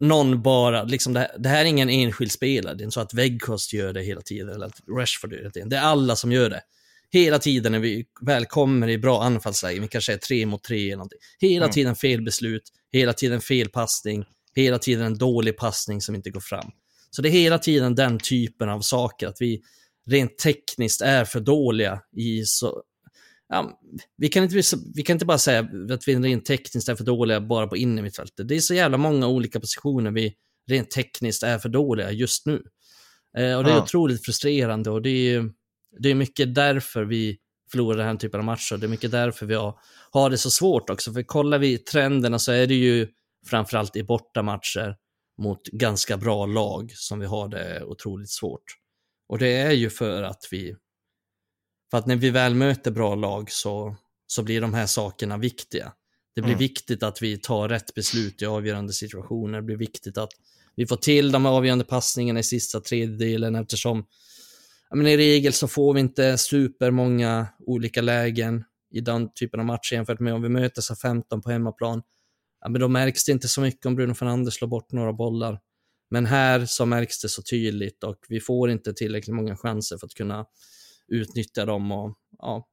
någon 0.00 0.42
bara, 0.42 0.84
liksom 0.84 1.12
det, 1.12 1.20
här, 1.20 1.30
det 1.38 1.48
här 1.48 1.60
är 1.60 1.64
ingen 1.64 1.90
enskild 1.90 2.32
spelare, 2.32 2.74
det 2.74 2.82
är 2.82 2.84
inte 2.84 2.94
så 2.94 3.00
att 3.00 3.14
Weghorst 3.14 3.72
gör 3.72 3.92
det 3.92 4.02
hela 4.02 4.20
tiden 4.20 4.48
eller 4.48 4.66
att 4.66 4.80
Rashford 4.98 5.32
gör 5.32 5.50
det. 5.54 5.64
Det 5.64 5.76
är 5.76 5.80
alla 5.80 6.16
som 6.16 6.32
gör 6.32 6.50
det. 6.50 6.60
Hela 7.12 7.38
tiden 7.38 7.72
när 7.72 7.78
vi 7.78 8.04
väl 8.20 8.46
kommer 8.46 8.88
i 8.88 8.98
bra 8.98 9.22
anfallsläge, 9.22 9.80
vi 9.80 9.88
kanske 9.88 10.12
är 10.12 10.16
tre 10.16 10.46
mot 10.46 10.64
tre 10.64 10.86
eller 10.86 10.96
någonting. 10.96 11.18
Hela 11.40 11.64
mm. 11.64 11.72
tiden 11.72 11.96
fel 11.96 12.22
beslut, 12.22 12.62
hela 12.92 13.12
tiden 13.12 13.40
fel 13.40 13.68
passning, 13.68 14.24
hela 14.56 14.78
tiden 14.78 15.06
en 15.06 15.18
dålig 15.18 15.56
passning 15.56 16.00
som 16.00 16.14
inte 16.14 16.30
går 16.30 16.40
fram. 16.40 16.70
Så 17.10 17.22
det 17.22 17.28
är 17.28 17.30
hela 17.30 17.58
tiden 17.58 17.94
den 17.94 18.18
typen 18.18 18.68
av 18.68 18.80
saker, 18.80 19.26
att 19.26 19.36
vi 19.40 19.62
rent 20.06 20.38
tekniskt 20.38 21.00
är 21.00 21.24
för 21.24 21.40
dåliga 21.40 22.00
i 22.16 22.42
så... 22.44 22.82
Ja, 23.48 23.80
vi, 24.16 24.28
kan 24.28 24.44
inte, 24.44 24.62
vi 24.94 25.02
kan 25.02 25.14
inte 25.14 25.26
bara 25.26 25.38
säga 25.38 25.60
att 25.90 26.08
vi 26.08 26.16
rent 26.16 26.44
tekniskt 26.44 26.88
är 26.88 26.94
för 26.94 27.04
dåliga 27.04 27.40
bara 27.40 27.66
på 27.66 27.76
innermittfältet. 27.76 28.48
Det 28.48 28.56
är 28.56 28.60
så 28.60 28.74
jävla 28.74 28.96
många 28.96 29.26
olika 29.28 29.60
positioner 29.60 30.10
vi 30.10 30.34
rent 30.70 30.90
tekniskt 30.90 31.42
är 31.42 31.58
för 31.58 31.68
dåliga 31.68 32.10
just 32.10 32.46
nu. 32.46 32.62
Eh, 33.38 33.56
och 33.56 33.64
det 33.64 33.70
är 33.70 33.74
ja. 33.74 33.82
otroligt 33.82 34.24
frustrerande 34.24 34.90
och 34.90 35.02
det 35.02 35.34
är, 35.34 35.50
det 35.98 36.08
är 36.08 36.14
mycket 36.14 36.54
därför 36.54 37.04
vi 37.04 37.38
förlorar 37.70 37.96
den 37.96 38.06
här 38.06 38.16
typen 38.16 38.40
av 38.40 38.46
matcher. 38.46 38.76
Det 38.76 38.86
är 38.86 38.88
mycket 38.88 39.10
därför 39.10 39.46
vi 39.46 39.54
har, 39.54 39.78
har 40.10 40.30
det 40.30 40.38
så 40.38 40.50
svårt 40.50 40.90
också. 40.90 41.12
För 41.12 41.22
kollar 41.22 41.58
vi 41.58 41.78
trenderna 41.78 42.38
så 42.38 42.52
är 42.52 42.66
det 42.66 42.74
ju 42.74 43.08
framförallt 43.46 43.96
i 43.96 44.02
bortamatcher 44.02 44.96
mot 45.38 45.66
ganska 45.66 46.16
bra 46.16 46.46
lag 46.46 46.92
som 46.94 47.20
vi 47.20 47.26
har 47.26 47.48
det 47.48 47.84
otroligt 47.84 48.30
svårt. 48.30 48.64
Och 49.28 49.38
det 49.38 49.56
är 49.56 49.72
ju 49.72 49.90
för 49.90 50.22
att 50.22 50.48
vi, 50.50 50.76
för 51.90 51.98
att 51.98 52.06
när 52.06 52.16
vi 52.16 52.30
väl 52.30 52.54
möter 52.54 52.90
bra 52.90 53.14
lag 53.14 53.50
så, 53.50 53.96
så 54.26 54.42
blir 54.42 54.60
de 54.60 54.74
här 54.74 54.86
sakerna 54.86 55.38
viktiga. 55.38 55.92
Det 56.34 56.40
blir 56.40 56.52
mm. 56.52 56.58
viktigt 56.58 57.02
att 57.02 57.22
vi 57.22 57.38
tar 57.38 57.68
rätt 57.68 57.94
beslut 57.94 58.42
i 58.42 58.46
avgörande 58.46 58.92
situationer. 58.92 59.58
Det 59.58 59.64
blir 59.64 59.76
viktigt 59.76 60.18
att 60.18 60.30
vi 60.76 60.86
får 60.86 60.96
till 60.96 61.32
de 61.32 61.46
avgörande 61.46 61.84
passningarna 61.84 62.40
i 62.40 62.42
sista 62.42 62.80
tredjedelen 62.80 63.54
eftersom 63.54 64.06
men 64.94 65.06
i 65.06 65.16
regel 65.16 65.52
så 65.52 65.68
får 65.68 65.94
vi 65.94 66.00
inte 66.00 66.38
supermånga 66.38 67.46
olika 67.58 68.02
lägen 68.02 68.64
i 68.90 69.00
den 69.00 69.32
typen 69.32 69.60
av 69.60 69.66
matcher 69.66 69.94
jämfört 69.94 70.20
med 70.20 70.34
om 70.34 70.42
vi 70.42 70.48
möter 70.48 70.82
så 70.82 70.96
15 70.96 71.42
på 71.42 71.50
hemmaplan. 71.50 72.02
Ja, 72.60 72.68
men 72.68 72.80
då 72.80 72.88
märks 72.88 73.24
det 73.24 73.32
inte 73.32 73.48
så 73.48 73.60
mycket 73.60 73.86
om 73.86 73.94
Bruno 73.94 74.14
Fernandes 74.14 74.54
slår 74.54 74.68
bort 74.68 74.92
några 74.92 75.12
bollar. 75.12 75.60
Men 76.10 76.26
här 76.26 76.66
så 76.66 76.86
märks 76.86 77.20
det 77.20 77.28
så 77.28 77.42
tydligt 77.42 78.04
och 78.04 78.16
vi 78.28 78.40
får 78.40 78.70
inte 78.70 78.92
tillräckligt 78.92 79.36
många 79.36 79.56
chanser 79.56 79.98
för 79.98 80.06
att 80.06 80.14
kunna 80.14 80.44
utnyttja 81.08 81.64
dem 81.64 81.92
och 81.92 82.16
ja, 82.38 82.66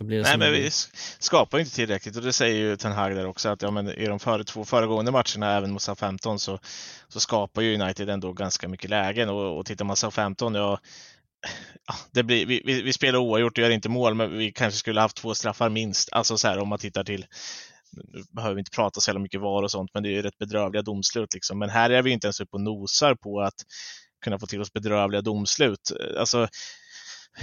Nej, 0.00 0.38
men 0.38 0.52
vi 0.52 0.70
skapar 1.18 1.58
inte 1.58 1.74
tillräckligt 1.74 2.16
och 2.16 2.22
det 2.22 2.32
säger 2.32 2.56
ju 2.56 2.76
Ten 2.76 2.92
Hag 2.92 3.16
där 3.16 3.26
också 3.26 3.48
att 3.48 3.62
ja, 3.62 3.70
men 3.70 3.88
i 3.88 4.06
de 4.06 4.18
före, 4.18 4.44
två 4.44 4.64
föregående 4.64 5.10
matcherna, 5.12 5.56
även 5.56 5.72
mot 5.72 5.82
SA-15, 5.82 6.38
så, 6.38 6.58
så 7.08 7.20
skapar 7.20 7.62
ju 7.62 7.74
United 7.74 8.08
ändå 8.08 8.32
ganska 8.32 8.68
mycket 8.68 8.90
lägen 8.90 9.28
och, 9.28 9.58
och 9.58 9.66
tittar 9.66 9.84
man 9.84 9.96
SA-15, 9.96 10.56
ja, 10.56 10.80
det 12.12 12.22
blir, 12.22 12.46
vi, 12.46 12.62
vi, 12.64 12.82
vi 12.82 12.92
spelar 12.92 13.18
oavgjort 13.18 13.58
och 13.58 13.64
gör 13.64 13.70
inte 13.70 13.88
mål, 13.88 14.14
men 14.14 14.38
vi 14.38 14.52
kanske 14.52 14.78
skulle 14.78 15.00
haft 15.00 15.16
två 15.16 15.34
straffar 15.34 15.68
minst. 15.68 16.12
Alltså 16.12 16.38
så 16.38 16.48
här 16.48 16.58
om 16.58 16.68
man 16.68 16.78
tittar 16.78 17.04
till 17.04 17.26
nu 17.92 18.22
behöver 18.30 18.54
vi 18.54 18.58
inte 18.58 18.70
prata 18.70 19.00
så 19.00 19.08
jävla 19.10 19.20
mycket 19.20 19.40
VAR 19.40 19.62
och 19.62 19.70
sånt, 19.70 19.90
men 19.94 20.02
det 20.02 20.08
är 20.08 20.12
ju 20.12 20.22
rätt 20.22 20.38
bedrövliga 20.38 20.82
domslut. 20.82 21.34
Liksom. 21.34 21.58
Men 21.58 21.70
här 21.70 21.90
är 21.90 22.02
vi 22.02 22.10
inte 22.10 22.26
ens 22.26 22.40
uppe 22.40 22.56
och 22.56 22.60
nosar 22.60 23.14
på 23.14 23.40
att 23.40 23.54
kunna 24.24 24.38
få 24.38 24.46
till 24.46 24.60
oss 24.60 24.72
bedrövliga 24.72 25.20
domslut. 25.22 25.92
Alltså, 26.18 26.48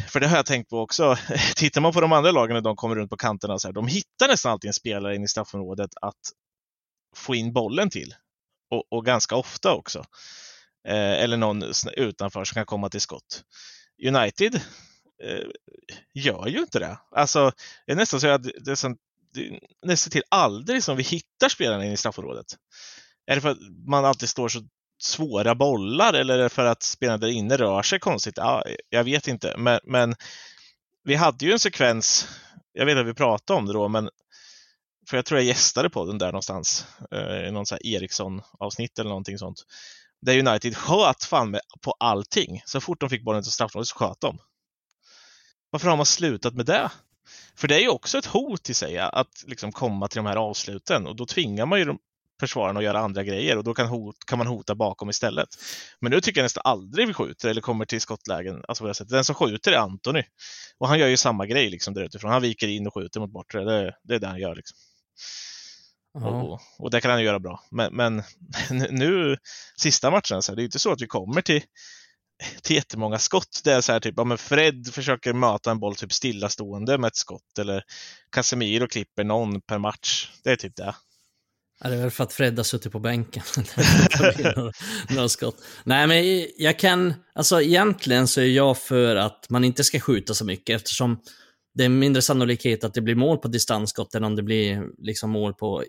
för 0.07 0.19
det 0.19 0.27
har 0.27 0.35
jag 0.35 0.45
tänkt 0.45 0.69
på 0.69 0.79
också. 0.79 1.15
Tittar 1.55 1.81
man 1.81 1.93
på 1.93 2.01
de 2.01 2.11
andra 2.11 2.31
lagen 2.31 2.53
när 2.53 2.61
de 2.61 2.75
kommer 2.75 2.95
runt 2.95 3.09
på 3.09 3.17
kanterna, 3.17 3.59
så 3.59 3.67
här, 3.67 3.73
de 3.73 3.87
hittar 3.87 4.27
nästan 4.27 4.51
alltid 4.51 4.67
en 4.67 4.73
spelare 4.73 5.15
in 5.15 5.23
i 5.23 5.27
straffområdet 5.27 5.91
att 6.01 6.15
få 7.15 7.35
in 7.35 7.53
bollen 7.53 7.89
till. 7.89 8.15
Och, 8.69 8.83
och 8.89 9.05
ganska 9.05 9.35
ofta 9.35 9.73
också. 9.73 9.99
Eh, 10.87 11.23
eller 11.23 11.37
någon 11.37 11.63
utanför 11.97 12.43
som 12.43 12.55
kan 12.55 12.65
komma 12.65 12.89
till 12.89 13.01
skott. 13.01 13.43
United 14.07 14.55
eh, 15.23 15.47
gör 16.13 16.47
ju 16.47 16.59
inte 16.59 16.79
det. 16.79 16.97
Alltså, 17.11 17.51
det 17.85 17.91
är 17.91 17.95
nästan 17.95 18.21
så 18.21 18.27
att 18.27 18.43
det 18.43 18.71
är, 18.71 18.75
sånt, 18.75 18.99
det 19.33 19.59
nästan 19.85 20.11
till 20.11 20.23
aldrig 20.29 20.83
som 20.83 20.97
vi 20.97 21.03
hittar 21.03 21.49
spelarna 21.49 21.85
in 21.85 21.91
i 21.91 21.97
straffområdet. 21.97 22.45
Är 23.27 23.35
det 23.35 23.41
för 23.41 23.49
att 23.49 23.57
man 23.87 24.05
alltid 24.05 24.29
står 24.29 24.49
så 24.49 24.61
svåra 25.01 25.55
bollar 25.55 26.13
eller 26.13 26.39
är 26.39 26.43
det 26.43 26.49
för 26.49 26.65
att 26.65 26.83
spelarna 26.83 27.17
där 27.17 27.27
inne 27.27 27.57
rör 27.57 27.81
sig 27.81 27.99
konstigt? 27.99 28.37
Ja, 28.37 28.63
jag 28.89 29.03
vet 29.03 29.27
inte, 29.27 29.57
men, 29.57 29.79
men 29.83 30.15
vi 31.03 31.15
hade 31.15 31.45
ju 31.45 31.51
en 31.51 31.59
sekvens, 31.59 32.27
jag 32.73 32.85
vet 32.85 32.97
att 32.97 33.07
vi 33.07 33.13
pratade 33.13 33.59
om 33.59 33.65
det 33.65 33.73
då, 33.73 33.87
men 33.87 34.09
för 35.09 35.17
jag 35.17 35.25
tror 35.25 35.39
jag 35.39 35.47
gästade 35.47 35.89
på 35.89 36.05
den 36.05 36.17
där 36.17 36.27
någonstans, 36.27 36.85
eh, 37.11 37.47
i 37.47 37.51
någon 37.51 37.65
sån 37.65 37.77
här 37.81 37.95
Eriksson-avsnitt 37.95 38.99
eller 38.99 39.09
någonting 39.09 39.37
sånt. 39.37 39.63
Där 40.21 40.47
United 40.47 40.77
sköt 40.77 41.23
fan 41.23 41.51
med, 41.51 41.61
på 41.81 41.91
allting. 41.99 42.61
Så 42.65 42.81
fort 42.81 42.99
de 42.99 43.09
fick 43.09 43.23
bollen 43.23 43.43
till 43.43 43.51
straffområdet 43.51 43.87
så 43.87 43.95
sköt 43.95 44.21
de. 44.21 44.39
Varför 45.69 45.89
har 45.89 45.97
man 45.97 46.05
slutat 46.05 46.53
med 46.53 46.65
det? 46.65 46.91
För 47.55 47.67
det 47.67 47.75
är 47.75 47.79
ju 47.79 47.89
också 47.89 48.17
ett 48.17 48.25
hot 48.25 48.69
i 48.69 48.73
sig 48.73 48.97
att 48.97 49.43
liksom 49.47 49.71
komma 49.71 50.07
till 50.07 50.17
de 50.17 50.25
här 50.25 50.35
avsluten 50.35 51.07
och 51.07 51.15
då 51.15 51.25
tvingar 51.25 51.65
man 51.65 51.79
ju 51.79 51.95
försvararna 52.39 52.79
att 52.79 52.83
göra 52.83 52.99
andra 52.99 53.23
grejer 53.23 53.57
och 53.57 53.63
då 53.63 53.73
kan, 53.73 53.87
hot, 53.87 54.15
kan 54.27 54.37
man 54.37 54.47
hota 54.47 54.75
bakom 54.75 55.09
istället. 55.09 55.49
Men 56.01 56.11
nu 56.11 56.21
tycker 56.21 56.41
jag 56.41 56.45
nästan 56.45 56.61
aldrig 56.65 57.07
vi 57.07 57.13
skjuter 57.13 57.49
eller 57.49 57.61
kommer 57.61 57.85
till 57.85 58.01
skottlägen. 58.01 58.63
Alltså 58.67 58.83
på 58.83 58.87
det 58.87 58.93
sättet. 58.93 59.11
Den 59.11 59.23
som 59.23 59.35
skjuter 59.35 59.71
är 59.71 59.77
Antoni. 59.77 60.23
Och 60.77 60.87
han 60.87 60.99
gör 60.99 61.07
ju 61.07 61.17
samma 61.17 61.45
grej 61.45 61.69
liksom 61.69 61.93
där 61.93 62.03
utifrån. 62.03 62.31
Han 62.31 62.41
viker 62.41 62.67
in 62.67 62.87
och 62.87 62.93
skjuter 62.93 63.19
mot 63.19 63.31
bortre. 63.31 63.63
Det, 63.63 63.95
det 64.03 64.15
är 64.15 64.19
det 64.19 64.27
han 64.27 64.39
gör. 64.39 64.55
Liksom. 64.55 64.77
Och, 66.13 66.59
och, 66.79 66.91
det 66.91 67.01
kan 67.01 67.11
han 67.11 67.23
göra 67.23 67.39
bra. 67.39 67.63
Men, 67.71 67.95
men 67.95 68.23
nu, 68.89 69.37
sista 69.77 70.11
matchen, 70.11 70.41
så 70.41 70.51
här, 70.51 70.55
det 70.55 70.61
är 70.61 70.65
inte 70.65 70.79
så 70.79 70.91
att 70.91 71.01
vi 71.01 71.07
kommer 71.07 71.41
till, 71.41 71.61
till 72.63 72.75
jättemånga 72.75 73.19
skott. 73.19 73.61
Det 73.63 73.71
är 73.71 73.81
så 73.81 73.91
här 73.91 73.99
typ, 73.99 74.13
ja, 74.17 74.23
men 74.23 74.37
Fred 74.37 74.93
försöker 74.93 75.33
möta 75.33 75.71
en 75.71 75.79
boll 75.79 75.95
typ 75.95 76.13
stillastående 76.13 76.97
med 76.97 77.07
ett 77.07 77.15
skott 77.15 77.59
eller 77.59 77.83
Casemiro 78.31 78.87
klipper 78.87 79.23
någon 79.23 79.61
per 79.61 79.77
match. 79.77 80.31
Det 80.43 80.51
är 80.51 80.55
typ 80.55 80.75
det. 80.75 80.95
Ja, 81.83 81.89
det 81.89 81.95
är 81.95 82.01
väl 82.01 82.11
för 82.11 82.23
att 82.23 82.33
Fred 82.33 82.57
har 82.57 82.63
suttit 82.63 82.91
på 82.91 82.99
bänken. 82.99 83.43
några, 85.09 85.29
skott. 85.29 85.63
Nej, 85.83 86.07
men 86.07 86.47
jag 86.57 86.79
kan, 86.79 87.13
alltså 87.33 87.61
egentligen 87.61 88.27
så 88.27 88.41
är 88.41 88.45
jag 88.45 88.77
för 88.77 89.15
att 89.15 89.49
man 89.49 89.63
inte 89.63 89.83
ska 89.83 89.99
skjuta 89.99 90.33
så 90.33 90.45
mycket 90.45 90.75
eftersom 90.75 91.19
det 91.73 91.85
är 91.85 91.89
mindre 91.89 92.21
sannolikhet 92.21 92.83
att 92.83 92.93
det 92.93 93.01
blir 93.01 93.15
mål 93.15 93.37
på 93.37 93.47
distansskott 93.47 94.15
än 94.15 94.23
om 94.23 94.35
det 94.35 94.43
blir 94.43 94.83
liksom 94.97 95.29
mål 95.29 95.53
på 95.53 95.83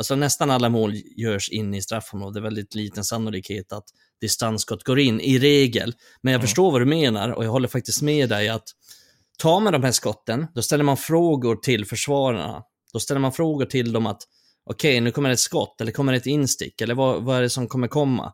Alltså 0.00 0.16
nästan 0.16 0.50
alla 0.50 0.68
mål 0.68 0.94
görs 1.16 1.48
in 1.48 1.74
i 1.74 1.82
straffområdet. 1.82 2.34
Det 2.34 2.40
är 2.40 2.42
väldigt 2.42 2.74
liten 2.74 3.04
sannolikhet 3.04 3.72
att 3.72 3.84
distansskott 4.20 4.84
går 4.84 4.98
in, 4.98 5.20
i 5.20 5.38
regel. 5.38 5.94
Men 6.20 6.32
jag 6.32 6.38
mm. 6.38 6.46
förstår 6.46 6.72
vad 6.72 6.80
du 6.80 6.84
menar 6.84 7.30
och 7.30 7.44
jag 7.44 7.50
håller 7.50 7.68
faktiskt 7.68 8.02
med 8.02 8.28
dig 8.28 8.48
att 8.48 8.64
tar 9.38 9.60
man 9.60 9.72
de 9.72 9.82
här 9.82 9.92
skotten, 9.92 10.46
då 10.54 10.62
ställer 10.62 10.84
man 10.84 10.96
frågor 10.96 11.56
till 11.56 11.86
försvararna. 11.86 12.62
Då 12.92 13.00
ställer 13.00 13.20
man 13.20 13.32
frågor 13.32 13.66
till 13.66 13.92
dem 13.92 14.06
att 14.06 14.22
okej, 14.64 14.90
okay, 14.90 15.00
nu 15.00 15.10
kommer 15.10 15.30
ett 15.30 15.40
skott 15.40 15.80
eller 15.80 15.92
kommer 15.92 16.12
ett 16.12 16.26
instick 16.26 16.80
eller 16.80 16.94
vad, 16.94 17.22
vad 17.22 17.36
är 17.36 17.42
det 17.42 17.50
som 17.50 17.68
kommer 17.68 17.88
komma? 17.88 18.32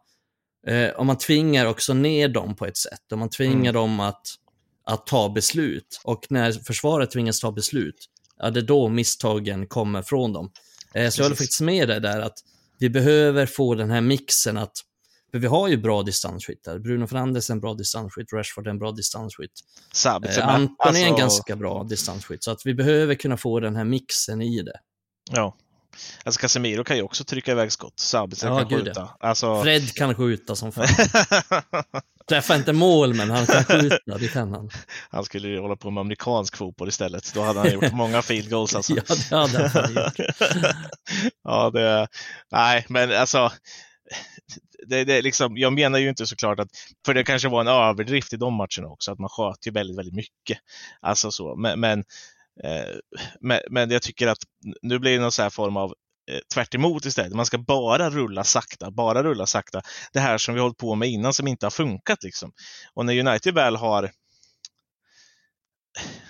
Eh, 0.67 0.89
och 0.89 1.07
man 1.07 1.19
tvingar 1.19 1.67
också 1.67 1.95
ner 1.95 2.29
dem 2.29 2.57
på 2.57 2.67
ett 2.67 2.77
sätt 2.77 3.13
och 3.13 3.19
man 3.19 3.31
tvingar 3.31 3.71
mm. 3.71 3.75
dem 3.75 4.01
att, 4.01 4.27
att 4.85 5.07
ta 5.07 5.29
beslut. 5.29 6.01
Och 6.05 6.27
när 6.31 6.53
försvaret 6.53 7.11
tvingas 7.11 7.41
ta 7.41 7.53
beslut, 7.53 8.07
ja, 8.39 8.51
det 8.51 8.61
är 8.61 8.65
då 8.65 8.89
misstagen 8.89 9.67
kommer 9.67 10.03
från 10.03 10.33
dem. 10.33 10.51
Eh, 10.97 11.11
så 11.11 11.21
jag 11.21 11.25
håller 11.25 11.37
faktiskt 11.37 11.61
med 11.61 11.89
dig 11.89 12.01
där 12.01 12.21
att 12.21 12.39
vi 12.79 12.91
behöver 12.91 13.47
få 13.47 13.75
den 13.75 13.91
här 13.91 14.01
mixen 14.01 14.57
att 14.57 14.73
för 15.31 15.39
vi 15.39 15.47
har 15.47 15.69
ju 15.69 15.77
bra 15.77 16.03
distansskyttar. 16.03 16.79
Bruno 16.79 17.07
Fernandes 17.07 17.51
är 17.51 17.55
en 17.55 17.61
bra 17.61 17.75
distansskytt, 17.75 18.33
Rashford 18.33 18.67
är 18.67 18.71
en 18.71 18.79
bra 18.79 18.93
distansskytt. 18.93 19.61
Eh, 20.39 20.49
Anton 20.49 20.77
alltså... 20.79 21.03
är 21.03 21.07
en 21.07 21.13
alltså- 21.13 21.21
ganska 21.21 21.57
bra 21.57 21.85
distansskytt, 21.85 22.45
så 22.45 22.51
att 22.51 22.67
vi 22.67 22.75
behöver 22.75 23.15
kunna 23.15 23.37
få 23.37 23.61
den 23.61 23.77
här 23.77 23.85
mixen 23.85 24.43
i 24.43 24.63
det. 24.63 24.81
Ja. 25.31 25.57
Alltså 26.25 26.41
Casemiro 26.41 26.85
kan 26.85 26.97
ju 26.97 27.03
också 27.03 27.25
trycka 27.25 27.53
iväg 27.53 27.73
skott, 27.73 28.01
Sabitzer 28.01 28.49
ja, 28.49 28.59
kan 28.59 28.69
skjuta. 28.69 28.93
Ja. 29.01 29.17
Alltså... 29.21 29.63
Fred 29.63 29.95
kan 29.95 30.15
skjuta 30.15 30.57
som 30.57 30.73
fan. 30.73 30.87
Träffar 32.29 32.57
inte 32.57 32.73
mål, 32.73 33.15
men 33.15 33.31
han 33.31 33.47
kan 33.47 33.65
skjuta, 33.65 34.19
det 34.19 34.29
kan 34.29 34.53
han. 34.53 34.71
Han 35.11 35.25
skulle 35.25 35.49
ju 35.49 35.61
hålla 35.61 35.77
på 35.77 35.91
med 35.91 36.01
amerikansk 36.01 36.57
fotboll 36.57 36.89
istället, 36.89 37.35
då 37.35 37.43
hade 37.43 37.61
han 37.61 37.73
gjort 37.73 37.93
många 37.93 38.23
field 38.23 38.51
goals 38.51 38.75
alltså. 38.75 38.93
ja, 39.31 39.47
det 39.47 39.69
hade 39.69 39.69
han 39.69 39.95
gjort. 39.95 40.27
ja, 41.45 41.71
det... 41.71 42.09
Nej, 42.53 42.87
men 42.89 43.13
alltså 43.13 43.53
det, 44.87 45.05
det, 45.05 45.23
liksom, 45.23 45.57
jag 45.57 45.73
menar 45.73 45.99
ju 45.99 46.09
inte 46.09 46.27
såklart 46.27 46.61
att, 46.61 46.69
för 47.07 47.15
det 47.15 47.25
kanske 47.25 47.49
var 47.49 47.61
en 47.61 47.69
överdrift 47.69 48.33
i 48.33 48.37
de 48.37 48.55
matcherna 48.55 48.89
också, 48.89 49.13
att 49.13 49.19
man 49.19 49.29
sköt 49.29 49.67
ju 49.67 49.71
väldigt, 49.71 49.99
väldigt 49.99 50.15
mycket. 50.15 50.59
Alltså 51.01 51.31
så, 51.31 51.57
men, 51.57 51.81
men, 51.81 51.99
eh, 52.65 52.95
men, 53.41 53.61
men 53.71 53.91
jag 53.91 54.03
tycker 54.03 54.27
att 54.27 54.39
nu 54.83 54.99
blir 54.99 55.13
det 55.13 55.21
någon 55.23 55.33
så 55.33 55.43
här 55.43 55.51
form 55.51 55.77
av 55.77 55.95
eh, 56.31 57.07
istället. 57.07 57.35
Man 57.35 57.47
ska 57.47 57.59
bara 57.59 58.11
rulla 58.11 58.45
sakta, 58.45 58.91
bara 58.91 59.23
rulla 59.23 59.47
sakta. 59.47 59.83
Det 60.13 60.21
här 60.21 60.39
som 60.39 60.55
vi 60.55 60.61
hållit 60.61 60.77
på 60.77 60.95
med 60.95 61.09
innan 61.09 61.33
som 61.35 61.49
inte 61.49 61.67
har 61.67 61.71
funkat. 61.71 62.23
Liksom. 62.23 62.53
Och 62.95 63.07
när 63.07 63.29
United 63.29 63.55
väl 63.55 63.77
har 63.77 64.11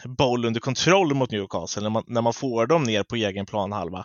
boll 0.05 0.45
under 0.45 0.61
kontroll 0.61 1.15
mot 1.15 1.31
Newcastle, 1.31 1.83
när 1.83 1.91
man, 1.91 2.05
när 2.07 2.23
man 2.23 2.33
får 2.33 2.67
dem 2.67 2.83
ner 2.83 3.03
på 3.03 3.17
egen 3.17 3.47
planhalva, 3.47 4.05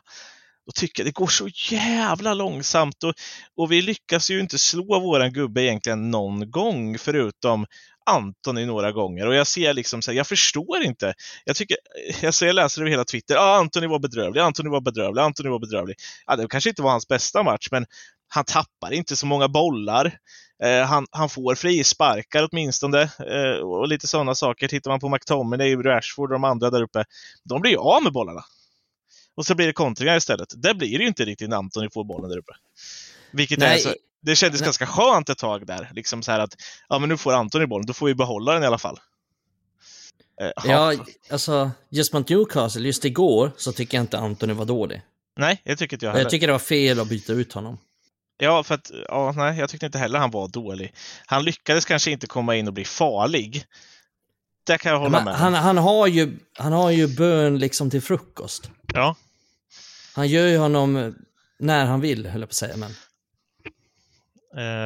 då 0.66 0.72
tycker 0.76 1.04
jag 1.04 1.08
det 1.08 1.16
går 1.16 1.28
så 1.28 1.48
jävla 1.72 2.34
långsamt 2.34 3.04
och, 3.04 3.14
och 3.58 3.72
vi 3.72 3.82
lyckas 3.82 4.32
ju 4.32 4.40
inte 4.40 4.60
slå 4.60 5.00
våran 5.00 5.34
gubbe 5.34 5.64
egentligen 5.64 6.12
någon 6.12 6.52
gång 6.52 6.98
förutom 6.98 7.66
Antoni 8.10 8.66
några 8.66 8.92
gånger 8.92 9.28
och 9.28 9.36
jag 9.36 9.48
ser 9.48 9.74
liksom 9.74 10.02
så 10.02 10.12
här, 10.12 10.18
jag 10.18 10.28
förstår 10.28 10.84
inte. 10.84 11.14
Jag 11.46 11.56
tycker, 11.56 11.78
alltså 12.14 12.32
ser, 12.32 12.46
jag 12.46 12.56
läser 12.56 12.82
över 12.82 12.92
hela 12.92 13.06
Twitter, 13.06 13.36
ah, 13.36 13.58
Antoni 13.58 13.88
var 13.88 14.00
bedrövlig, 14.00 14.42
Antoni 14.42 14.70
var 14.70 14.82
bedrövlig, 14.82 15.22
Antoni 15.22 15.50
var 15.50 15.60
bedrövlig. 15.60 15.96
Ja, 16.26 16.36
det 16.36 16.48
kanske 16.48 16.70
inte 16.70 16.82
var 16.82 16.92
hans 16.92 17.08
bästa 17.08 17.44
match, 17.44 17.68
men 17.72 17.86
han 18.28 18.46
tappar 18.46 18.94
inte 18.94 19.16
så 19.16 19.26
många 19.26 19.48
bollar. 19.48 20.18
Eh, 20.64 20.86
han, 20.86 21.06
han 21.12 21.30
får 21.30 21.56
frisparkar 21.56 22.48
åtminstone 22.52 23.02
eh, 23.02 23.62
och 23.64 23.88
lite 23.88 24.08
sådana 24.08 24.36
saker. 24.36 24.68
Tittar 24.68 24.92
man 24.92 25.00
på 25.00 25.10
McTominay, 25.10 25.76
Rashford 25.76 26.30
och 26.30 26.36
de 26.36 26.44
andra 26.44 26.70
där 26.70 26.82
uppe, 26.82 27.06
de 27.44 27.62
blir 27.62 27.72
ju 27.72 27.78
av 27.78 28.04
med 28.04 28.14
bollarna. 28.14 28.44
Och 29.36 29.46
så 29.46 29.56
blir 29.56 29.68
det 29.68 29.74
kontringar 29.74 30.18
istället. 30.18 30.54
Där 30.58 30.74
blir 30.74 30.98
det 30.98 31.04
ju 31.04 31.08
inte 31.08 31.26
riktigt 31.26 31.50
när 31.50 31.58
Antoni 31.58 31.90
får 31.94 32.04
bollen 32.04 32.30
där 32.30 32.38
uppe. 32.38 32.54
Vilket 33.32 33.60
Nej. 33.60 33.76
är 33.76 33.78
så, 33.78 33.96
det 34.22 34.36
kändes 34.36 34.62
Nej. 34.62 34.66
ganska 34.66 34.86
skönt 34.86 35.30
ett 35.30 35.38
tag 35.38 35.68
där. 35.68 35.92
Liksom 35.96 36.24
så 36.24 36.32
här 36.32 36.40
att, 36.40 36.56
ja 36.90 37.00
men 37.00 37.10
nu 37.10 37.18
får 37.18 37.34
Antoni 37.34 37.68
bollen, 37.68 37.86
då 37.86 37.94
får 37.94 38.06
vi 38.06 38.16
behålla 38.16 38.54
den 38.54 38.64
i 38.64 38.66
alla 38.66 38.78
fall. 38.78 39.00
Eh, 40.42 40.52
ja, 40.64 40.94
alltså 41.32 41.72
just 41.90 42.14
mot 42.14 42.30
Newcastle, 42.30 42.82
just 42.82 43.06
igår 43.06 43.52
så 43.58 43.72
tycker 43.72 43.98
jag 43.98 44.04
inte 44.04 44.18
Antoni 44.18 44.54
var 44.54 44.66
dålig. 44.66 45.02
Nej, 45.38 45.62
jag 45.64 45.78
tycker 45.78 45.96
inte 45.96 46.06
jag 46.06 46.12
heller. 46.12 46.26
Jag 46.26 46.32
tycker 46.32 46.48
det 46.48 46.54
var 46.54 46.60
fel 46.60 47.00
att 47.00 47.08
byta 47.08 47.34
ut 47.34 47.54
honom. 47.54 47.78
Ja, 48.38 48.64
för 48.64 48.76
att 48.76 48.92
ja, 49.08 49.34
nej, 49.38 49.60
jag 49.60 49.70
tyckte 49.70 49.86
inte 49.86 49.98
heller 49.98 50.20
han 50.20 50.32
var 50.32 50.48
dålig. 50.48 50.94
Han 51.26 51.44
lyckades 51.44 51.86
kanske 51.86 52.12
inte 52.12 52.28
komma 52.28 52.56
in 52.56 52.68
och 52.68 52.74
bli 52.74 52.86
farlig. 52.86 53.66
Det 54.64 54.78
kan 54.78 54.92
jag 54.92 55.00
hålla 55.00 55.10
Men 55.10 55.24
med 55.24 55.36
han, 55.36 55.54
han, 55.54 55.78
har 55.78 56.08
ju, 56.08 56.38
han 56.58 56.74
har 56.74 56.90
ju 56.90 57.08
bön 57.08 57.60
liksom 57.60 57.90
till 57.90 58.02
frukost. 58.02 58.70
Ja, 58.94 59.16
Han 60.16 60.28
gör 60.28 60.48
ju 60.48 60.58
honom 60.58 61.16
när 61.60 61.86
han 61.86 62.02
vill, 62.02 62.26
höll 62.28 62.42
jag 62.42 62.50
på 62.50 62.52
att 62.52 62.56
säga. 62.56 62.76
Men. 62.78 62.92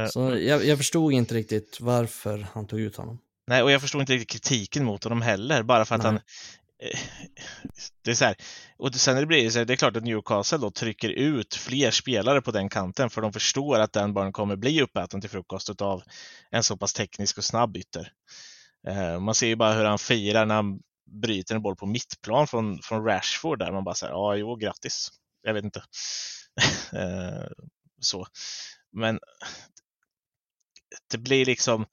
eh, 0.04 0.10
Så 0.10 0.38
jag, 0.38 0.66
jag 0.66 0.78
förstod 0.78 1.14
inte 1.14 1.36
riktigt 1.36 1.78
varför 1.82 2.48
han 2.54 2.68
tog 2.68 2.80
ut 2.80 2.96
honom. 2.96 3.20
nej, 3.48 3.64
och 3.64 3.72
jag 3.72 3.82
förstår 3.82 4.02
inte 4.02 4.14
riktigt 4.14 4.30
kritiken 4.32 4.86
mot 4.86 5.04
honom 5.04 5.22
heller, 5.22 5.64
bara 5.64 5.86
för 5.86 5.96
att 5.96 6.04
Nej. 6.04 6.12
han 6.12 6.16
eh, 6.80 7.00
det 8.04 8.12
är 8.12 8.16
så 8.16 8.26
här, 8.26 8.36
och 8.78 8.96
sen 8.96 9.16
det 9.16 9.26
blir 9.26 9.50
så 9.50 9.58
här, 9.58 9.66
det 9.66 9.74
är 9.74 9.78
klart 9.78 9.96
att 9.98 10.04
Newcastle 10.04 10.58
då 10.58 10.72
trycker 10.72 11.10
ut 11.10 11.56
fler 11.56 11.92
spelare 11.92 12.42
på 12.42 12.52
den 12.52 12.70
kanten 12.70 13.10
för 13.10 13.22
de 13.22 13.34
förstår 13.34 13.80
att 13.80 13.94
den 13.94 14.14
bara 14.14 14.32
kommer 14.32 14.56
bli 14.56 14.82
uppäten 14.82 15.22
till 15.22 15.30
frukost 15.30 15.82
av 15.82 16.04
en 16.52 16.64
så 16.64 16.78
pass 16.78 16.94
teknisk 16.94 17.38
och 17.38 17.44
snabb 17.44 17.78
ytter. 17.78 18.12
Eh, 18.88 19.20
man 19.20 19.36
ser 19.36 19.48
ju 19.48 19.56
bara 19.56 19.74
hur 19.74 19.86
han 19.86 20.00
firar 20.00 20.46
när 20.46 20.56
han 20.56 20.80
bryter 21.06 21.56
en 21.56 21.62
boll 21.62 21.76
på 21.76 21.86
mittplan 21.86 22.48
från, 22.48 22.82
från 22.82 23.06
Rashford 23.06 23.60
där 23.60 23.72
man 23.72 23.84
bara 23.84 23.96
säger 23.96 24.14
ja, 24.14 24.36
jo, 24.36 24.56
grattis. 24.56 25.10
Jag 25.42 25.54
vet 25.54 25.64
inte. 25.64 25.84
Eh, 26.94 27.48
så. 28.02 28.28
Men 28.92 29.20
det 31.12 31.18
blir 31.18 31.46
liksom 31.46 31.86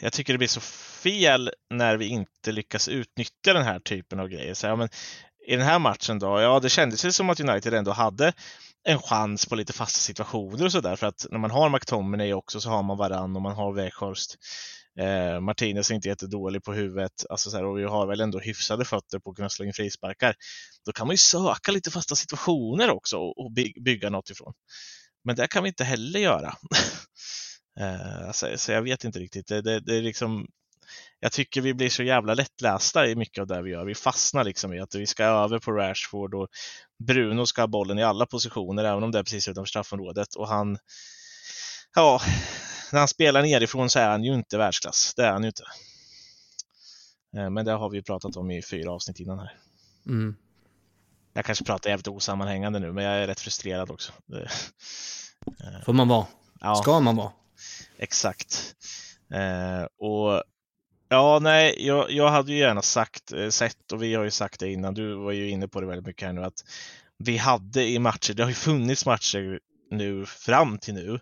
jag 0.00 0.12
tycker 0.12 0.32
det 0.32 0.38
blir 0.38 0.48
så 0.48 0.60
fel 0.60 1.50
när 1.70 1.96
vi 1.96 2.06
inte 2.06 2.52
lyckas 2.52 2.88
utnyttja 2.88 3.52
den 3.52 3.62
här 3.62 3.80
typen 3.80 4.20
av 4.20 4.28
grejer. 4.28 4.54
Så, 4.54 4.66
ja, 4.66 4.76
men, 4.76 4.88
I 5.46 5.56
den 5.56 5.66
här 5.66 5.78
matchen 5.78 6.18
då, 6.18 6.40
ja 6.40 6.60
det 6.60 6.68
kändes 6.68 7.04
ju 7.04 7.12
som 7.12 7.30
att 7.30 7.40
United 7.40 7.74
ändå 7.74 7.92
hade 7.92 8.32
en 8.84 8.98
chans 8.98 9.46
på 9.46 9.54
lite 9.54 9.72
fasta 9.72 9.98
situationer 9.98 10.64
och 10.64 10.72
sådär. 10.72 10.96
För 10.96 11.06
att 11.06 11.26
när 11.30 11.38
man 11.38 11.50
har 11.50 11.68
McTominay 11.68 12.32
också 12.32 12.60
så 12.60 12.70
har 12.70 12.82
man 12.82 12.96
Varann 12.96 13.36
och 13.36 13.42
man 13.42 13.54
har 13.54 13.72
Weghorst. 13.72 14.36
Eh, 14.98 15.40
Martinez 15.40 15.90
är 15.90 15.94
inte 15.94 16.08
jättedålig 16.08 16.62
på 16.64 16.72
huvudet 16.72 17.12
alltså 17.30 17.50
så 17.50 17.56
här, 17.56 17.64
och 17.64 17.78
vi 17.78 17.84
har 17.84 18.06
väl 18.06 18.20
ändå 18.20 18.38
hyfsade 18.38 18.84
fötter 18.84 19.18
på 19.18 19.30
att 19.30 19.36
kunna 19.36 19.48
slå 19.50 19.64
in 19.64 19.72
frisparkar. 19.72 20.34
Då 20.86 20.92
kan 20.92 21.06
man 21.06 21.14
ju 21.14 21.18
söka 21.18 21.72
lite 21.72 21.90
fasta 21.90 22.14
situationer 22.16 22.90
också 22.90 23.16
och, 23.16 23.38
och 23.44 23.52
by- 23.52 23.80
bygga 23.84 24.10
något 24.10 24.30
ifrån. 24.30 24.52
Men 25.24 25.36
det 25.36 25.46
kan 25.46 25.62
vi 25.62 25.68
inte 25.68 25.84
heller 25.84 26.20
göra. 26.20 26.54
Eh, 27.80 28.32
så, 28.32 28.48
så 28.56 28.72
jag 28.72 28.82
vet 28.82 29.04
inte 29.04 29.18
riktigt. 29.18 29.46
Det, 29.46 29.62
det, 29.62 29.80
det 29.80 29.96
är 29.96 30.02
liksom, 30.02 30.46
jag 31.20 31.32
tycker 31.32 31.60
vi 31.60 31.74
blir 31.74 31.88
så 31.88 32.02
jävla 32.02 32.34
lättlästa 32.34 33.06
i 33.06 33.16
mycket 33.16 33.40
av 33.40 33.46
det 33.46 33.62
vi 33.62 33.70
gör. 33.70 33.84
Vi 33.84 33.94
fastnar 33.94 34.44
liksom 34.44 34.74
i 34.74 34.80
att 34.80 34.94
vi 34.94 35.06
ska 35.06 35.24
över 35.24 35.58
på 35.58 35.72
Rashford 35.72 36.34
och 36.34 36.48
Bruno 37.06 37.46
ska 37.46 37.62
ha 37.62 37.66
bollen 37.66 37.98
i 37.98 38.02
alla 38.02 38.26
positioner, 38.26 38.84
även 38.84 39.02
om 39.02 39.10
det 39.10 39.18
är 39.18 39.22
precis 39.22 39.48
utanför 39.48 39.68
straffområdet. 39.68 40.34
Och 40.34 40.48
han, 40.48 40.78
ja, 41.94 42.20
när 42.92 42.98
han 42.98 43.08
spelar 43.08 43.42
nerifrån 43.42 43.90
så 43.90 43.98
är 43.98 44.08
han 44.08 44.24
ju 44.24 44.34
inte 44.34 44.58
världsklass. 44.58 45.14
Det 45.16 45.22
är 45.26 45.32
han 45.32 45.42
ju 45.42 45.46
inte. 45.46 45.64
Eh, 47.36 47.50
Men 47.50 47.64
det 47.64 47.72
har 47.72 47.90
vi 47.90 47.96
ju 47.96 48.02
pratat 48.02 48.36
om 48.36 48.50
i 48.50 48.62
fyra 48.62 48.92
avsnitt 48.92 49.20
innan 49.20 49.38
här. 49.38 49.56
Mm. 50.06 50.36
Jag 51.32 51.44
kanske 51.44 51.64
pratar 51.64 51.90
jävligt 51.90 52.08
osammanhängande 52.08 52.78
nu, 52.78 52.92
men 52.92 53.04
jag 53.04 53.14
är 53.14 53.26
rätt 53.26 53.40
frustrerad 53.40 53.90
också. 53.90 54.12
Det, 54.26 54.50
Får 55.84 55.92
man 55.92 56.08
vara. 56.08 56.26
ja. 56.60 56.74
Ska 56.74 57.00
man 57.00 57.16
vara. 57.16 57.32
Exakt. 57.98 58.74
Eh, 59.34 59.82
och 59.98 60.42
ja, 61.08 61.38
nej, 61.42 61.86
jag, 61.86 62.10
jag 62.10 62.28
hade 62.30 62.52
ju 62.52 62.58
gärna 62.58 62.82
sagt, 62.82 63.32
eh, 63.32 63.48
sett 63.48 63.92
och 63.92 64.02
vi 64.02 64.14
har 64.14 64.24
ju 64.24 64.30
sagt 64.30 64.60
det 64.60 64.72
innan, 64.72 64.94
du 64.94 65.14
var 65.14 65.32
ju 65.32 65.48
inne 65.50 65.68
på 65.68 65.80
det 65.80 65.86
väldigt 65.86 66.06
mycket 66.06 66.26
här 66.26 66.32
nu, 66.32 66.44
att 66.44 66.64
vi 67.18 67.36
hade 67.36 67.84
i 67.88 67.98
matcher, 67.98 68.34
det 68.34 68.42
har 68.42 68.50
ju 68.50 68.54
funnits 68.54 69.06
matcher 69.06 69.60
nu 69.90 70.26
fram 70.26 70.78
till 70.78 70.94
nu, 70.94 71.20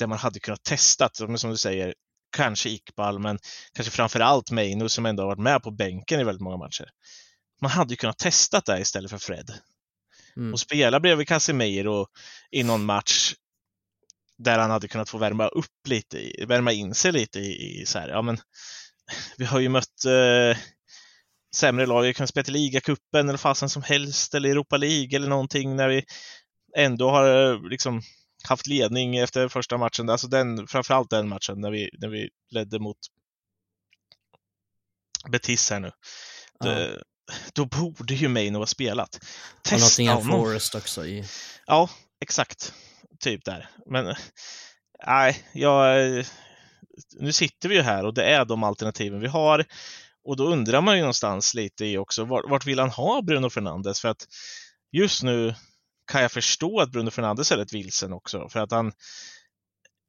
där 0.00 0.06
man 0.06 0.18
hade 0.18 0.40
kunnat 0.40 0.62
testa, 0.62 1.10
som, 1.36 1.50
du 1.50 1.56
säger, 1.56 1.94
kanske 2.36 2.70
Iqbal, 2.70 3.18
men 3.18 3.38
kanske 3.72 3.92
framför 3.92 4.20
allt 4.20 4.50
Meino 4.50 4.88
som 4.88 5.06
ändå 5.06 5.22
har 5.22 5.28
varit 5.28 5.38
med 5.38 5.62
på 5.62 5.70
bänken 5.70 6.20
i 6.20 6.24
väldigt 6.24 6.42
många 6.42 6.56
matcher. 6.56 6.90
Man 7.60 7.70
hade 7.70 7.92
ju 7.92 7.96
kunnat 7.96 8.18
testa 8.18 8.60
det 8.66 8.80
istället 8.80 9.10
för 9.10 9.18
Fred 9.18 9.52
Mm. 10.36 10.52
och 10.52 10.60
spela 10.60 11.00
bredvid 11.00 11.28
Casemiro 11.28 12.06
i 12.50 12.62
någon 12.62 12.84
match 12.84 13.34
där 14.38 14.58
han 14.58 14.70
hade 14.70 14.88
kunnat 14.88 15.08
få 15.08 15.18
värma 15.18 15.48
upp 15.48 15.88
lite, 15.88 16.46
värma 16.46 16.72
in 16.72 16.94
sig 16.94 17.12
lite 17.12 17.38
i, 17.38 17.80
i 17.80 17.86
så 17.86 17.98
här, 17.98 18.08
ja 18.08 18.22
men 18.22 18.38
vi 19.36 19.44
har 19.44 19.60
ju 19.60 19.68
mött 19.68 20.04
eh, 20.06 20.58
sämre 21.56 21.86
lag, 21.86 22.02
vi 22.02 22.14
kan 22.14 22.26
spela 22.26 22.44
till 22.44 22.52
ligacupen 22.52 23.28
eller 23.28 23.38
fasen 23.38 23.68
som 23.68 23.82
helst 23.82 24.34
eller 24.34 24.48
Europa 24.48 24.76
League 24.76 25.16
eller 25.16 25.28
någonting 25.28 25.76
när 25.76 25.88
vi 25.88 26.04
ändå 26.76 27.10
har 27.10 27.52
eh, 27.52 27.68
liksom 27.70 28.02
haft 28.42 28.66
ledning 28.66 29.16
efter 29.16 29.48
första 29.48 29.78
matchen, 29.78 30.10
alltså 30.10 30.28
den, 30.28 30.66
framförallt 30.66 31.10
den 31.10 31.28
matchen 31.28 31.60
när 31.60 31.70
vi, 31.70 31.90
när 31.98 32.08
vi 32.08 32.28
ledde 32.50 32.78
mot 32.78 32.98
Betis 35.30 35.70
här 35.70 35.80
nu. 35.80 35.92
Ja. 36.60 36.66
Det, 36.66 37.02
då 37.54 37.64
borde 37.64 38.14
ju 38.14 38.28
Maino 38.28 38.58
ha 38.58 38.66
spelat. 38.66 39.18
Testa 39.62 40.02
honom. 40.02 40.30
Forest 40.30 40.74
också 40.74 41.06
i... 41.06 41.24
Ja, 41.66 41.90
exakt. 42.20 42.74
Typ 43.20 43.44
där. 43.44 43.70
Men 43.86 44.14
nej, 45.06 45.44
jag, 45.52 46.24
nu 47.20 47.32
sitter 47.32 47.68
vi 47.68 47.74
ju 47.74 47.82
här 47.82 48.04
och 48.06 48.14
det 48.14 48.24
är 48.24 48.44
de 48.44 48.64
alternativen 48.64 49.20
vi 49.20 49.26
har. 49.26 49.64
Och 50.24 50.36
då 50.36 50.44
undrar 50.44 50.80
man 50.80 50.96
ju 50.96 51.00
någonstans 51.00 51.54
lite 51.54 51.84
i 51.84 51.98
också, 51.98 52.24
vart, 52.24 52.44
vart 52.50 52.66
vill 52.66 52.78
han 52.78 52.90
ha 52.90 53.22
Bruno 53.22 53.50
Fernandes? 53.50 54.00
För 54.00 54.08
att 54.08 54.26
just 54.92 55.22
nu 55.22 55.54
kan 56.10 56.22
jag 56.22 56.32
förstå 56.32 56.80
att 56.80 56.90
Bruno 56.90 57.10
Fernandes 57.10 57.52
är 57.52 57.56
rätt 57.56 57.72
vilsen 57.72 58.12
också. 58.12 58.48
För 58.48 58.60
att 58.60 58.70
han 58.70 58.92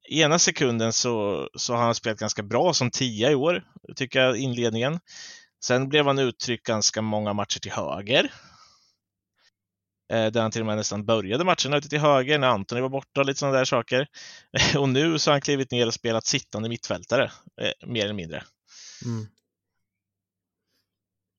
i 0.09 0.21
ena 0.21 0.39
sekunden 0.39 0.93
så, 0.93 1.49
så 1.57 1.73
har 1.73 1.83
han 1.83 1.95
spelat 1.95 2.19
ganska 2.19 2.43
bra 2.43 2.73
som 2.73 2.91
tia 2.91 3.31
i 3.31 3.35
år, 3.35 3.63
tycker 3.95 4.19
jag, 4.19 4.37
inledningen. 4.37 4.99
Sen 5.63 5.89
blev 5.89 6.05
han 6.07 6.19
uttryckt 6.19 6.65
ganska 6.65 7.01
många 7.01 7.33
matcher 7.33 7.59
till 7.59 7.71
höger. 7.71 8.31
Eh, 10.13 10.31
Där 10.31 10.41
han 10.41 10.51
till 10.51 10.61
och 10.61 10.67
med 10.67 10.77
nästan 10.77 11.05
började 11.05 11.43
matcherna 11.43 11.77
ute 11.77 11.89
till 11.89 11.99
höger 11.99 12.39
när 12.39 12.47
Antoni 12.47 12.81
var 12.81 12.89
borta 12.89 13.19
och 13.19 13.25
lite 13.25 13.39
sådana 13.39 13.57
där 13.57 13.65
saker. 13.65 14.07
Och 14.77 14.89
nu 14.89 15.19
så 15.19 15.29
har 15.29 15.33
han 15.33 15.41
klivit 15.41 15.71
ner 15.71 15.87
och 15.87 15.93
spelat 15.93 16.25
sittande 16.25 16.69
mittfältare, 16.69 17.31
eh, 17.61 17.87
mer 17.87 18.03
eller 18.03 18.13
mindre. 18.13 18.43
Mm. 19.05 19.27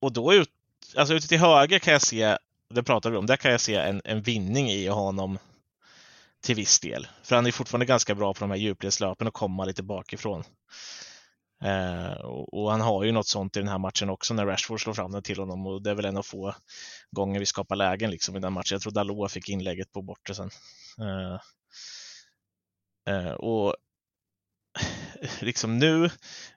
Och 0.01 0.13
då 0.13 0.35
ut, 0.35 0.51
alltså 0.97 1.15
ute 1.15 1.29
till 1.29 1.39
höger 1.39 1.79
kan 1.79 1.93
jag 1.93 2.03
se, 2.03 2.39
det 2.75 2.83
pratar 2.83 3.11
vi 3.11 3.17
om, 3.17 3.27
där 3.27 3.37
kan 3.37 3.51
jag 3.51 3.61
se 3.61 3.75
en, 3.75 4.03
en 4.05 4.23
vinning 4.23 4.71
i 4.71 4.87
honom 4.87 5.39
till 6.43 6.57
viss 6.57 6.81
del. 6.81 7.07
För 7.23 7.37
han 7.37 7.47
är 7.47 7.53
fortfarande 7.53 7.87
ganska 7.87 8.15
bra 8.15 8.35
på 8.35 8.41
de 8.41 8.51
här 8.51 8.59
djupledslöpen 8.59 9.27
och 9.27 9.35
komma 9.35 9.65
lite 9.65 9.83
bakifrån. 9.83 10.45
Eh, 11.65 12.13
och, 12.13 12.55
och 12.55 12.71
han 12.71 12.81
har 12.81 13.05
ju 13.05 13.13
något 13.13 13.27
sånt 13.27 13.57
i 13.57 13.61
den 13.61 13.69
här 13.69 13.79
matchen 13.79 14.11
också 14.11 14.35
när 14.35 14.47
Rashford 14.47 14.83
slår 14.83 14.95
fram 14.95 15.13
den 15.13 15.23
till 15.23 15.39
honom 15.39 15.67
och 15.67 15.83
det 15.83 15.91
är 15.91 15.95
väl 15.95 16.05
en 16.05 16.17
av 16.17 16.23
få 16.23 16.55
gånger 17.11 17.41
vi 17.41 17.47
skapar 17.47 17.77
lägen 17.77 18.11
liksom 18.11 18.37
i 18.37 18.41
den 18.41 18.53
matchen. 18.53 18.75
Jag 18.75 18.83
tror 18.83 18.93
Dalot 18.93 19.33
fick 19.33 19.49
inlägget 19.49 19.93
på 19.93 20.03
bortre 20.03 20.35
sen. 20.35 20.51
Eh, 21.01 21.41
eh, 23.15 23.33
och 23.33 23.77
liksom 25.41 25.79
nu 25.79 26.11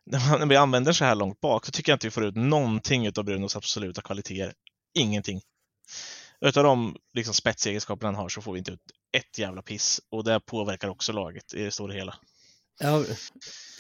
när, 0.06 0.30
man, 0.30 0.40
när 0.40 0.46
vi 0.46 0.56
använder 0.56 0.94
så 0.94 1.06
här 1.06 1.16
långt 1.16 1.40
bak 1.40 1.66
så 1.66 1.72
tycker 1.72 1.92
jag 1.92 1.96
inte 1.96 2.08
vi 2.08 2.12
får 2.12 2.26
ut 2.26 2.36
någonting 2.36 3.08
av 3.18 3.24
Brunos 3.24 3.56
absoluta 3.56 4.02
kvaliteter. 4.02 4.54
Ingenting. 4.94 5.42
Utav 6.42 6.64
de 6.64 6.96
liksom, 7.14 7.34
spetsegenskaper 7.34 8.06
han 8.06 8.16
har 8.16 8.30
så 8.30 8.42
får 8.42 8.54
vi 8.54 8.60
inte 8.60 8.72
ut 8.72 8.80
ett 9.18 9.40
jävla 9.40 9.62
piss 9.62 10.02
och 10.12 10.24
det 10.24 10.40
påverkar 10.40 10.88
också 10.88 11.12
laget 11.12 11.54
i 11.54 11.64
det 11.64 11.72
stora 11.72 11.94
hela. 11.94 12.16
Ja, 12.80 13.04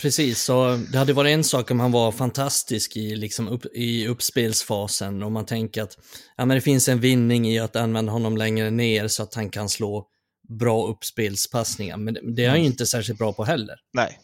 precis. 0.01 0.41
Så 0.43 0.79
det 0.91 0.97
hade 0.97 1.13
varit 1.13 1.33
en 1.33 1.43
sak 1.43 1.71
om 1.71 1.79
han 1.79 1.91
var 1.91 2.11
fantastisk 2.11 2.97
i, 2.97 3.15
liksom 3.15 3.47
upp, 3.47 3.65
i 3.73 4.07
uppspelsfasen. 4.07 5.23
Om 5.23 5.33
man 5.33 5.45
tänker 5.45 5.83
att 5.83 5.97
ja, 6.37 6.45
men 6.45 6.55
det 6.55 6.61
finns 6.61 6.89
en 6.89 6.99
vinning 6.99 7.47
i 7.47 7.59
att 7.59 7.75
använda 7.75 8.11
honom 8.11 8.37
längre 8.37 8.69
ner 8.69 9.07
så 9.07 9.23
att 9.23 9.35
han 9.35 9.49
kan 9.49 9.69
slå 9.69 10.07
bra 10.49 10.87
uppspelspassningar. 10.87 11.97
Men 11.97 12.13
det, 12.13 12.35
det 12.35 12.45
är 12.45 12.49
han 12.49 12.59
ju 12.59 12.65
inte 12.65 12.85
särskilt 12.85 13.19
bra 13.19 13.33
på 13.33 13.43
heller. 13.43 13.75
Nej, 13.93 14.19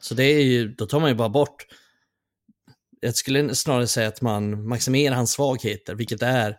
Så 0.00 0.14
det 0.14 0.24
är 0.24 0.42
ju, 0.42 0.68
då 0.68 0.86
tar 0.86 1.00
man 1.00 1.08
ju 1.08 1.14
bara 1.14 1.28
bort. 1.28 1.66
Jag 3.00 3.16
skulle 3.16 3.54
snarare 3.54 3.86
säga 3.86 4.08
att 4.08 4.20
man 4.20 4.68
maximerar 4.68 5.16
hans 5.16 5.32
svagheter, 5.32 5.94
vilket 5.94 6.22
är, 6.22 6.56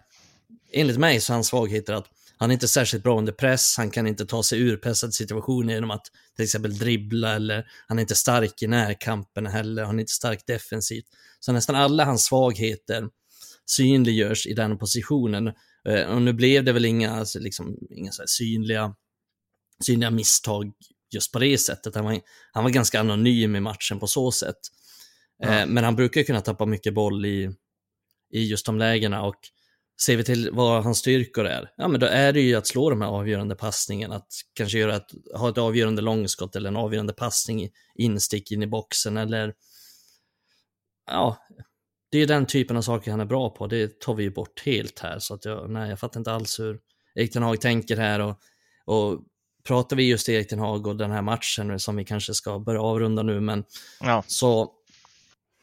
enligt 0.73 0.97
mig 0.97 1.21
så 1.21 1.33
är 1.33 1.35
hans 1.35 1.47
svagheter 1.47 1.93
att 1.93 2.07
han 2.37 2.51
är 2.51 2.53
inte 2.53 2.67
särskilt 2.67 3.03
bra 3.03 3.17
under 3.17 3.33
press, 3.33 3.73
han 3.77 3.91
kan 3.91 4.07
inte 4.07 4.25
ta 4.25 4.43
sig 4.43 4.59
ur 4.59 4.77
pressade 4.77 5.13
situationer 5.13 5.73
genom 5.73 5.91
att 5.91 6.05
till 6.35 6.43
exempel 6.45 6.77
dribbla 6.77 7.35
eller 7.35 7.65
han 7.87 7.97
är 7.97 8.01
inte 8.01 8.15
stark 8.15 8.61
i 8.61 8.67
närkampen 8.67 9.45
heller, 9.45 9.83
han 9.83 9.95
är 9.95 9.99
inte 9.99 10.13
stark 10.13 10.47
defensivt. 10.47 11.05
Så 11.39 11.51
nästan 11.51 11.75
alla 11.75 12.05
hans 12.05 12.25
svagheter 12.25 13.09
synliggörs 13.65 14.47
i 14.47 14.53
den 14.53 14.77
positionen. 14.77 15.47
Eh, 15.87 16.05
Och 16.05 16.21
nu 16.21 16.33
blev 16.33 16.63
det 16.63 16.73
väl 16.73 16.85
inga, 16.85 17.11
alltså, 17.11 17.39
liksom, 17.39 17.77
inga 17.89 18.11
synliga, 18.11 18.95
synliga 19.83 20.09
misstag 20.09 20.71
just 21.11 21.31
på 21.31 21.39
det 21.39 21.57
sättet. 21.57 21.95
Han 21.95 22.05
var, 22.05 22.19
han 22.51 22.63
var 22.63 22.71
ganska 22.71 22.99
anonym 22.99 23.55
i 23.55 23.59
matchen 23.59 23.99
på 23.99 24.07
så 24.07 24.31
sätt. 24.31 24.59
Ja. 25.37 25.47
Eh, 25.59 25.67
Men 25.67 25.83
han 25.83 25.95
brukar 25.95 26.23
kunna 26.23 26.41
tappa 26.41 26.65
mycket 26.65 26.93
boll 26.93 27.25
i, 27.25 27.51
i 28.33 28.43
just 28.43 28.65
de 28.65 28.77
lägena 28.77 29.21
och 29.21 29.39
ser 30.05 30.17
vi 30.17 30.23
till 30.23 30.49
vad 30.51 30.83
hans 30.83 30.97
styrkor 30.97 31.45
är, 31.45 31.71
ja 31.77 31.87
men 31.87 31.99
då 31.99 32.05
är 32.05 32.33
det 32.33 32.41
ju 32.41 32.55
att 32.55 32.67
slå 32.67 32.89
de 32.89 33.01
här 33.01 33.09
avgörande 33.09 33.55
passningarna, 33.55 34.15
att 34.15 34.33
kanske 34.53 34.77
göra 34.77 34.95
ett, 34.95 35.11
ha 35.35 35.49
ett 35.49 35.57
avgörande 35.57 36.01
långskott 36.01 36.55
eller 36.55 36.69
en 36.69 36.77
avgörande 36.77 37.13
passning, 37.13 37.69
instick 37.95 38.51
in 38.51 38.63
i 38.63 38.67
boxen 38.67 39.17
eller 39.17 39.53
ja, 41.07 41.37
det 42.11 42.17
är 42.17 42.27
den 42.27 42.45
typen 42.45 42.77
av 42.77 42.81
saker 42.81 43.11
han 43.11 43.19
är 43.19 43.25
bra 43.25 43.49
på. 43.49 43.67
Det 43.67 43.99
tar 43.99 44.15
vi 44.15 44.23
ju 44.23 44.31
bort 44.31 44.61
helt 44.65 44.99
här, 44.99 45.19
så 45.19 45.33
att 45.33 45.45
jag, 45.45 45.69
nej, 45.69 45.89
jag 45.89 45.99
fattar 45.99 46.19
inte 46.19 46.31
alls 46.31 46.59
hur 46.59 46.79
Erik 47.15 47.33
Ten 47.33 47.43
Hag 47.43 47.61
tänker 47.61 47.97
här 47.97 48.19
och, 48.19 48.39
och 48.85 49.19
pratar 49.63 49.95
vi 49.95 50.03
just 50.09 50.29
Erik 50.29 50.49
Ten 50.49 50.59
Hag 50.59 50.87
och 50.87 50.95
den 50.95 51.11
här 51.11 51.21
matchen 51.21 51.79
som 51.79 51.95
vi 51.95 52.05
kanske 52.05 52.33
ska 52.33 52.59
börja 52.59 52.81
avrunda 52.81 53.23
nu, 53.23 53.39
men 53.39 53.63
ja. 53.99 54.23
så 54.27 54.71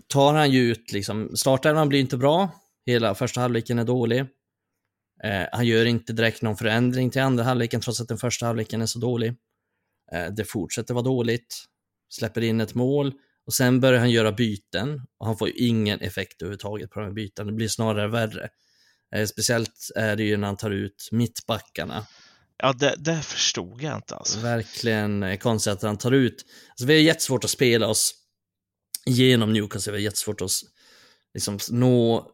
tar 0.06 0.34
han 0.34 0.50
ju 0.50 0.60
ut 0.60 0.92
liksom, 0.92 1.36
startelvan 1.36 1.88
blir 1.88 2.00
inte 2.00 2.16
bra, 2.16 2.50
hela 2.88 3.14
första 3.14 3.40
halvleken 3.40 3.78
är 3.78 3.84
dålig. 3.84 4.20
Eh, 5.24 5.46
han 5.52 5.66
gör 5.66 5.84
inte 5.84 6.12
direkt 6.12 6.42
någon 6.42 6.56
förändring 6.56 7.10
till 7.10 7.22
andra 7.22 7.44
halvleken 7.44 7.80
trots 7.80 8.00
att 8.00 8.08
den 8.08 8.18
första 8.18 8.46
halvleken 8.46 8.82
är 8.82 8.86
så 8.86 8.98
dålig. 8.98 9.34
Eh, 10.12 10.26
det 10.26 10.44
fortsätter 10.44 10.94
vara 10.94 11.04
dåligt, 11.04 11.64
släpper 12.08 12.40
in 12.40 12.60
ett 12.60 12.74
mål 12.74 13.12
och 13.46 13.54
sen 13.54 13.80
börjar 13.80 14.00
han 14.00 14.10
göra 14.10 14.32
byten 14.32 15.02
och 15.18 15.26
han 15.26 15.38
får 15.38 15.48
ju 15.48 15.54
ingen 15.54 16.00
effekt 16.00 16.42
överhuvudtaget 16.42 16.90
på 16.90 17.00
de 17.00 17.06
här 17.06 17.12
bytena. 17.12 17.50
Det 17.50 17.56
blir 17.56 17.68
snarare 17.68 18.08
värre. 18.08 18.48
Eh, 19.14 19.26
speciellt 19.26 19.90
är 19.96 20.16
det 20.16 20.22
ju 20.22 20.36
när 20.36 20.46
han 20.46 20.56
tar 20.56 20.70
ut 20.70 21.08
mittbackarna. 21.12 22.06
Ja, 22.58 22.72
det, 22.72 22.94
det 22.98 23.22
förstod 23.22 23.82
jag 23.82 23.96
inte 23.96 24.14
alltså. 24.14 24.38
Verkligen 24.38 25.22
eh, 25.22 25.38
konstigt 25.38 25.72
att 25.72 25.82
han 25.82 25.98
tar 25.98 26.12
ut. 26.12 26.44
Alltså, 26.70 26.86
vi 26.86 26.94
har 26.94 27.00
jättesvårt 27.00 27.44
att 27.44 27.50
spela 27.50 27.86
oss 27.86 28.14
genom 29.06 29.52
Newcastle. 29.52 29.92
Vi 29.92 29.98
har 29.98 30.02
jättesvårt 30.02 30.40
att 30.40 30.50
liksom, 31.34 31.58
nå, 31.70 32.30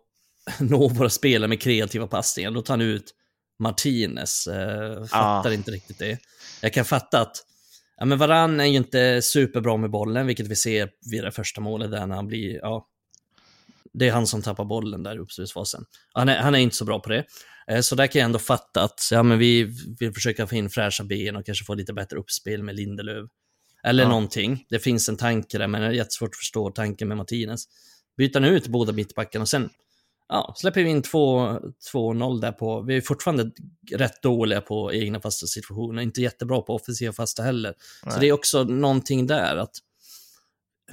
nå 0.60 0.88
våra 0.88 1.10
spelare 1.10 1.48
med 1.48 1.60
kreativa 1.60 2.06
passningar. 2.06 2.50
Då 2.50 2.62
tar 2.62 2.74
han 2.74 2.80
ut 2.80 3.14
Martinez. 3.58 4.46
Eh, 4.46 5.04
fattar 5.04 5.50
ah. 5.50 5.54
inte 5.54 5.70
riktigt 5.70 5.98
det. 5.98 6.18
Jag 6.60 6.72
kan 6.72 6.84
fatta 6.84 7.20
att 7.20 7.36
ja, 7.96 8.04
men 8.04 8.18
Varann 8.18 8.60
är 8.60 8.64
ju 8.64 8.76
inte 8.76 9.22
superbra 9.22 9.76
med 9.76 9.90
bollen, 9.90 10.26
vilket 10.26 10.46
vi 10.46 10.56
ser 10.56 10.90
vid 11.10 11.24
det 11.24 11.32
första 11.32 11.60
målet 11.60 11.90
där 11.90 12.06
när 12.06 12.16
han 12.16 12.26
blir, 12.26 12.54
ja, 12.54 12.88
det 13.92 14.08
är 14.08 14.12
han 14.12 14.26
som 14.26 14.42
tappar 14.42 14.64
bollen 14.64 15.02
där 15.02 15.16
i 15.16 15.18
uppspelsfasen. 15.18 15.84
Han 16.12 16.28
är, 16.28 16.38
han 16.38 16.54
är 16.54 16.58
inte 16.58 16.76
så 16.76 16.84
bra 16.84 17.00
på 17.00 17.08
det. 17.08 17.24
Eh, 17.70 17.80
så 17.80 17.94
där 17.94 18.06
kan 18.06 18.20
jag 18.20 18.26
ändå 18.26 18.38
fatta 18.38 18.82
att 18.82 19.08
ja, 19.10 19.22
men 19.22 19.38
vi 19.38 19.62
vill 19.98 20.14
försöka 20.14 20.46
få 20.46 20.54
in 20.54 20.70
fräscha 20.70 21.04
ben 21.04 21.36
och 21.36 21.46
kanske 21.46 21.64
få 21.64 21.74
lite 21.74 21.92
bättre 21.92 22.16
uppspel 22.16 22.62
med 22.62 22.74
Lindelöf. 22.74 23.30
Eller 23.82 24.02
ja. 24.02 24.08
någonting. 24.08 24.66
Det 24.68 24.78
finns 24.78 25.08
en 25.08 25.16
tanke 25.16 25.58
där, 25.58 25.66
men 25.66 25.80
det 25.80 25.86
är 25.86 25.90
jättesvårt 25.90 26.30
att 26.30 26.36
förstå 26.36 26.70
tanken 26.70 27.08
med 27.08 27.16
Martinez. 27.16 27.64
Byta 28.16 28.40
nu 28.40 28.48
ut 28.48 28.66
båda 28.66 28.92
mittbackarna 28.92 29.42
och 29.42 29.48
sen 29.48 29.70
ja, 30.28 30.54
släpper 30.56 30.82
vi 30.82 30.90
in 30.90 31.02
2-0 31.02 32.40
där 32.40 32.52
på, 32.52 32.82
vi 32.82 32.96
är 32.96 33.00
fortfarande 33.00 33.50
rätt 33.92 34.22
dåliga 34.22 34.60
på 34.60 34.92
egna 34.92 35.20
fasta 35.20 35.46
situationer, 35.46 36.02
inte 36.02 36.20
jättebra 36.20 36.60
på 36.60 36.74
offensiva 36.74 37.12
fasta 37.12 37.42
heller. 37.42 37.74
Nej. 38.04 38.14
Så 38.14 38.20
det 38.20 38.28
är 38.28 38.32
också 38.32 38.64
någonting 38.64 39.26
där 39.26 39.56
att 39.56 39.76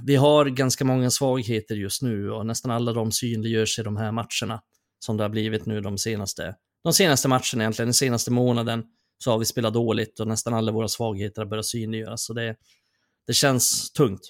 vi 0.01 0.15
har 0.15 0.45
ganska 0.45 0.85
många 0.85 1.11
svagheter 1.11 1.75
just 1.75 2.01
nu 2.01 2.31
och 2.31 2.45
nästan 2.45 2.71
alla 2.71 2.93
de 2.93 3.11
synliggörs 3.11 3.79
i 3.79 3.83
de 3.83 3.97
här 3.97 4.11
matcherna 4.11 4.61
som 4.99 5.17
det 5.17 5.23
har 5.23 5.29
blivit 5.29 5.65
nu 5.65 5.81
de 5.81 5.97
senaste, 5.97 6.55
de 6.83 6.93
senaste 6.93 7.27
matcherna 7.27 7.63
egentligen, 7.63 7.87
den 7.87 7.93
senaste 7.93 8.31
månaden 8.31 8.83
så 9.23 9.31
har 9.31 9.37
vi 9.37 9.45
spelat 9.45 9.73
dåligt 9.73 10.19
och 10.19 10.27
nästan 10.27 10.53
alla 10.53 10.71
våra 10.71 10.87
svagheter 10.87 11.41
har 11.41 11.49
börjat 11.49 11.65
synliggöras. 11.65 12.25
Så 12.25 12.33
det, 12.33 12.55
det 13.27 13.33
känns 13.33 13.91
tungt. 13.91 14.21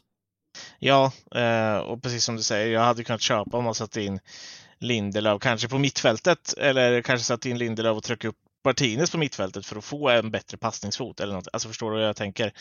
Ja, 0.80 1.12
eh, 1.36 1.78
och 1.78 2.04
precis 2.04 2.24
som 2.24 2.36
du 2.36 2.44
säger, 2.44 2.74
jag 2.74 2.82
hade 2.82 3.04
kunnat 3.04 3.22
köpa 3.22 3.58
om 3.58 3.64
man 3.64 3.76
satt 3.76 3.98
in 3.98 4.20
Lindelöf, 4.82 5.42
kanske 5.42 5.68
på 5.68 5.78
mittfältet 5.78 6.54
eller 6.58 7.02
kanske 7.02 7.26
satt 7.26 7.46
in 7.46 7.58
Lindelöf 7.58 7.98
och 7.98 8.04
tryckte 8.04 8.28
upp 8.28 8.38
Martinez 8.66 9.12
på 9.12 9.18
mittfältet 9.18 9.66
för 9.66 9.76
att 9.76 9.86
få 9.86 10.10
en 10.10 10.32
bättre 10.32 10.58
passningsfot 10.58 11.20
eller 11.20 11.34
något. 11.34 11.48
Alltså 11.54 11.68
förstår 11.68 11.92
du 11.92 11.98
vad 11.98 12.08
jag 12.08 12.16
tänker? 12.16 12.54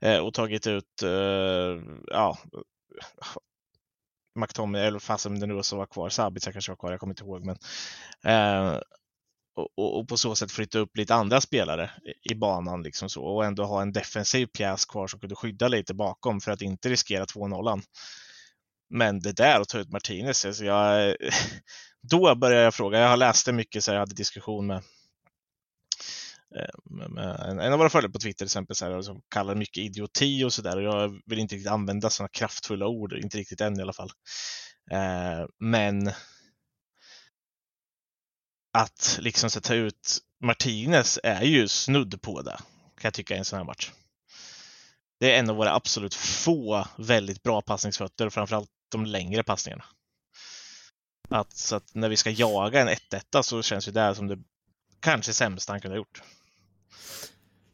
Eh, 0.00 0.18
och 0.18 0.34
tagit 0.34 0.66
ut, 0.66 1.02
eh, 1.02 1.82
ja, 2.06 2.38
McTominay, 4.34 4.86
eller 4.86 4.98
fasen 4.98 5.40
det 5.40 5.46
nu 5.46 5.62
som 5.62 5.78
var 5.78 5.86
kvar, 5.86 6.08
Sabitzer 6.08 6.52
kanske 6.52 6.72
var 6.72 6.76
kvar, 6.76 6.90
jag 6.90 7.00
kommer 7.00 7.12
inte 7.12 7.24
ihåg. 7.24 7.44
Men, 7.44 7.56
eh, 8.24 8.80
och, 9.56 9.98
och, 9.98 10.08
på 10.08 10.16
så 10.16 10.34
sätt 10.34 10.52
flytta 10.52 10.78
upp 10.78 10.96
lite 10.96 11.14
andra 11.14 11.40
spelare 11.40 11.90
i 12.30 12.34
banan 12.34 12.82
liksom 12.82 13.08
så 13.08 13.24
och 13.24 13.44
ändå 13.44 13.64
ha 13.64 13.82
en 13.82 13.92
defensiv 13.92 14.46
pjäs 14.46 14.84
kvar 14.84 15.06
som 15.06 15.20
kunde 15.20 15.34
skydda 15.34 15.68
lite 15.68 15.94
bakom 15.94 16.40
för 16.40 16.52
att 16.52 16.62
inte 16.62 16.88
riskera 16.88 17.24
2-0. 17.24 17.82
Men 18.90 19.20
det 19.20 19.32
där 19.32 19.60
att 19.60 19.68
ta 19.68 19.78
ut 19.78 19.92
Martinez, 19.92 20.44
alltså 20.44 20.64
jag, 20.64 21.16
då 22.10 22.34
började 22.34 22.64
jag 22.64 22.74
fråga. 22.74 22.98
Jag 22.98 23.08
har 23.08 23.16
läst 23.16 23.46
det 23.46 23.52
mycket, 23.52 23.84
så 23.84 23.90
jag 23.90 23.98
hade 23.98 24.14
diskussion 24.14 24.66
med, 24.66 24.76
eh, 26.56 26.74
med, 26.84 27.10
med 27.10 27.40
en, 27.40 27.60
en, 27.60 27.72
av 27.72 27.78
våra 27.78 27.90
följare 27.90 28.12
på 28.12 28.18
Twitter 28.18 28.38
till 28.38 28.44
exempel, 28.44 28.76
så 28.76 28.84
här, 28.84 29.02
som 29.02 29.22
kallar 29.28 29.54
mycket 29.54 29.84
idioti 29.84 30.44
och 30.44 30.52
sådär. 30.52 30.80
Jag 30.80 31.20
vill 31.26 31.38
inte 31.38 31.54
riktigt 31.54 31.72
använda 31.72 32.10
sådana 32.10 32.28
kraftfulla 32.28 32.86
ord, 32.86 33.12
inte 33.12 33.38
riktigt 33.38 33.60
än 33.60 33.78
i 33.78 33.82
alla 33.82 33.92
fall. 33.92 34.10
Eh, 34.90 35.46
men 35.58 36.10
att 38.72 39.18
liksom 39.20 39.50
så, 39.50 39.60
ta 39.60 39.74
ut 39.74 40.18
Martinez 40.44 41.18
är 41.22 41.42
ju 41.42 41.68
snudd 41.68 42.22
på 42.22 42.42
det, 42.42 42.56
kan 42.96 43.02
jag 43.02 43.14
tycka 43.14 43.34
i 43.34 43.38
en 43.38 43.44
sån 43.44 43.56
här 43.56 43.64
match. 43.64 43.90
Det 45.20 45.34
är 45.34 45.38
en 45.38 45.50
av 45.50 45.56
våra 45.56 45.74
absolut 45.74 46.14
få 46.14 46.86
väldigt 46.98 47.42
bra 47.42 47.62
passningsfötter, 47.62 48.30
framförallt 48.30 48.70
de 48.96 49.06
längre 49.06 49.42
passningarna. 49.42 49.84
Att, 51.28 51.56
så 51.56 51.76
att 51.76 51.94
när 51.94 52.08
vi 52.08 52.16
ska 52.16 52.30
jaga 52.30 52.80
en 52.80 52.88
1-1 52.88 53.42
så 53.42 53.62
känns 53.62 53.88
ju 53.88 53.92
det 53.92 54.14
som 54.14 54.28
det 54.28 54.38
kanske 55.00 55.32
sämsta 55.32 55.72
han 55.72 55.80
kunde 55.80 55.94
ha 55.94 55.98
gjort. 55.98 56.22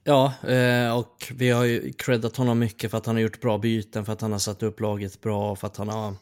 Ja, 0.04 0.34
eh, 0.48 0.98
och 0.98 1.32
vi 1.34 1.50
har 1.50 1.64
ju 1.64 1.92
creddat 1.92 2.36
honom 2.36 2.58
mycket 2.58 2.90
för 2.90 2.98
att 2.98 3.06
han 3.06 3.14
har 3.16 3.22
gjort 3.22 3.40
bra 3.40 3.58
byten, 3.58 4.04
för 4.04 4.12
att 4.12 4.20
han 4.20 4.32
har 4.32 4.38
satt 4.38 4.62
upp 4.62 4.80
laget 4.80 5.20
bra, 5.20 5.56
för 5.56 5.66
att 5.66 5.76
han 5.76 5.88
har... 5.88 6.14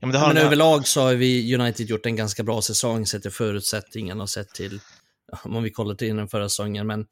Ja, 0.00 0.06
men, 0.06 0.10
men 0.10 0.36
överlag 0.36 0.86
så 0.86 1.00
har 1.00 1.14
vi 1.14 1.54
United 1.54 1.86
gjort 1.86 2.06
en 2.06 2.16
ganska 2.16 2.42
bra 2.42 2.62
säsong 2.62 3.06
sett 3.06 3.22
till 3.22 3.30
förutsättningarna 3.30 4.22
och 4.22 4.30
sett 4.30 4.48
till, 4.48 4.80
om 5.42 5.62
vi 5.62 5.70
kollar 5.70 5.94
till 5.94 6.16
den 6.16 6.28
förra 6.28 6.48
säsongen, 6.48 6.86
men 6.86 7.06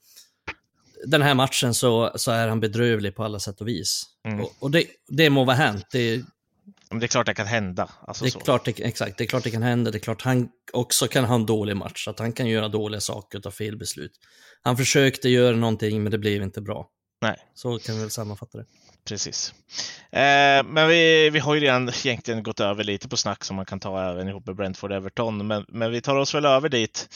den 1.05 1.23
här 1.23 1.35
matchen 1.35 1.75
så, 1.75 2.13
så 2.15 2.31
är 2.31 2.49
han 2.49 2.61
bedrövlig 2.61 3.15
på 3.15 3.25
alla 3.25 3.41
sätt 3.41 3.61
och 3.61 3.69
vis. 3.69 4.05
Mm. 4.29 4.41
Och, 4.41 4.53
och 4.59 4.71
det, 4.71 4.85
det 5.09 5.31
må 5.31 5.45
vara 5.45 5.57
hänt. 5.57 5.87
Det, 5.93 6.23
men 6.91 7.01
det 7.01 7.07
är 7.07 7.09
klart 7.09 7.27
det 7.27 7.35
kan 7.35 7.47
hända. 7.47 7.91
Alltså 8.01 8.25
det 8.25 8.29
är 8.29 8.31
så. 8.31 8.41
klart 8.41 8.65
det, 8.65 8.81
exakt, 8.81 9.19
det 9.19 9.25
är 9.25 9.29
klart 9.29 9.45
det 9.45 9.51
kan 9.51 9.63
hända. 9.63 9.91
Det 9.91 9.99
är 9.99 10.01
klart 10.01 10.23
han 10.23 10.49
också 10.73 11.09
kan 11.09 11.25
ha 11.25 11.35
en 11.35 11.47
dålig 11.47 11.77
match, 11.77 12.09
att 12.09 12.19
han 12.19 12.33
kan 12.33 12.49
göra 12.49 12.69
dåliga 12.69 13.01
saker 13.01 13.39
och 13.39 13.45
ta 13.45 13.51
fel 13.51 13.77
beslut. 13.77 14.13
Han 14.63 14.77
försökte 14.77 15.29
göra 15.29 15.57
någonting, 15.57 16.03
men 16.03 16.13
det 16.13 16.19
blev 16.19 16.43
inte 16.43 16.61
bra. 16.61 16.89
Nej. 17.23 17.37
Så 17.55 17.79
kan 17.79 17.95
vi 17.95 18.01
väl 18.01 18.11
sammanfatta 18.11 18.59
det. 18.59 18.65
Precis. 19.09 19.55
Eh, 20.13 20.65
men 20.65 20.89
vi, 20.89 21.31
vi 21.31 21.39
har 21.39 21.55
ju 21.55 21.61
redan 21.61 21.89
egentligen 21.89 22.43
gått 22.43 22.61
över 22.61 22.85
lite 22.85 23.09
på 23.09 23.17
snack 23.17 23.45
som 23.45 23.57
man 23.57 23.67
kan 23.67 23.81
ta 23.81 24.11
även 24.11 24.29
ihop 24.29 24.47
med 24.47 24.57
Brentford-Everton, 24.57 25.43
men, 25.43 25.65
men 25.69 25.91
vi 25.91 26.01
tar 26.01 26.17
oss 26.17 26.35
väl 26.35 26.45
över 26.45 26.69
dit 26.69 27.09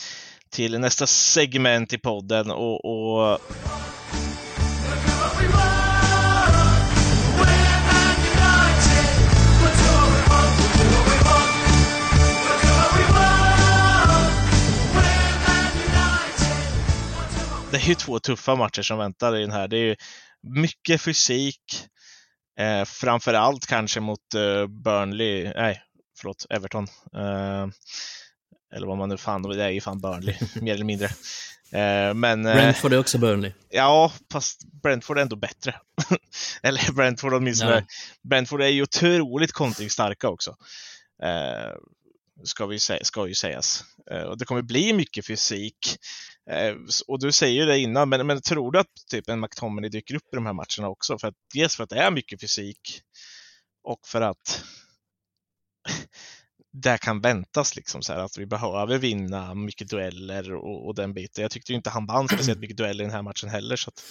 till 0.51 0.81
nästa 0.81 1.07
segment 1.07 1.93
i 1.93 1.99
podden 1.99 2.51
och, 2.51 2.85
och 2.85 3.39
är 17.85 17.89
ju 17.89 17.95
två 17.95 18.19
tuffa 18.19 18.55
matcher 18.55 18.83
som 18.83 18.99
väntar 18.99 19.37
i 19.37 19.41
den 19.41 19.51
här. 19.51 19.69
Det 19.69 19.77
är 19.77 19.85
ju 19.85 19.97
mycket 20.43 21.03
fysik, 21.03 21.87
eh, 22.59 22.85
framför 22.85 23.35
allt 23.35 23.67
kanske 23.67 24.01
mot 24.01 24.35
eh, 24.35 24.67
Burnley, 24.67 25.53
nej, 25.57 25.83
förlåt, 26.19 26.47
Everton. 26.51 26.87
Eh, 27.17 27.67
eller 28.75 28.87
vad 28.87 28.99
man 28.99 29.09
nu 29.09 29.17
fan, 29.17 29.43
det 29.43 29.65
är 29.65 29.71
ju 29.71 29.81
fan 29.81 30.01
Burnley, 30.01 30.35
mer 30.61 30.75
eller 30.75 30.85
mindre. 30.85 31.07
Eh, 31.73 32.15
men, 32.15 32.47
eh, 32.47 32.55
Brentford 32.55 32.93
är 32.93 32.99
också 32.99 33.19
Burnley. 33.19 33.53
Ja, 33.69 34.13
fast 34.33 34.73
Brentford 34.83 35.19
är 35.19 35.23
ändå 35.23 35.37
bättre. 35.37 35.75
eller 36.63 36.93
Brentford 36.93 37.35
åtminstone. 37.35 37.75
Ja. 37.75 37.83
Brentford 38.29 38.63
är 38.63 38.69
ju 38.69 38.83
otroligt 38.83 39.53
kontringsstarka 39.53 40.29
också. 40.29 40.57
Ska, 42.45 42.67
vi 42.67 42.79
säga, 42.79 43.05
ska 43.05 43.27
ju 43.29 43.35
sägas. 43.35 43.85
Eh, 44.11 44.23
och 44.23 44.39
det 44.39 44.45
kommer 44.45 44.63
bli 44.63 44.93
mycket 44.93 45.27
fysik. 45.27 45.97
Eh, 46.51 46.75
och 47.07 47.21
du 47.21 47.33
säger 47.33 47.61
ju 47.61 47.67
det 47.67 47.79
innan, 47.79 48.09
men, 48.09 48.27
men 48.27 48.43
tror 48.43 48.73
du 48.73 48.79
att 48.79 49.07
typ 49.11 49.29
en 49.29 49.41
McTominay 49.41 49.91
dyker 49.91 50.15
upp 50.15 50.33
i 50.33 50.37
de 50.37 50.47
här 50.47 50.53
matcherna 50.53 50.89
också? 50.89 51.19
För 51.19 51.29
att, 51.29 51.35
dels 51.55 51.77
för 51.77 51.85
att 51.85 51.91
det 51.91 51.99
är 51.99 52.11
mycket 52.11 52.41
fysik 52.41 53.03
och 53.83 54.01
för 54.07 54.21
att 54.21 54.65
det 56.73 56.99
kan 56.99 57.21
väntas 57.21 57.77
liksom 57.77 58.03
så 58.03 58.13
här 58.13 58.21
att 58.21 58.39
vi 58.39 58.47
behöver 58.47 58.99
vinna 58.99 59.55
mycket 59.55 59.89
dueller 59.89 60.55
och, 60.55 60.87
och 60.87 60.95
den 60.95 61.15
biten. 61.15 61.43
Jag 61.43 61.51
tyckte 61.51 61.73
ju 61.73 61.77
inte 61.77 61.91
han 61.91 62.07
vann 62.07 62.29
speciellt 62.29 62.61
mycket 62.61 62.77
dueller 62.77 63.05
i 63.05 63.07
den 63.07 63.15
här 63.15 63.23
matchen 63.23 63.49
heller. 63.49 63.77
Så 63.77 63.89
att, 63.89 64.05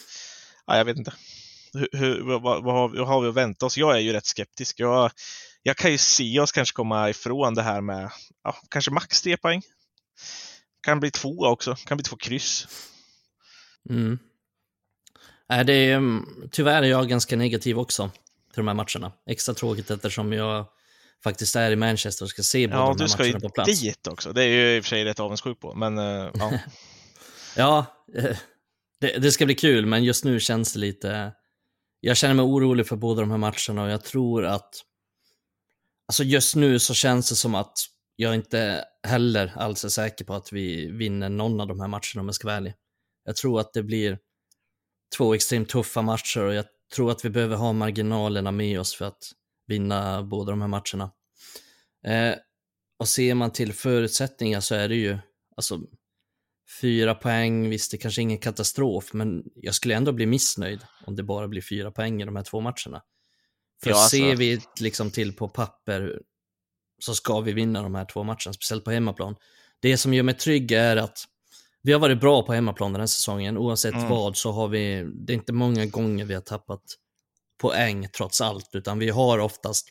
ja, 0.65 0.77
jag 0.77 0.85
vet 0.85 0.97
inte. 0.97 1.13
Hur, 1.73 1.89
hur 1.91 2.21
vad, 2.21 2.41
vad, 2.41 2.75
har, 2.75 2.89
vad, 2.89 3.07
har, 3.07 3.21
vi 3.21 3.29
att 3.29 3.35
vänta 3.35 3.65
oss? 3.65 3.77
Jag 3.77 3.95
är 3.95 3.99
ju 3.99 4.13
rätt 4.13 4.25
skeptisk. 4.25 4.79
Jag, 4.79 5.11
jag 5.63 5.77
kan 5.77 5.91
ju 5.91 5.97
se 5.97 6.39
oss 6.39 6.51
kanske 6.51 6.75
komma 6.75 7.09
ifrån 7.09 7.55
det 7.55 7.61
här 7.61 7.81
med 7.81 8.11
ja, 8.43 8.55
kanske 8.69 8.91
max 8.91 9.21
tre 9.21 9.37
poäng. 9.37 9.61
kan 10.81 10.99
bli 10.99 11.11
två 11.11 11.37
också, 11.39 11.75
kan 11.75 11.97
bli 11.97 12.03
två 12.03 12.15
kryss. 12.15 12.67
Mm. 13.89 14.19
Nej, 15.49 15.65
det 15.65 15.73
är, 15.73 15.95
mm, 15.95 16.49
tyvärr 16.51 16.83
är 16.83 16.87
jag 16.87 17.09
ganska 17.09 17.35
negativ 17.35 17.79
också 17.79 18.11
till 18.53 18.65
de 18.65 18.67
här 18.67 18.75
matcherna. 18.75 19.11
Extra 19.29 19.53
tråkigt 19.53 19.91
eftersom 19.91 20.33
jag 20.33 20.65
faktiskt 21.23 21.55
är 21.55 21.71
i 21.71 21.75
Manchester 21.75 22.25
och 22.25 22.29
ska 22.29 22.43
se 22.43 22.67
båda 22.67 22.79
ja, 22.79 22.95
de 22.97 23.03
här 23.03 23.17
matcherna 23.17 23.39
på 23.39 23.49
plats. 23.49 23.67
Ja, 23.67 23.73
du 23.73 23.75
ska 23.75 23.85
ju 23.85 23.91
dit 23.91 24.07
också. 24.07 24.33
Det 24.33 24.43
är 24.43 24.47
ju 24.47 24.77
i 24.77 24.79
och 24.79 24.83
för 24.83 24.89
sig 24.89 25.05
rätt 25.05 25.19
avundsjuk 25.19 25.59
på, 25.59 25.73
men 25.73 25.97
uh, 25.97 26.31
ja. 26.33 26.51
ja, 27.55 27.85
eh, 28.15 28.37
det, 29.01 29.17
det, 29.17 29.31
ska 29.31 29.45
bli 29.45 29.55
kul, 29.55 29.85
men 29.85 30.03
just 30.03 30.25
nu 30.25 30.39
känns 30.39 30.73
det 30.73 30.79
lite... 30.79 31.31
Jag 31.99 32.17
känner 32.17 32.33
mig 32.33 32.43
orolig 32.43 32.87
för 32.87 32.95
båda 32.95 33.21
de 33.21 33.31
här 33.31 33.37
matcherna 33.37 33.83
och 33.83 33.89
jag 33.89 34.03
tror 34.03 34.45
att... 34.45 34.69
Alltså 36.09 36.23
just 36.23 36.55
nu 36.55 36.79
så 36.79 36.93
känns 36.93 37.29
det 37.29 37.35
som 37.35 37.55
att 37.55 37.85
jag 38.15 38.35
inte 38.35 38.85
heller 39.07 39.53
alls 39.55 39.85
är 39.85 39.89
säker 39.89 40.25
på 40.25 40.33
att 40.33 40.53
vi 40.53 40.91
vinner 40.91 41.29
någon 41.29 41.61
av 41.61 41.67
de 41.67 41.79
här 41.79 41.87
matcherna 41.87 42.21
om 42.21 42.25
jag 42.25 42.35
ska 42.35 42.47
vara 42.47 42.57
ärlig. 42.57 42.73
Jag 43.25 43.35
tror 43.35 43.59
att 43.59 43.73
det 43.73 43.83
blir 43.83 44.19
två 45.17 45.33
extremt 45.33 45.69
tuffa 45.69 46.01
matcher 46.01 46.39
och 46.39 46.53
jag 46.53 46.65
tror 46.95 47.11
att 47.11 47.25
vi 47.25 47.29
behöver 47.29 47.55
ha 47.55 47.73
marginalerna 47.73 48.51
med 48.51 48.79
oss 48.79 48.95
för 48.95 49.05
att 49.05 49.31
vinna 49.67 50.23
båda 50.23 50.51
de 50.51 50.61
här 50.61 50.67
matcherna. 50.67 51.11
Eh, 52.05 52.35
och 52.99 53.07
ser 53.07 53.33
man 53.33 53.51
till 53.51 53.73
förutsättningar 53.73 54.59
så 54.59 54.75
är 54.75 54.89
det 54.89 54.95
ju, 54.95 55.17
alltså 55.55 55.79
fyra 56.81 57.15
poäng, 57.15 57.69
visst 57.69 57.91
det 57.91 57.97
kanske 57.97 58.21
är 58.21 58.23
ingen 58.23 58.37
katastrof, 58.37 59.13
men 59.13 59.43
jag 59.55 59.75
skulle 59.75 59.95
ändå 59.95 60.11
bli 60.11 60.25
missnöjd 60.25 60.81
om 61.05 61.15
det 61.15 61.23
bara 61.23 61.47
blir 61.47 61.61
fyra 61.61 61.91
poäng 61.91 62.21
i 62.21 62.25
de 62.25 62.35
här 62.35 62.43
två 62.43 62.59
matcherna. 62.59 63.03
För 63.83 63.89
ja, 63.89 63.95
alltså. 63.95 64.09
ser 64.09 64.35
vi 64.35 64.61
liksom 64.79 65.11
till 65.11 65.33
på 65.33 65.47
papper 65.47 66.19
så 66.99 67.15
ska 67.15 67.39
vi 67.39 67.53
vinna 67.53 67.81
de 67.81 67.95
här 67.95 68.05
två 68.05 68.23
matcherna, 68.23 68.53
speciellt 68.53 68.83
på 68.83 68.91
hemmaplan. 68.91 69.35
Det 69.79 69.97
som 69.97 70.13
gör 70.13 70.23
mig 70.23 70.35
trygg 70.35 70.71
är 70.71 70.97
att 70.97 71.19
vi 71.81 71.91
har 71.91 71.99
varit 71.99 72.19
bra 72.19 72.43
på 72.43 72.53
hemmaplan 72.53 72.93
den 72.93 72.99
här 72.99 73.07
säsongen. 73.07 73.57
Oavsett 73.57 73.93
mm. 73.93 74.09
vad 74.09 74.37
så 74.37 74.51
har 74.51 74.67
vi, 74.67 75.07
det 75.13 75.33
är 75.33 75.35
inte 75.35 75.53
många 75.53 75.85
gånger 75.85 76.25
vi 76.25 76.33
har 76.33 76.41
tappat 76.41 76.83
poäng 77.61 78.07
trots 78.17 78.41
allt, 78.41 78.69
utan 78.73 78.99
vi 78.99 79.09
har 79.09 79.39
oftast, 79.39 79.89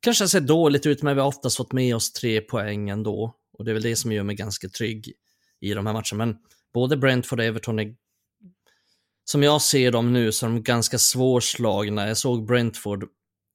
kanske 0.00 0.28
sett 0.28 0.46
dåligt 0.46 0.86
ut, 0.86 1.02
men 1.02 1.14
vi 1.14 1.20
har 1.20 1.28
oftast 1.28 1.56
fått 1.56 1.72
med 1.72 1.96
oss 1.96 2.12
tre 2.12 2.40
poäng 2.40 2.88
ändå. 2.88 3.36
Och 3.58 3.64
det 3.64 3.70
är 3.70 3.72
väl 3.72 3.82
det 3.82 3.96
som 3.96 4.12
gör 4.12 4.22
mig 4.22 4.36
ganska 4.36 4.68
trygg 4.68 5.12
i 5.60 5.74
de 5.74 5.86
här 5.86 5.92
matcherna. 5.92 6.26
Men 6.26 6.36
både 6.74 6.96
Brentford 6.96 7.40
och 7.40 7.44
Everton 7.44 7.78
är, 7.78 7.94
som 9.24 9.42
jag 9.42 9.62
ser 9.62 9.90
dem 9.90 10.12
nu, 10.12 10.32
så 10.32 10.46
är 10.46 10.50
de 10.50 10.62
ganska 10.62 10.98
svårslagna. 10.98 12.08
Jag 12.08 12.16
såg 12.16 12.46
Brentford 12.46 13.04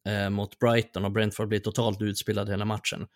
eh, 0.08 0.30
mot 0.30 0.60
Brighton 0.60 1.06
och 1.06 1.12
Brentford 1.12 1.48
blev 1.48 1.60
totalt 1.60 2.02
utspelade 2.02 2.52
hela 2.52 2.66
matchen. 2.66 3.08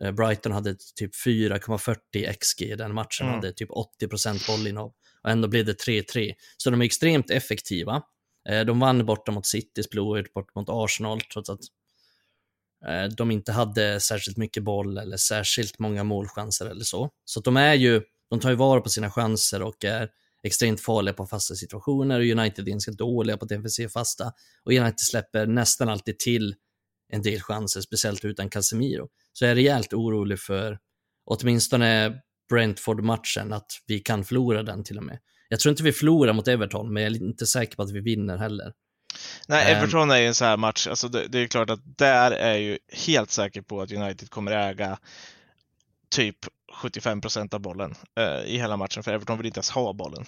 Eh, 0.00 0.12
Brighton 0.12 0.52
hade 0.52 0.74
typ 0.94 1.14
4,40 1.26 2.32
XG 2.32 2.62
i 2.62 2.74
den 2.74 2.94
matchen, 2.94 3.26
mm. 3.26 3.34
hade 3.34 3.52
typ 3.52 3.70
80% 4.02 4.46
bollinnehav 4.46 4.92
och 5.22 5.30
ändå 5.30 5.48
blev 5.48 5.64
det 5.64 5.86
3-3. 5.86 6.34
Så 6.56 6.70
de 6.70 6.80
är 6.80 6.84
extremt 6.84 7.30
effektiva. 7.30 8.02
Eh, 8.48 8.64
de 8.64 8.80
vann 8.80 9.06
borta 9.06 9.32
mot 9.32 9.46
City, 9.46 9.82
spelade 9.82 10.24
bort 10.34 10.54
mot 10.54 10.66
Arsenal 10.68 11.20
trots 11.20 11.50
att 11.50 11.60
eh, 12.88 13.04
de 13.04 13.30
inte 13.30 13.52
hade 13.52 14.00
särskilt 14.00 14.36
mycket 14.36 14.62
boll 14.62 14.98
eller 14.98 15.16
särskilt 15.16 15.78
många 15.78 16.04
målchanser 16.04 16.66
eller 16.66 16.84
så. 16.84 17.10
Så 17.24 17.40
de 17.40 17.56
är 17.56 17.74
ju, 17.74 18.02
de 18.30 18.40
tar 18.40 18.50
ju 18.50 18.56
vara 18.56 18.80
på 18.80 18.88
sina 18.88 19.10
chanser 19.10 19.62
och 19.62 19.84
är 19.84 20.10
extremt 20.42 20.80
farliga 20.80 21.14
på 21.14 21.26
fasta 21.26 21.54
situationer 21.54 22.20
och 22.20 22.26
United 22.26 22.68
är 22.68 22.70
ganska 22.70 22.90
dåliga 22.90 23.36
på 23.36 23.44
defensiv 23.44 23.88
fasta 23.88 24.32
och 24.64 24.72
United 24.72 25.00
släpper 25.00 25.46
nästan 25.46 25.88
alltid 25.88 26.18
till 26.18 26.54
en 27.12 27.22
del 27.22 27.40
chanser, 27.40 27.80
speciellt 27.80 28.24
utan 28.24 28.50
Casemiro. 28.50 29.08
Så 29.32 29.44
jag 29.44 29.50
är 29.50 29.54
rejält 29.54 29.92
orolig 29.92 30.40
för 30.40 30.78
åtminstone 31.24 32.20
Brentford-matchen, 32.48 33.52
att 33.52 33.66
vi 33.86 33.98
kan 33.98 34.24
förlora 34.24 34.62
den 34.62 34.84
till 34.84 34.98
och 34.98 35.04
med. 35.04 35.18
Jag 35.48 35.60
tror 35.60 35.70
inte 35.70 35.82
vi 35.82 35.92
förlorar 35.92 36.32
mot 36.32 36.48
Everton, 36.48 36.92
men 36.92 37.02
jag 37.02 37.12
är 37.12 37.22
inte 37.22 37.46
säker 37.46 37.76
på 37.76 37.82
att 37.82 37.90
vi 37.90 38.00
vinner 38.00 38.36
heller. 38.36 38.72
Nej, 39.48 39.72
ehm. 39.72 39.78
Everton 39.78 40.10
är 40.10 40.16
ju 40.16 40.26
en 40.26 40.34
sån 40.34 40.46
här 40.46 40.56
match, 40.56 40.86
alltså 40.86 41.08
det, 41.08 41.26
det, 41.28 41.38
är 41.38 41.46
klart 41.46 41.70
att 41.70 41.80
där 41.98 42.30
är 42.30 42.48
jag 42.48 42.60
ju 42.60 42.78
helt 43.06 43.30
säker 43.30 43.62
på 43.62 43.80
att 43.80 43.92
United 43.92 44.30
kommer 44.30 44.52
äga 44.52 44.98
typ 46.10 46.36
75 46.72 47.20
procent 47.20 47.54
av 47.54 47.60
bollen 47.60 47.94
eh, 48.18 48.44
i 48.44 48.58
hela 48.58 48.76
matchen, 48.76 49.02
för 49.02 49.12
Everton 49.12 49.38
vill 49.38 49.46
inte 49.46 49.58
ens 49.58 49.70
ha 49.70 49.92
bollen 49.92 50.24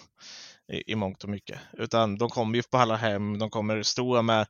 i, 0.73 0.93
i 0.93 0.95
mångt 0.95 1.25
och 1.25 1.31
mycket. 1.31 1.61
Utan 1.73 2.19
de 2.19 2.29
kommer 2.29 2.57
ju 2.57 2.63
på 2.63 2.79
alla 2.79 2.97
hem, 2.97 3.39
de 3.39 3.51
kommer 3.51 3.83
stå 3.83 4.23
med 4.23 4.47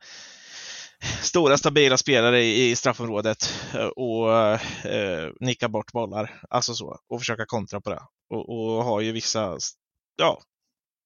stora 1.22 1.58
stabila 1.58 1.96
spelare 1.96 2.42
i, 2.42 2.70
i 2.70 2.76
straffområdet 2.76 3.54
eh, 3.74 3.86
och 3.86 4.32
eh, 4.86 5.30
nicka 5.40 5.68
bort 5.68 5.92
bollar, 5.92 6.40
alltså 6.50 6.74
så, 6.74 7.00
och 7.08 7.20
försöka 7.20 7.46
kontra 7.46 7.80
på 7.80 7.90
det. 7.90 8.02
Och, 8.30 8.48
och 8.48 8.84
har 8.84 9.00
ju 9.00 9.12
vissa, 9.12 9.58
ja, 10.16 10.42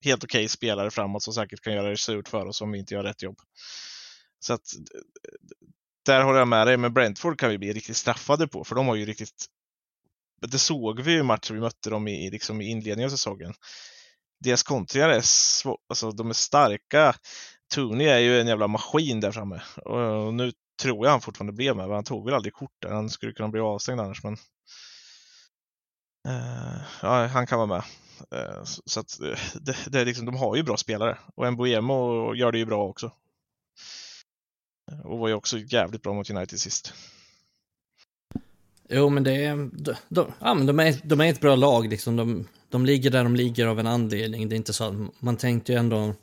helt 0.03 0.23
okej 0.23 0.39
okay 0.39 0.47
spelare 0.47 0.91
framåt 0.91 1.23
som 1.23 1.33
säkert 1.33 1.61
kan 1.61 1.73
göra 1.73 1.89
det 1.89 1.97
surt 1.97 2.27
för 2.27 2.45
oss 2.45 2.61
om 2.61 2.71
vi 2.71 2.79
inte 2.79 2.93
gör 2.93 3.03
rätt 3.03 3.21
jobb. 3.21 3.37
Så 4.39 4.53
att 4.53 4.65
där 6.05 6.23
håller 6.23 6.39
jag 6.39 6.47
med 6.47 6.67
dig, 6.67 6.77
men 6.77 6.93
Brentford 6.93 7.39
kan 7.39 7.49
vi 7.49 7.57
bli 7.57 7.73
riktigt 7.73 7.97
straffade 7.97 8.47
på, 8.47 8.63
för 8.63 8.75
de 8.75 8.87
har 8.87 8.95
ju 8.95 9.05
riktigt 9.05 9.45
det 10.47 10.59
såg 10.59 11.01
vi 11.01 11.13
i 11.13 11.23
matchen 11.23 11.55
vi 11.55 11.61
mötte 11.61 11.89
dem 11.89 12.07
i, 12.07 12.31
liksom 12.31 12.61
i 12.61 12.65
inledningen 12.65 13.07
av 13.07 13.11
säsongen. 13.11 13.53
Deras 14.39 14.63
kontringar 14.63 15.09
är, 15.09 15.23
alltså, 15.89 16.11
de 16.11 16.29
är 16.29 16.33
starka. 16.33 17.15
Tony 17.73 18.05
är 18.05 18.19
ju 18.19 18.39
en 18.39 18.47
jävla 18.47 18.67
maskin 18.67 19.19
där 19.19 19.31
framme 19.31 19.61
och 19.75 20.33
nu 20.33 20.51
tror 20.81 21.05
jag 21.05 21.11
han 21.11 21.21
fortfarande 21.21 21.53
blev 21.53 21.75
med, 21.75 21.87
men 21.87 21.95
han 21.95 22.03
tog 22.03 22.25
väl 22.25 22.33
aldrig 22.33 22.53
kort 22.53 22.81
där. 22.81 22.89
Han 22.89 23.09
skulle 23.09 23.33
kunna 23.33 23.49
bli 23.49 23.61
avstängd 23.61 24.01
annars, 24.01 24.23
men 24.23 24.33
uh, 26.27 26.81
ja, 27.01 27.27
han 27.27 27.47
kan 27.47 27.57
vara 27.57 27.67
med. 27.67 27.83
Uh, 28.35 28.63
så, 28.63 28.81
så 28.85 28.99
att 28.99 29.19
uh, 29.21 29.37
det, 29.53 29.77
det, 29.87 29.99
är 29.99 30.05
liksom, 30.05 30.25
de 30.25 30.35
har 30.35 30.55
ju 30.55 30.63
bra 30.63 30.77
spelare 30.77 31.17
och 31.35 31.53
Mbuemo 31.53 32.33
gör 32.35 32.51
det 32.51 32.57
ju 32.57 32.65
bra 32.65 32.83
också. 32.83 33.11
Och 35.03 35.19
var 35.19 35.27
ju 35.27 35.33
också 35.33 35.57
jävligt 35.57 36.01
bra 36.01 36.13
mot 36.13 36.29
United 36.29 36.59
sist. 36.59 36.93
Jo, 38.89 39.09
men 39.09 39.23
det 39.23 39.45
är, 39.45 39.69
de, 39.73 39.95
de, 40.09 40.31
ja, 40.39 40.53
men 40.53 40.65
de, 40.65 40.79
är, 40.79 40.95
de 41.03 41.21
är 41.21 41.29
ett 41.29 41.41
bra 41.41 41.55
lag. 41.55 41.89
Liksom. 41.89 42.15
De, 42.15 42.47
de 42.69 42.85
ligger 42.85 43.09
där 43.09 43.23
de 43.23 43.35
ligger 43.35 43.67
av 43.67 43.79
en 43.79 43.87
anledning. 43.87 44.49
Det 44.49 44.55
är 44.55 44.57
inte 44.57 44.73
så 44.73 45.07
man 45.19 45.37
tänkte 45.37 45.71
ju 45.71 45.77
ändå 45.77 46.13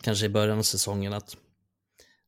kanske 0.00 0.26
i 0.26 0.28
början 0.28 0.58
av 0.58 0.62
säsongen 0.62 1.12
att 1.12 1.36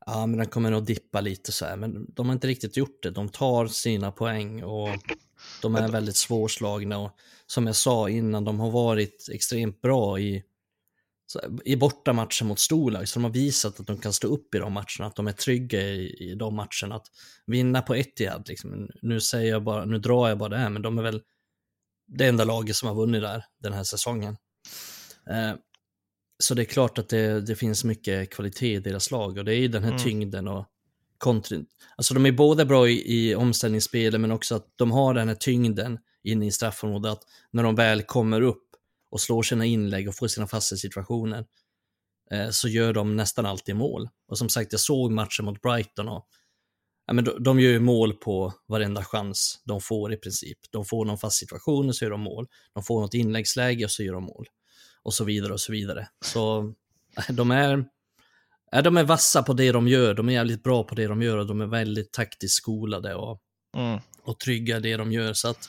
ja, 0.06 0.26
men 0.26 0.38
den 0.38 0.48
kommer 0.48 0.70
nog 0.70 0.84
dippa 0.84 1.20
lite 1.20 1.52
så 1.52 1.66
här. 1.66 1.76
Men 1.76 2.06
de 2.14 2.26
har 2.26 2.32
inte 2.32 2.46
riktigt 2.46 2.76
gjort 2.76 3.02
det. 3.02 3.10
De 3.10 3.28
tar 3.28 3.66
sina 3.66 4.12
poäng 4.12 4.64
och 4.64 4.88
de 5.62 5.76
är 5.76 5.88
väldigt 5.88 6.16
svårslagna. 6.16 6.98
Och 6.98 7.10
som 7.46 7.66
jag 7.66 7.76
sa 7.76 8.08
innan, 8.08 8.44
de 8.44 8.60
har 8.60 8.70
varit 8.70 9.28
extremt 9.32 9.80
bra 9.80 10.18
i 10.18 10.42
i 11.64 11.76
bortamatcher 11.76 12.44
mot 12.44 12.58
storlag, 12.58 13.08
så 13.08 13.18
de 13.18 13.24
har 13.24 13.30
visat 13.30 13.80
att 13.80 13.86
de 13.86 13.98
kan 13.98 14.12
stå 14.12 14.28
upp 14.28 14.54
i 14.54 14.58
de 14.58 14.72
matcherna, 14.72 15.06
att 15.06 15.16
de 15.16 15.26
är 15.26 15.32
trygga 15.32 15.80
i, 15.80 16.30
i 16.30 16.34
de 16.34 16.54
matcherna. 16.56 16.96
Att 16.96 17.06
vinna 17.46 17.82
på 17.82 17.94
Etihad, 17.94 18.48
liksom. 18.48 18.88
nu, 19.02 19.20
säger 19.20 19.50
jag 19.50 19.64
bara, 19.64 19.84
nu 19.84 19.98
drar 19.98 20.28
jag 20.28 20.38
bara 20.38 20.48
det 20.48 20.58
här, 20.58 20.70
men 20.70 20.82
de 20.82 20.98
är 20.98 21.02
väl 21.02 21.22
det 22.06 22.26
enda 22.26 22.44
laget 22.44 22.76
som 22.76 22.88
har 22.88 22.94
vunnit 22.94 23.22
där 23.22 23.44
den 23.62 23.72
här 23.72 23.84
säsongen. 23.84 24.36
Eh, 25.30 25.54
så 26.38 26.54
det 26.54 26.62
är 26.62 26.66
klart 26.66 26.98
att 26.98 27.08
det, 27.08 27.40
det, 27.40 27.56
finns 27.56 27.84
mycket 27.84 28.30
kvalitet 28.30 28.74
i 28.74 28.80
deras 28.80 29.10
lag 29.10 29.38
och 29.38 29.44
det 29.44 29.54
är 29.54 29.58
ju 29.58 29.68
den 29.68 29.82
här 29.82 29.90
mm. 29.90 30.02
tyngden 30.02 30.48
och 30.48 30.66
kontrin. 31.18 31.66
Alltså 31.96 32.14
de 32.14 32.26
är 32.26 32.32
både 32.32 32.64
bra 32.64 32.88
i, 32.88 33.28
i 33.28 33.34
omställningsspelet 33.34 34.20
men 34.20 34.30
också 34.30 34.54
att 34.54 34.66
de 34.76 34.90
har 34.90 35.14
den 35.14 35.28
här 35.28 35.34
tyngden 35.34 35.98
inne 36.22 36.46
i 36.46 36.50
straffområdet, 36.50 37.12
att 37.12 37.22
när 37.50 37.62
de 37.62 37.74
väl 37.74 38.02
kommer 38.02 38.40
upp 38.40 38.64
och 39.14 39.20
slår 39.20 39.42
sina 39.42 39.64
inlägg 39.64 40.08
och 40.08 40.14
får 40.14 40.28
sina 40.28 40.46
fasta 40.46 40.76
situationer 40.76 41.44
eh, 42.30 42.50
så 42.50 42.68
gör 42.68 42.92
de 42.92 43.16
nästan 43.16 43.46
alltid 43.46 43.76
mål. 43.76 44.08
Och 44.28 44.38
som 44.38 44.48
sagt, 44.48 44.72
jag 44.72 44.80
såg 44.80 45.12
matchen 45.12 45.44
mot 45.44 45.62
Brighton 45.62 46.08
och 46.08 46.28
ja, 47.06 47.12
men 47.12 47.24
de, 47.24 47.42
de 47.42 47.60
gör 47.60 47.70
ju 47.70 47.80
mål 47.80 48.12
på 48.12 48.52
varenda 48.66 49.04
chans 49.04 49.60
de 49.64 49.80
får 49.80 50.12
i 50.12 50.16
princip. 50.16 50.58
De 50.70 50.84
får 50.84 51.04
någon 51.04 51.18
fast 51.18 51.36
situation 51.36 51.88
och 51.88 51.96
så 51.96 52.04
gör 52.04 52.10
de 52.10 52.20
mål. 52.20 52.46
De 52.72 52.82
får 52.82 53.00
något 53.00 53.14
inläggsläge 53.14 53.84
och 53.84 53.90
så 53.90 54.02
gör 54.02 54.14
de 54.14 54.24
mål. 54.24 54.46
Och 55.02 55.14
så 55.14 55.24
vidare 55.24 55.52
och 55.52 55.60
så 55.60 55.72
vidare. 55.72 56.08
Så 56.24 56.74
de 57.28 57.50
är, 57.50 57.84
de 58.82 58.96
är 58.96 59.04
vassa 59.04 59.42
på 59.42 59.52
det 59.52 59.72
de 59.72 59.88
gör. 59.88 60.14
De 60.14 60.28
är 60.28 60.32
jävligt 60.32 60.62
bra 60.62 60.84
på 60.84 60.94
det 60.94 61.06
de 61.06 61.22
gör 61.22 61.38
och 61.38 61.46
de 61.46 61.60
är 61.60 61.66
väldigt 61.66 62.12
taktiskt 62.12 62.54
skolade 62.54 63.14
och, 63.14 63.40
mm. 63.76 64.00
och 64.22 64.40
trygga 64.40 64.76
i 64.76 64.80
det 64.80 64.96
de 64.96 65.12
gör. 65.12 65.32
Så 65.32 65.48
att 65.48 65.68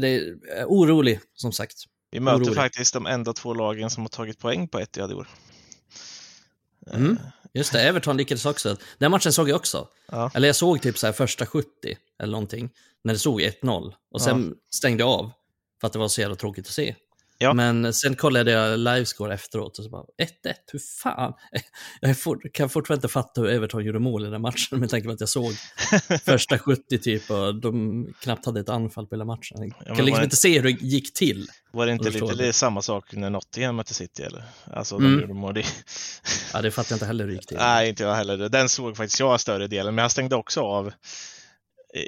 det 0.00 0.08
är 0.08 0.64
orolig, 0.66 1.20
som 1.34 1.52
sagt. 1.52 1.86
Vi 2.16 2.20
möter 2.20 2.36
orolig. 2.36 2.54
faktiskt 2.54 2.94
de 2.94 3.06
enda 3.06 3.32
två 3.32 3.54
lagen 3.54 3.90
som 3.90 4.02
har 4.02 4.08
tagit 4.08 4.38
poäng 4.38 4.68
på 4.68 4.78
ett 4.78 4.96
i 4.96 5.02
år. 5.02 5.28
Mm. 6.92 7.12
Eh. 7.12 7.16
Just 7.54 7.72
det, 7.72 7.82
Everton 7.82 8.16
lyckades 8.16 8.46
också. 8.46 8.76
Den 8.98 9.10
matchen 9.10 9.32
såg 9.32 9.48
jag 9.48 9.56
också. 9.56 9.88
Ja. 10.06 10.30
Eller 10.34 10.48
jag 10.48 10.56
såg 10.56 10.82
typ 10.82 10.98
så 10.98 11.06
här 11.06 11.12
första 11.12 11.46
70 11.46 11.68
eller 12.18 12.32
någonting, 12.32 12.70
när 13.04 13.12
det 13.12 13.18
stod 13.18 13.40
1-0. 13.40 13.92
Och 14.10 14.22
sen 14.22 14.48
ja. 14.48 14.66
stängde 14.70 15.02
jag 15.02 15.10
av, 15.10 15.30
för 15.80 15.86
att 15.86 15.92
det 15.92 15.98
var 15.98 16.08
så 16.08 16.20
jävla 16.20 16.36
tråkigt 16.36 16.66
att 16.66 16.72
se. 16.72 16.94
Ja. 17.38 17.54
Men 17.54 17.92
sen 17.92 18.16
kollade 18.16 18.50
jag 18.50 18.78
livescore 18.78 19.34
efteråt 19.34 19.78
och 19.78 19.84
så 19.84 19.90
bara 19.90 20.02
1-1, 20.02 20.06
hur 20.72 20.78
fan? 21.02 21.32
Jag 22.00 22.18
fort, 22.18 22.42
kan 22.52 22.68
fortfarande 22.68 22.98
inte 22.98 23.12
fatta 23.12 23.40
hur 23.40 23.48
Everton 23.48 23.84
gjorde 23.84 23.98
mål 23.98 24.26
i 24.26 24.30
den 24.30 24.42
matchen 24.42 24.80
med 24.80 24.90
tanke 24.90 25.06
på 25.06 25.12
att 25.12 25.20
jag 25.20 25.28
såg 25.28 25.52
första 26.24 26.58
70 26.58 26.98
typ 26.98 27.30
och 27.30 27.60
de 27.60 28.06
knappt 28.20 28.46
hade 28.46 28.60
ett 28.60 28.68
anfall 28.68 29.06
på 29.06 29.14
hela 29.14 29.24
matchen. 29.24 29.58
Jag 29.58 29.72
ja, 29.86 29.94
kan 29.94 30.04
liksom 30.04 30.24
inte 30.24 30.36
se 30.36 30.60
hur 30.60 30.62
det 30.62 30.70
gick 30.70 31.14
till. 31.14 31.46
Var 31.72 31.86
det 31.86 31.92
inte 31.92 32.10
lite 32.10 32.34
det. 32.34 32.52
samma 32.52 32.82
sak 32.82 33.12
när 33.12 33.30
Nottingham 33.30 33.76
mötte 33.76 33.94
City 33.94 34.22
eller? 34.22 34.44
Alltså 34.64 34.98
de 34.98 35.06
mm. 35.06 35.20
gjorde 35.20 35.34
mål. 35.34 35.62
ja, 36.52 36.62
det 36.62 36.70
fattar 36.70 36.92
jag 36.92 36.96
inte 36.96 37.06
heller 37.06 37.24
hur 37.24 37.30
det 37.30 37.36
gick 37.36 37.46
till. 37.46 37.56
Nej, 37.56 37.88
inte 37.88 38.02
jag 38.02 38.14
heller. 38.14 38.48
Den 38.48 38.68
såg 38.68 38.96
faktiskt 38.96 39.20
jag 39.20 39.40
större 39.40 39.66
delen, 39.66 39.94
men 39.94 40.02
jag 40.02 40.10
stängde 40.10 40.36
också 40.36 40.60
av 40.60 40.92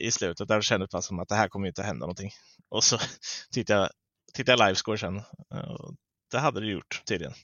i 0.01 0.11
slutet. 0.11 0.49
Där 0.49 0.61
kändes 0.61 0.91
det 0.91 1.03
som 1.03 1.19
att 1.19 1.29
det 1.29 1.35
här 1.35 1.49
kommer 1.49 1.69
inte 1.69 1.83
hända 1.83 2.01
någonting. 2.01 2.31
Och 2.71 2.85
så 2.85 2.99
tittade 3.53 3.81
jag 3.81 3.91
tittade 4.39 4.63
jag 4.63 4.69
livescore 4.69 4.99
sen. 4.99 5.23
Det 6.31 6.39
hade 6.39 6.61
det 6.61 6.67
gjort 6.67 7.03
tydligen. 7.09 7.35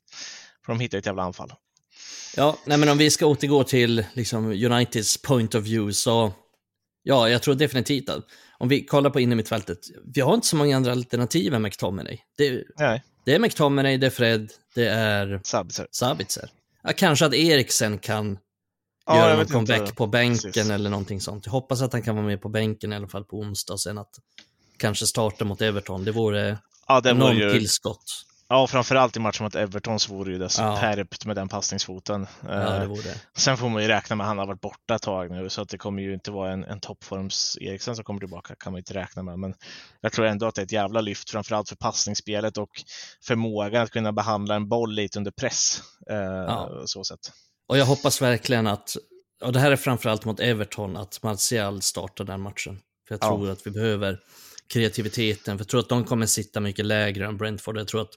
För 0.64 0.72
de 0.72 0.80
hittade 0.80 0.98
ett 0.98 1.06
jävla 1.06 1.22
anfall. 1.22 1.52
Ja, 2.36 2.58
nej 2.66 2.78
men 2.78 2.88
om 2.88 2.98
vi 2.98 3.10
ska 3.10 3.26
återgå 3.26 3.64
till 3.64 4.04
liksom 4.12 4.46
Uniteds 4.46 5.22
point 5.22 5.54
of 5.54 5.64
view 5.64 5.92
så 5.92 6.32
ja, 7.02 7.28
jag 7.28 7.42
tror 7.42 7.54
definitivt 7.54 8.08
att 8.08 8.24
om 8.58 8.68
vi 8.68 8.84
kollar 8.86 9.10
på 9.10 9.20
innermittfältet, 9.20 9.78
vi 10.14 10.20
har 10.20 10.34
inte 10.34 10.46
så 10.46 10.56
många 10.56 10.76
andra 10.76 10.92
alternativ 10.92 11.54
än 11.54 11.62
McTominay. 11.62 12.18
Det, 12.38 12.64
nej. 12.78 13.02
det 13.24 13.34
är 13.34 13.38
McTominay, 13.38 13.96
det 13.96 14.06
är 14.06 14.10
Fred, 14.10 14.52
det 14.74 14.88
är 14.88 15.40
Sabitzer. 15.44 15.86
Sabitzer. 15.90 16.50
Ja, 16.82 16.92
kanske 16.96 17.26
att 17.26 17.34
Eriksen 17.34 17.98
kan 17.98 18.38
ja, 19.06 19.16
göra 19.16 19.40
en 19.40 19.46
comeback 19.46 19.96
på 19.96 20.06
bänken 20.06 20.52
Precis. 20.52 20.70
eller 20.70 20.90
någonting 20.90 21.20
sånt. 21.20 21.46
Jag 21.46 21.52
hoppas 21.52 21.82
att 21.82 21.92
han 21.92 22.02
kan 22.02 22.16
vara 22.16 22.26
med 22.26 22.42
på 22.42 22.48
bänken 22.48 22.92
i 22.92 22.96
alla 22.96 23.08
fall 23.08 23.24
på 23.24 23.38
onsdag 23.38 23.72
och 23.72 23.80
sen 23.80 23.98
att 23.98 24.14
kanske 24.76 25.06
starta 25.06 25.44
mot 25.44 25.62
Everton. 25.62 26.04
Det 26.04 26.12
vore 26.12 26.58
ja, 26.88 27.00
det 27.00 27.14
någon 27.14 27.36
ju... 27.36 27.50
tillskott. 27.50 28.24
Ja, 28.48 28.66
framförallt 28.66 29.16
i 29.16 29.20
matchen 29.20 29.44
mot 29.44 29.54
Everton 29.54 30.00
så 30.00 30.14
vore 30.14 30.38
det 30.38 30.44
ju 30.44 30.48
superbt 30.48 31.18
ja. 31.24 31.26
med 31.26 31.36
den 31.36 31.48
passningsfoten. 31.48 32.26
Ja, 32.42 32.48
det 32.48 32.82
eh, 32.82 32.88
vore. 32.88 33.14
Sen 33.36 33.56
får 33.56 33.68
man 33.68 33.82
ju 33.82 33.88
räkna 33.88 34.16
med 34.16 34.24
att 34.24 34.28
han 34.28 34.38
har 34.38 34.46
varit 34.46 34.60
borta 34.60 34.94
ett 34.94 35.02
tag 35.02 35.30
nu, 35.30 35.50
så 35.50 35.62
att 35.62 35.68
det 35.68 35.78
kommer 35.78 36.02
ju 36.02 36.14
inte 36.14 36.30
vara 36.30 36.52
en, 36.52 36.64
en 36.64 36.80
toppforms 36.80 37.58
Eriksen 37.60 37.96
som 37.96 38.04
kommer 38.04 38.20
tillbaka, 38.20 38.54
kan 38.54 38.72
man 38.72 38.78
inte 38.78 38.94
räkna 38.94 39.22
med. 39.22 39.38
Men 39.38 39.54
jag 40.00 40.12
tror 40.12 40.26
ändå 40.26 40.46
att 40.46 40.54
det 40.54 40.60
är 40.60 40.64
ett 40.64 40.72
jävla 40.72 41.00
lyft, 41.00 41.30
framförallt 41.30 41.68
för 41.68 41.76
passningsspelet 41.76 42.58
och 42.58 42.70
förmågan 43.26 43.82
att 43.82 43.90
kunna 43.90 44.12
behandla 44.12 44.54
en 44.54 44.68
boll 44.68 44.94
lite 44.94 45.18
under 45.18 45.30
press. 45.30 45.82
Eh, 46.10 46.16
ja. 46.16 46.82
Så 46.86 47.04
sätt. 47.04 47.32
Och 47.68 47.78
jag 47.78 47.86
hoppas 47.86 48.22
verkligen 48.22 48.66
att, 48.66 48.96
och 49.42 49.52
det 49.52 49.60
här 49.60 49.72
är 49.72 49.76
framförallt 49.76 50.24
mot 50.24 50.40
Everton, 50.40 50.96
att 50.96 51.22
Martial 51.22 51.82
startar 51.82 52.24
den 52.24 52.40
matchen. 52.40 52.80
För 53.08 53.14
jag 53.14 53.20
tror 53.20 53.46
ja. 53.46 53.52
att 53.52 53.66
vi 53.66 53.70
behöver 53.70 54.18
kreativiteten. 54.68 55.58
För 55.58 55.64
jag 55.64 55.68
tror 55.68 55.80
att 55.80 55.88
de 55.88 56.04
kommer 56.04 56.26
sitta 56.26 56.60
mycket 56.60 56.84
lägre 56.84 57.26
än 57.26 57.36
Brentford. 57.36 57.78
Jag 57.78 57.88
tror 57.88 58.02
att 58.02 58.14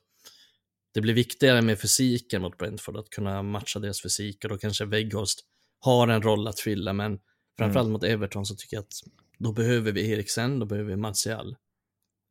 det 0.94 1.02
blir 1.02 1.14
viktigare 1.14 1.62
med 1.62 1.82
fysiken 1.82 2.42
mot 2.42 2.58
Brentford, 2.58 2.98
att 2.98 3.10
kunna 3.10 3.44
matcha 3.44 3.80
deras 3.80 4.02
fysik 4.02 4.44
och 4.44 4.50
då 4.50 4.58
kanske 4.58 4.86
Weghorst 4.86 5.40
har 5.80 6.08
en 6.08 6.22
roll 6.22 6.48
att 6.48 6.60
fylla, 6.60 6.94
men 6.94 7.20
framförallt 7.58 7.86
mm. 7.86 7.94
mot 7.94 8.04
Everton 8.04 8.46
så 8.46 8.56
tycker 8.56 8.78
jag 8.78 8.82
att 8.82 8.94
då 9.38 9.52
behöver 9.52 9.92
vi 9.92 10.12
Eriksen, 10.12 10.60
då 10.60 10.66
behöver 10.66 10.90
vi 10.90 10.96
Martial. 10.96 11.56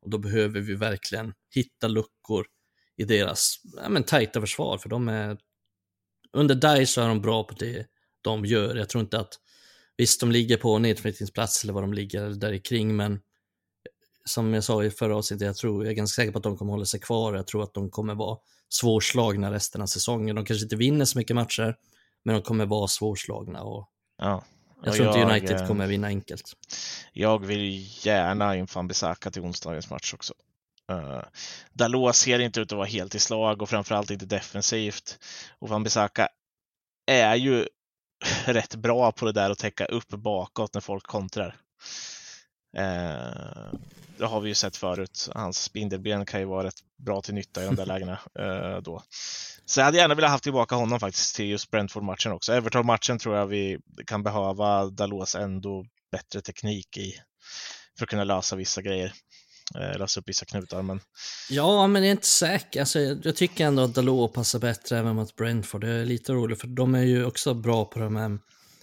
Och 0.03 0.11
då 0.11 0.19
behöver 0.19 0.61
vi 0.61 0.75
verkligen 0.75 1.35
hitta 1.55 1.89
luckor 1.89 2.47
i 2.97 3.05
deras 3.05 3.61
ja, 3.77 3.89
men, 3.89 4.05
tajta 4.05 4.41
försvar, 4.41 4.79
för 4.79 4.89
de 4.89 5.09
är... 5.09 5.39
Under 6.33 6.55
DICE 6.55 6.93
så 6.93 7.01
är 7.01 7.09
de 7.09 7.21
bra 7.21 7.45
på 7.45 7.55
det 7.55 7.87
de 8.23 8.45
gör. 8.45 8.77
Jag 8.77 8.89
tror 8.89 9.03
inte 9.03 9.19
att, 9.19 9.35
visst 9.97 10.21
de 10.21 10.33
ligger 10.33 10.57
på 10.57 10.79
nedflyttningsplats 10.79 11.65
eller 11.65 11.73
vad 11.73 11.83
de 11.83 11.93
ligger 11.93 12.31
där 12.31 12.59
kring, 12.59 12.97
men 12.97 13.21
som 14.27 14.55
jag 14.55 14.65
sa 14.65 14.85
i 14.85 14.91
förra 14.91 15.17
avsnittet, 15.17 15.47
jag 15.47 15.57
tror, 15.57 15.85
jag 15.85 15.93
är 15.93 15.97
ganska 15.97 16.23
säker 16.23 16.33
på 16.33 16.39
att 16.39 16.45
de 16.45 16.57
kommer 16.57 16.73
hålla 16.73 16.85
sig 16.85 17.01
kvar. 17.01 17.35
Jag 17.35 17.47
tror 17.47 17.63
att 17.63 17.75
de 17.75 17.91
kommer 17.91 18.15
vara 18.15 18.39
svårslagna 18.69 19.53
resten 19.53 19.83
av 19.83 19.87
säsongen. 19.87 20.37
De 20.37 20.45
kanske 20.45 20.65
inte 20.65 20.77
vinner 20.77 21.05
så 21.05 21.19
mycket 21.19 21.37
matcher, 21.37 21.77
men 22.25 22.35
de 22.35 22.43
kommer 22.43 22.67
vara 22.67 22.89
svårslagna. 22.89 23.63
Och 23.63 23.89
ja. 24.19 24.45
Jag 24.83 24.95
tror 24.95 25.07
inte 25.09 25.23
United 25.23 25.61
eh, 25.61 25.67
kommer 25.67 25.87
vinna 25.87 26.07
enkelt. 26.07 26.53
Jag 27.13 27.47
vill 27.47 27.89
gärna 28.07 28.57
in 28.57 28.67
van 28.75 28.89
Bissaka 28.89 29.31
till 29.31 29.43
onsdagens 29.43 29.91
match 29.91 30.15
också. 30.15 30.35
Uh, 30.93 31.23
Dalot 31.73 32.17
ser 32.17 32.39
inte 32.39 32.61
ut 32.61 32.73
att 32.73 32.77
vara 32.77 32.87
helt 32.87 33.15
i 33.15 33.19
slag 33.19 33.63
och 33.63 33.69
framförallt 33.69 34.11
inte 34.11 34.27
defensivt. 34.27 35.19
Och 35.59 35.69
van 35.69 35.83
Bissaka 35.83 36.29
är 37.07 37.35
ju 37.35 37.67
rätt 38.45 38.75
bra 38.75 39.13
på 39.13 39.25
det 39.25 39.33
där 39.33 39.51
att 39.51 39.59
täcka 39.59 39.85
upp 39.85 40.09
bakåt 40.09 40.75
när 40.75 40.81
folk 40.81 41.07
kontrar. 41.07 41.57
Uh, 42.79 43.79
det 44.19 44.27
har 44.27 44.41
vi 44.41 44.49
ju 44.49 44.55
sett 44.55 44.77
förut. 44.77 45.29
Hans 45.35 45.63
spindelben 45.63 46.27
kan 46.27 46.41
ju 46.41 46.47
vara 46.47 46.67
rätt 46.67 46.81
bra 46.97 47.23
till 47.23 47.35
nytta 47.35 47.63
i 47.63 47.67
de 47.67 47.75
där 47.75 47.87
lägena 47.93 48.19
eh, 48.39 48.83
då. 48.83 49.03
Så 49.65 49.81
jag 49.81 49.85
hade 49.85 49.99
gärna 49.99 50.15
velat 50.15 50.31
ha 50.31 50.39
tillbaka 50.39 50.75
honom 50.75 51.01
faktiskt 51.01 51.37
till 51.37 51.47
just 51.47 51.71
Brentford-matchen 51.71 52.33
också. 52.33 52.53
Everton-matchen 52.53 53.19
tror 53.19 53.37
jag 53.37 53.47
vi 53.47 53.79
kan 54.07 54.23
behöva 54.23 54.87
Dalos 54.87 55.35
ändå 55.35 55.87
bättre 56.13 56.41
teknik 56.41 56.97
i 56.97 57.15
för 57.99 58.05
att 58.05 58.11
kunna 58.11 58.25
lösa 58.25 58.57
vissa 58.57 58.83
grejer. 58.83 59.13
Eh, 59.75 59.99
lösa 59.99 60.21
upp 60.21 60.29
vissa 60.29 60.47
knutar. 60.47 60.83
Men... 60.83 61.01
Ja, 61.51 61.87
men 61.87 62.03
det 62.03 62.09
är 62.09 62.13
inte 62.13 62.27
säkert. 62.27 62.81
Alltså, 62.81 62.99
jag 62.99 63.37
tycker 63.37 63.67
ändå 63.67 63.83
att 63.83 63.95
Dalot 63.95 64.33
passar 64.33 64.59
bättre 64.59 64.99
även 64.99 65.17
mot 65.17 65.37
Brentford. 65.37 65.81
Det 65.81 65.91
är 65.91 66.05
lite 66.05 66.33
roligt 66.33 66.61
för 66.61 66.69
de 66.69 66.95
är 66.95 67.03
ju 67.03 67.25
också 67.25 67.55
bra 67.55 67.85
på 67.85 67.99
de 67.99 68.17
här 68.17 68.39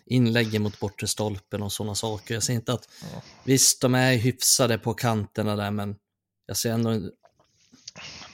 inläggen 0.06 0.62
mot 0.62 0.80
bortre 0.80 1.08
stolpen 1.08 1.64
och 1.64 1.72
sådana 1.72 1.96
saker. 1.96 2.34
Jag 2.34 2.44
ser 2.44 2.54
inte 2.54 2.74
att, 2.74 2.90
ja. 3.14 3.22
visst 3.44 3.82
de 3.82 3.96
är 3.96 4.16
hyfsade 4.16 4.78
på 4.78 4.94
kanterna 4.94 5.56
där, 5.56 5.72
men 5.72 5.96
jag 6.46 6.58
ser 6.58 6.72
ändå 6.72 6.92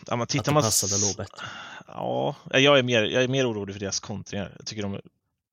ja, 0.08 0.26
tittar 0.26 0.40
att 0.40 0.46
det 0.46 0.62
passade 0.62 1.06
man... 1.06 1.14
bättre. 1.18 1.46
Ja, 1.88 2.36
jag 2.52 2.80
är, 2.80 2.84
mer, 2.84 3.04
jag 3.04 3.24
är 3.24 3.28
mer 3.28 3.52
orolig 3.52 3.76
för 3.76 3.80
deras 3.80 4.00
kontringar. 4.00 4.56
Jag 4.58 4.66
tycker 4.68 4.84
de, 4.84 5.02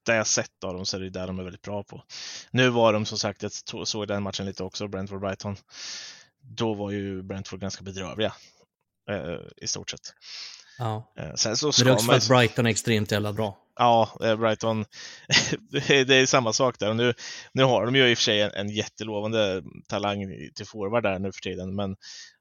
det 0.06 0.14
jag 0.14 0.26
sett 0.26 0.64
av 0.64 0.74
dem 0.74 0.86
så 0.86 0.96
är 0.96 1.00
det 1.00 1.10
där 1.10 1.26
de 1.26 1.38
är 1.38 1.42
väldigt 1.42 1.62
bra 1.62 1.82
på. 1.82 2.02
Nu 2.50 2.68
var 2.68 2.92
de 2.92 3.06
som 3.06 3.18
sagt, 3.18 3.42
jag 3.42 3.52
såg 3.88 4.08
den 4.08 4.22
matchen 4.22 4.46
lite 4.46 4.64
också, 4.64 4.86
Brentford-Brighton. 4.86 5.56
Då 6.40 6.74
var 6.74 6.90
ju 6.90 7.22
Brentford 7.22 7.60
ganska 7.60 7.84
bedrövliga 7.84 8.32
eh, 9.10 9.38
i 9.56 9.66
stort 9.66 9.90
sett. 9.90 10.14
Ja. 10.78 11.12
Eh, 11.18 11.34
sen 11.34 11.56
så 11.56 11.72
ska 11.72 11.84
Men 11.84 11.86
det 11.86 11.92
är 11.92 11.94
också 11.94 12.06
för 12.06 12.16
att 12.16 12.28
Brighton 12.28 12.66
är 12.66 12.70
extremt 12.70 13.12
jävla 13.12 13.32
bra. 13.32 13.58
Ja, 13.78 14.18
eh, 14.24 14.36
Brighton, 14.36 14.84
det 15.70 16.10
är 16.10 16.26
samma 16.26 16.52
sak 16.52 16.78
där. 16.78 16.94
Nu, 16.94 17.14
nu 17.52 17.64
har 17.64 17.86
de 17.86 17.96
ju 17.96 18.10
i 18.10 18.14
och 18.14 18.18
för 18.18 18.22
sig 18.22 18.40
en, 18.40 18.50
en 18.54 18.68
jättelovande 18.68 19.62
talang 19.88 20.26
till 20.54 20.66
forward 20.66 21.02
där 21.02 21.18
nu 21.18 21.32
för 21.32 21.40
tiden, 21.40 21.74
men, 21.74 21.96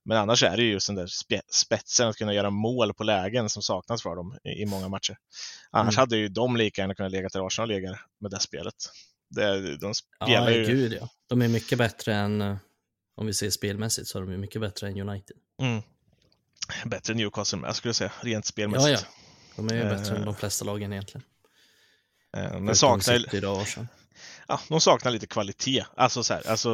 men 0.05 0.17
annars 0.17 0.43
är 0.43 0.57
det 0.57 0.63
ju 0.63 0.71
just 0.71 0.87
den 0.87 0.95
där 0.95 1.07
spetsen 1.51 2.07
att 2.07 2.15
kunna 2.15 2.33
göra 2.33 2.49
mål 2.49 2.93
på 2.93 3.03
lägen 3.03 3.49
som 3.49 3.61
saknas 3.61 4.03
för 4.03 4.15
dem 4.15 4.37
i, 4.43 4.49
i 4.61 4.65
många 4.65 4.87
matcher. 4.87 5.17
Annars 5.71 5.95
mm. 5.95 6.01
hade 6.01 6.17
ju 6.17 6.27
de 6.27 6.57
lika 6.57 6.81
gärna 6.81 6.95
kunnat 6.95 7.11
lägga 7.11 7.29
där 7.29 7.47
Arsenal 7.47 7.69
ligger 7.69 8.01
med 8.19 8.31
det 8.31 8.39
spelet. 8.39 8.75
Det, 9.29 9.77
de 9.77 9.93
spelar 9.93 10.49
ja, 10.49 10.51
ju... 10.51 10.65
gud 10.65 10.93
ja. 11.01 11.09
De 11.27 11.41
är 11.41 11.47
mycket 11.47 11.77
bättre 11.77 12.15
än, 12.15 12.41
eh, 12.41 12.57
om 13.15 13.25
vi 13.25 13.33
ser 13.33 13.49
spelmässigt, 13.49 14.07
så 14.07 14.17
är 14.17 14.23
de 14.23 14.37
mycket 14.37 14.61
bättre 14.61 14.87
än 14.87 15.09
United. 15.09 15.37
Mm. 15.61 15.81
Bättre 16.85 17.13
än 17.13 17.17
Newcastle 17.17 17.59
med, 17.59 17.75
skulle 17.75 17.89
jag 17.89 17.95
säga, 17.95 18.11
rent 18.21 18.45
spelmässigt. 18.45 19.01
Ja, 19.01 19.07
ja. 19.09 19.24
De 19.55 19.69
är 19.69 19.75
ju 19.75 19.83
bättre 19.83 20.15
än 20.15 20.25
de 20.25 20.35
flesta 20.35 20.65
lagen 20.65 20.93
egentligen. 20.93 21.25
Eh, 22.37 22.59
men 22.59 22.75
saknar... 22.75 23.19
Ja, 24.47 24.59
de 24.69 24.81
saknar 24.81 25.11
lite 25.11 25.27
kvalitet, 25.27 25.85
alltså, 25.95 26.23
så 26.23 26.33
här, 26.33 26.49
alltså 26.49 26.71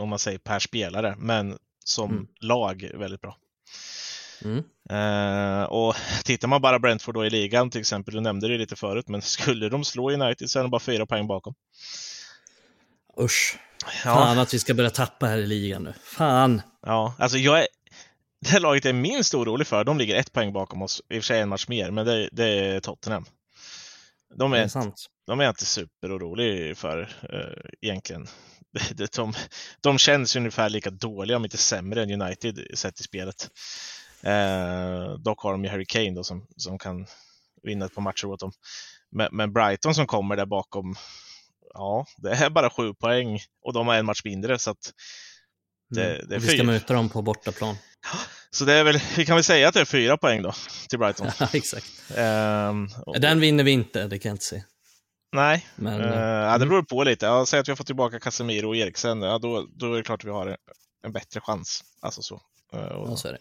om 0.00 0.08
man 0.08 0.18
säger 0.18 0.38
per 0.38 0.58
spelare, 0.58 1.14
men 1.18 1.58
som 1.84 2.10
mm. 2.10 2.26
lag 2.40 2.90
väldigt 2.94 3.20
bra. 3.20 3.36
Mm. 4.44 4.64
Uh, 4.92 5.64
och 5.64 5.94
tittar 6.24 6.48
man 6.48 6.62
bara 6.62 6.78
Brentford 6.78 7.14
då 7.14 7.26
i 7.26 7.30
ligan 7.30 7.70
till 7.70 7.80
exempel, 7.80 8.14
du 8.14 8.20
nämnde 8.20 8.48
det 8.48 8.58
lite 8.58 8.76
förut, 8.76 9.08
men 9.08 9.22
skulle 9.22 9.68
de 9.68 9.84
slå 9.84 10.10
United 10.10 10.50
så 10.50 10.58
är 10.58 10.62
de 10.62 10.70
bara 10.70 10.80
fyra 10.80 11.06
poäng 11.06 11.26
bakom. 11.26 11.54
Usch. 13.20 13.58
Ja. 14.04 14.14
Fan 14.14 14.38
att 14.38 14.54
vi 14.54 14.58
ska 14.58 14.74
börja 14.74 14.90
tappa 14.90 15.26
här 15.26 15.38
i 15.38 15.46
ligan 15.46 15.84
nu. 15.84 15.94
Fan. 16.02 16.62
Ja, 16.86 17.14
alltså 17.18 17.38
jag 17.38 17.60
är, 17.60 17.66
det 18.52 18.58
laget 18.58 18.84
jag 18.84 18.94
är 18.94 19.00
minst 19.00 19.34
orolig 19.34 19.66
för, 19.66 19.84
de 19.84 19.98
ligger 19.98 20.16
ett 20.16 20.32
poäng 20.32 20.52
bakom 20.52 20.82
oss, 20.82 21.02
i 21.08 21.18
och 21.18 21.22
för 21.22 21.26
sig 21.26 21.40
en 21.40 21.48
match 21.48 21.68
mer, 21.68 21.90
men 21.90 22.06
det, 22.06 22.28
det 22.32 22.44
är 22.44 22.80
Tottenham. 22.80 23.24
De 24.34 24.52
är, 24.52 24.56
är 24.56 24.92
de 25.26 25.40
är 25.40 25.48
inte 25.48 25.64
superoroliga 25.64 26.74
för 26.74 27.00
uh, 27.32 27.70
egentligen. 27.80 28.26
De, 29.16 29.32
de 29.80 29.98
känns 29.98 30.36
ungefär 30.36 30.68
lika 30.68 30.90
dåliga, 30.90 31.36
om 31.36 31.44
inte 31.44 31.56
sämre, 31.56 32.02
än 32.02 32.22
United 32.22 32.66
sett 32.74 33.00
i 33.00 33.02
spelet. 33.02 33.50
Uh, 34.26 35.18
dock 35.18 35.40
har 35.40 35.52
de 35.52 35.64
ju 35.64 35.70
Harry 35.70 35.86
Kane 35.86 36.10
då, 36.10 36.24
som, 36.24 36.46
som 36.56 36.78
kan 36.78 37.06
vinna 37.62 37.84
ett 37.84 37.94
par 37.94 38.02
matcher 38.02 38.26
åt 38.26 38.40
dem. 38.40 38.52
Men, 39.10 39.28
men, 39.32 39.52
Brighton 39.52 39.94
som 39.94 40.06
kommer 40.06 40.36
där 40.36 40.46
bakom, 40.46 40.94
ja, 41.74 42.06
det 42.16 42.30
är 42.30 42.50
bara 42.50 42.70
sju 42.70 42.94
poäng 42.94 43.40
och 43.62 43.72
de 43.72 43.86
har 43.86 43.94
en 43.94 44.06
match 44.06 44.24
mindre. 44.24 44.58
Så 44.58 44.70
att 44.70 44.92
det, 45.90 46.14
mm. 46.14 46.28
det 46.28 46.34
är 46.34 46.38
vi 46.38 46.46
ska 46.46 46.56
fyra. 46.56 46.66
möta 46.66 46.94
dem 46.94 47.08
på 47.08 47.22
bortaplan. 47.22 47.76
Så 48.50 48.64
det 48.64 48.72
är 48.72 48.84
väl, 48.84 49.00
vi 49.16 49.26
kan 49.26 49.36
väl 49.36 49.44
säga 49.44 49.68
att 49.68 49.74
det 49.74 49.80
är 49.80 49.84
fyra 49.84 50.16
poäng 50.16 50.42
då 50.42 50.52
till 50.88 50.98
Brighton. 50.98 51.30
Ja, 51.38 51.48
exakt. 51.52 51.86
Um, 52.16 52.90
och... 53.06 53.20
Den 53.20 53.40
vinner 53.40 53.64
vi 53.64 53.70
inte, 53.70 54.06
det 54.06 54.18
kan 54.18 54.28
jag 54.28 54.34
inte 54.34 54.44
se. 54.44 54.62
Nej, 55.32 55.66
Men, 55.76 56.00
uh, 56.00 56.06
ja, 56.08 56.48
det 56.48 56.54
mm. 56.54 56.68
beror 56.68 56.82
på 56.82 57.04
lite. 57.04 57.26
Ja, 57.26 57.46
säg 57.46 57.60
att 57.60 57.68
vi 57.68 57.72
har 57.72 57.76
fått 57.76 57.86
tillbaka 57.86 58.20
Casemiro 58.20 58.68
och 58.68 58.76
Eriksen, 58.76 59.22
ja, 59.22 59.38
då, 59.38 59.66
då 59.76 59.92
är 59.92 59.96
det 59.96 60.02
klart 60.02 60.20
att 60.20 60.24
vi 60.24 60.30
har 60.30 60.46
en, 60.46 60.56
en 61.06 61.12
bättre 61.12 61.40
chans. 61.40 61.84
Alltså 62.00 62.22
så. 62.22 62.40
Uh, 62.74 62.80
och... 62.80 63.10
ja, 63.10 63.16
så 63.16 63.28
är 63.28 63.32
det. 63.32 63.38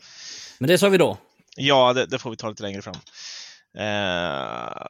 Men 0.60 0.68
det 0.68 0.78
sa 0.78 0.90
vi 0.90 0.98
då. 0.98 1.18
Ja, 1.56 1.94
det, 1.94 2.06
det, 2.06 2.20
får 2.20 2.30
vi 2.30 2.38
ta 2.38 2.50
lite 2.50 2.64
längre 2.64 2.82
fram. 2.82 2.96
Eh, 3.78 4.86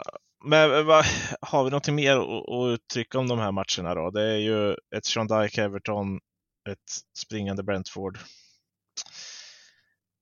men 0.46 0.86
vad, 0.86 1.06
har 1.42 1.64
vi 1.64 1.70
något 1.70 1.88
mer 1.88 2.18
att, 2.18 2.50
att 2.50 2.74
uttrycka 2.74 3.20
om 3.20 3.28
de 3.28 3.40
här 3.40 3.52
matcherna 3.52 3.96
då? 3.96 4.10
Det 4.10 4.24
är 4.24 4.38
ju 4.38 4.72
ett 4.96 5.06
Sean 5.06 5.28
Dyke 5.28 5.64
Everton, 5.64 6.20
ett 6.70 7.18
springande 7.18 7.64
Brentford. 7.64 8.20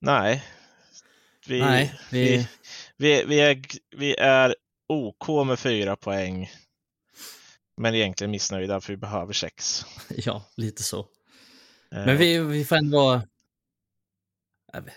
Nej. 0.02 0.44
Vi, 1.48 1.60
Nej, 1.60 2.00
vi... 2.12 2.38
Vi, 2.38 2.48
vi, 2.98 3.24
vi, 3.26 3.40
är, 3.40 3.62
vi 3.98 4.16
är 4.16 4.56
OK 4.88 5.48
med 5.48 5.60
fyra 5.60 5.96
poäng. 5.96 6.52
Men 7.78 7.96
egentligen 7.96 8.32
missnöjda 8.32 8.82
för 8.82 8.94
vi 8.94 8.98
behöver 8.98 9.34
sex. 9.34 9.86
Ja, 10.10 10.46
lite 10.58 10.84
så. 10.84 11.00
Eh. 11.92 12.06
Men 12.06 12.18
vi, 12.18 12.40
vi 12.40 12.66
får 12.66 12.76
ändå 12.76 12.98
vara 12.98 13.24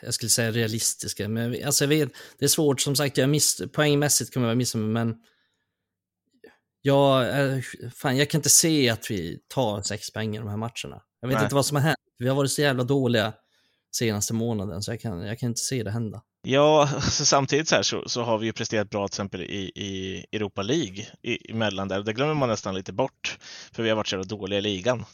jag 0.03 0.15
skulle 0.15 0.31
säga 0.31 0.51
realistiska, 0.51 1.29
men 1.29 1.65
alltså 1.67 1.85
jag 1.85 1.89
vet, 1.89 2.13
det 2.39 2.45
är 2.45 2.49
svårt 2.49 2.81
som 2.81 2.97
sagt, 2.97 3.19
jag 3.19 3.29
miss, 3.29 3.63
poängmässigt 3.73 4.35
kommer 4.35 4.49
jag 4.49 4.57
missa 4.57 4.79
mig, 4.79 4.89
men 4.89 5.17
jag, 6.83 7.27
fan, 7.95 8.17
jag 8.17 8.31
kan 8.31 8.39
inte 8.39 8.49
se 8.49 8.91
att 8.91 9.11
vi 9.11 9.39
tar 9.49 9.83
sex 9.83 10.13
poäng 10.13 10.37
i 10.37 10.39
de 10.39 10.49
här 10.49 10.57
matcherna. 10.57 11.03
Jag 11.21 11.29
vet 11.29 11.37
Nej. 11.37 11.45
inte 11.45 11.55
vad 11.55 11.67
som 11.67 11.77
har 11.77 11.83
hänt. 11.83 11.99
Vi 12.19 12.29
har 12.29 12.37
varit 12.37 12.51
så 12.51 12.63
jävla 12.63 12.85
dåliga 12.85 13.33
senaste 13.97 14.35
månaden, 14.35 14.83
så 14.83 14.93
jag 14.93 15.01
kan, 15.01 15.23
jag 15.23 15.39
kan 15.39 15.49
inte 15.49 15.61
se 15.61 15.83
det 15.83 15.91
hända. 15.91 16.23
Ja, 16.47 16.89
så 17.11 17.27
samtidigt 17.27 17.69
så, 17.69 17.75
här 17.75 17.83
så, 17.83 18.09
så, 18.09 18.23
har 18.23 18.39
vi 18.39 18.47
ju 18.47 18.53
presterat 18.53 18.91
bra 18.91 19.09
till 19.09 19.15
exempel 19.15 19.43
i, 19.43 19.73
i 19.75 20.25
Europa 20.33 20.63
League 20.63 21.07
i, 21.23 21.51
emellan 21.51 21.89
där. 21.89 22.03
Det 22.03 22.13
glömmer 22.13 22.35
man 22.35 22.49
nästan 22.49 22.75
lite 22.75 22.93
bort, 22.93 23.39
för 23.73 23.83
vi 23.83 23.89
har 23.89 23.97
varit 23.97 24.07
så 24.07 24.15
jävla 24.17 24.37
dåliga 24.37 24.59
i 24.59 24.63
ligan. 24.63 25.05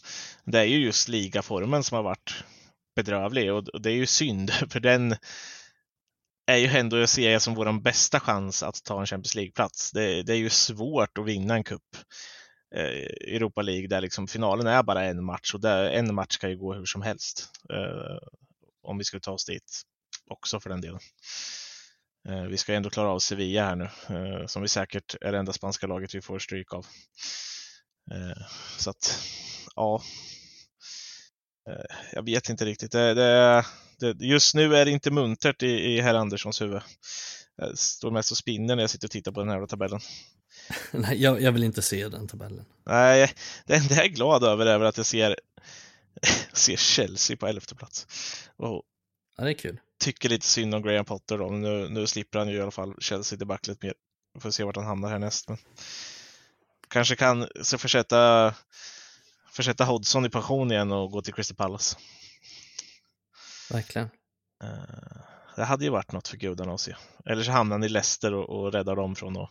Det 0.45 0.59
är 0.59 0.64
ju 0.64 0.78
just 0.78 1.09
ligaformen 1.09 1.85
som 1.85 1.97
har 1.97 2.03
varit 2.03 2.45
bedrövlig 2.97 3.53
och, 3.53 3.68
och 3.68 3.83
det 3.83 3.91
är 3.91 3.95
ju 3.95 4.07
synd, 4.07 4.51
för 4.70 4.81
den 4.81 5.16
är 6.47 6.57
ju 6.57 6.66
ändå, 6.66 6.99
jag 6.99 7.09
ser 7.09 7.39
som 7.39 7.55
vår 7.55 7.81
bästa 7.81 8.20
chans 8.20 8.62
att 8.62 8.85
ta 8.85 9.01
en 9.01 9.07
Champions 9.07 9.35
League-plats. 9.35 9.93
Det, 9.93 10.22
det, 10.22 10.33
är 10.33 10.37
ju 10.37 10.51
svårt 10.51 11.18
att 11.18 11.26
vinna 11.26 11.55
en 11.55 11.64
cup. 11.64 11.83
Eh, 12.74 13.35
Europa 13.35 13.62
League 13.62 13.89
där 13.89 14.01
liksom 14.01 14.26
finalen 14.26 14.66
är 14.66 14.83
bara 14.83 15.05
en 15.05 15.24
match 15.24 15.55
och 15.55 15.61
där, 15.61 15.91
en 15.91 16.14
match 16.14 16.39
kan 16.39 16.51
ju 16.51 16.57
gå 16.57 16.74
hur 16.74 16.85
som 16.85 17.03
helst. 17.03 17.49
Eh, 17.72 18.18
om 18.83 18.99
vi 18.99 19.05
skulle 19.05 19.20
ta 19.20 19.33
oss 19.33 19.45
dit 19.45 19.83
också 20.31 20.61
för 20.61 20.70
den 20.70 20.81
delen. 20.81 21.01
Eh, 22.28 22.43
vi 22.43 22.57
ska 22.57 22.74
ändå 22.74 22.91
klara 22.91 23.09
av 23.09 23.18
Sevilla 23.18 23.64
här 23.64 23.76
nu, 23.76 23.85
eh, 23.85 24.47
som 24.47 24.62
vi 24.62 24.68
säkert 24.68 25.14
är 25.20 25.33
det 25.33 25.39
enda 25.39 25.53
spanska 25.53 25.87
laget 25.87 26.14
vi 26.14 26.20
får 26.20 26.39
stryk 26.39 26.74
av. 26.74 26.87
Eh, 28.12 28.47
så 28.78 28.91
att, 28.91 29.22
ja. 29.76 30.03
Jag 32.12 32.24
vet 32.24 32.49
inte 32.49 32.64
riktigt. 32.64 32.93
Det, 32.93 33.14
det, 33.14 33.64
det, 33.99 34.24
just 34.24 34.55
nu 34.55 34.76
är 34.76 34.85
det 34.85 34.91
inte 34.91 35.11
muntert 35.11 35.62
i, 35.62 35.66
i 35.66 36.01
herr 36.01 36.14
Anderssons 36.14 36.61
huvud. 36.61 36.83
Jag 37.57 37.78
står 37.78 38.11
mest 38.11 38.31
och 38.31 38.37
spinner 38.37 38.76
när 38.76 38.83
jag 38.83 38.91
sitter 38.91 39.07
och 39.07 39.11
tittar 39.11 39.33
på 39.33 39.41
den 39.41 39.49
här 39.49 39.66
tabellen. 39.66 40.01
Nej, 40.91 41.22
jag, 41.22 41.43
jag, 41.43 41.53
vill 41.53 41.64
inte 41.64 41.83
se 41.83 42.09
den 42.09 42.28
tabellen. 42.28 42.64
Nej, 42.87 43.33
det 43.66 43.74
enda 43.74 43.95
jag 43.95 44.05
är 44.05 44.09
glad 44.09 44.45
över 44.45 44.66
är 44.66 44.81
att 44.81 44.97
jag 44.97 45.07
ser, 45.07 45.37
ser 46.53 46.77
Chelsea 46.77 47.37
på 47.37 47.47
elfte 47.47 47.75
plats. 47.75 48.07
Och 48.57 48.83
ja, 49.37 49.45
det 49.45 49.51
är 49.51 49.55
kul. 49.55 49.81
Tycker 49.99 50.29
lite 50.29 50.47
synd 50.47 50.75
om 50.75 50.83
Graham 50.83 51.05
Potter 51.05 51.39
då. 51.39 51.47
Nu, 51.51 51.89
nu 51.89 52.07
slipper 52.07 52.39
han 52.39 52.49
ju 52.49 52.57
i 52.57 52.61
alla 52.61 52.71
fall 52.71 52.95
Chelsea-debaclet 52.99 53.83
mer. 53.83 53.95
Vi 54.35 54.41
får 54.41 54.51
se 54.51 54.65
vart 54.65 54.77
han 54.77 54.87
hamnar 54.87 55.11
härnäst. 55.11 55.49
Men 55.49 55.59
kanske 56.89 57.17
kan 57.17 57.49
så 57.63 57.79
försätta, 57.79 58.55
försätta 59.51 59.85
Hodgson 59.85 60.27
i 60.27 60.31
pension 60.31 60.73
igen 60.73 60.93
och 60.93 61.11
gå 61.11 61.23
till 61.23 61.35
Crystal 61.35 61.57
Palace. 61.57 61.97
Verkligen. 63.71 64.11
Uh, 64.65 65.21
det 65.57 65.65
hade 65.65 65.85
ju 65.85 65.91
varit 65.91 66.13
något 66.13 66.29
för 66.29 66.37
gudarna 66.37 66.75
att 66.75 66.81
se. 66.81 66.97
Eller 67.27 67.43
så 67.43 67.51
hamnar 67.51 67.75
han 67.75 67.85
i 67.85 67.89
Leicester 67.89 68.35
och, 68.35 68.51
och 68.51 68.73
räddar 68.73 68.97
dem 68.97 69.17
från 69.17 69.37
att... 69.37 69.51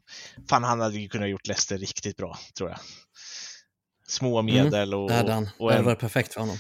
Fan, 0.50 0.64
han 0.64 0.80
hade 0.80 0.98
ju 0.98 1.10
kunnat 1.10 1.30
gjort 1.30 1.48
Leicester 1.48 1.78
riktigt 1.78 2.18
bra, 2.18 2.38
tror 2.58 2.70
jag. 2.70 2.80
Små 4.10 4.40
mm, 4.40 4.56
medel 4.56 4.94
och... 4.94 5.00
Mm, 5.00 5.08
det 5.08 5.16
hade 5.16 5.34
han. 5.34 5.50
Och 5.58 5.70
det 5.70 5.76
hade 5.76 5.86
varit 5.86 6.00
perfekt 6.00 6.34
för 6.34 6.42
honom. 6.42 6.58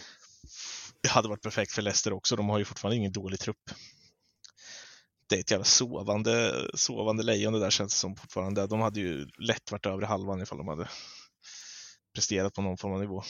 Det 1.04 1.10
hade 1.10 1.28
varit 1.28 1.42
perfekt 1.42 1.72
för 1.72 1.82
Leicester 1.82 2.14
också. 2.14 2.36
De 2.36 2.50
har 2.50 2.60
ju 2.60 2.66
fortfarande 2.66 2.98
ingen 2.98 3.12
dålig 3.12 3.40
trupp. 3.40 3.72
Det 5.30 5.36
är 5.36 5.40
ett 5.40 5.52
jävla 5.52 5.66
sovande, 5.66 6.54
sovande 6.74 7.24
lejon 7.24 7.54
det 7.54 7.60
där 7.60 7.70
känns 7.70 7.94
som 7.94 8.16
fortfarande. 8.16 8.68
De 8.68 8.82
hade 8.82 9.00
ju 9.00 9.28
lätt 9.38 9.72
varit 9.72 9.86
över 9.86 10.02
halvan 10.02 10.42
ifall 10.42 10.58
de 10.58 10.68
hade 10.68 10.90
presterat 12.14 12.54
på 12.54 12.62
någon 12.62 12.78
form 12.78 12.94
av 12.94 13.00
nivå. 13.00 13.24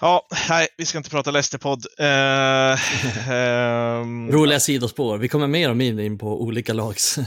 Ja, 0.00 0.26
nej, 0.48 0.68
vi 0.76 0.86
ska 0.86 0.98
inte 0.98 1.10
prata 1.10 1.30
Leicester-podd. 1.30 1.86
Uh, 2.00 2.76
um... 4.02 4.32
Roliga 4.32 4.60
sidospår. 4.60 5.18
Vi 5.18 5.28
kommer 5.28 5.46
mer 5.46 5.70
och 5.70 5.76
mer 5.76 6.00
in 6.00 6.18
på 6.18 6.42
olika 6.42 6.72
lags. 6.72 7.18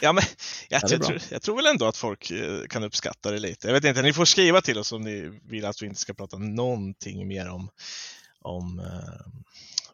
ja, 0.00 0.12
men 0.12 0.24
jag, 0.68 0.82
jag, 0.82 1.02
tror, 1.02 1.18
jag, 1.30 1.42
tror 1.42 1.56
väl 1.56 1.66
ändå 1.66 1.86
att 1.86 1.96
folk 1.96 2.30
eh, 2.30 2.66
kan 2.68 2.84
uppskatta 2.84 3.30
det 3.30 3.38
lite. 3.38 3.66
Jag 3.66 3.74
vet 3.74 3.84
inte, 3.84 4.02
ni 4.02 4.12
får 4.12 4.24
skriva 4.24 4.60
till 4.60 4.78
oss 4.78 4.92
om 4.92 5.02
ni 5.02 5.40
vill 5.48 5.64
att 5.64 5.82
vi 5.82 5.86
inte 5.86 6.00
ska 6.00 6.14
prata 6.14 6.38
någonting 6.38 7.28
mer 7.28 7.48
om, 7.48 7.68
om 8.42 8.78
uh, 8.78 8.86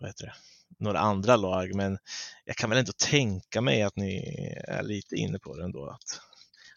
vad 0.00 0.10
heter 0.10 0.24
det? 0.24 0.32
några 0.78 0.98
andra 0.98 1.36
lag, 1.36 1.74
men 1.74 1.98
jag 2.44 2.56
kan 2.56 2.70
väl 2.70 2.78
ändå 2.78 2.92
tänka 2.92 3.60
mig 3.60 3.82
att 3.82 3.96
ni 3.96 4.22
är 4.68 4.82
lite 4.82 5.16
inne 5.16 5.38
på 5.38 5.56
det 5.56 5.64
ändå. 5.64 5.90
Att 5.90 6.20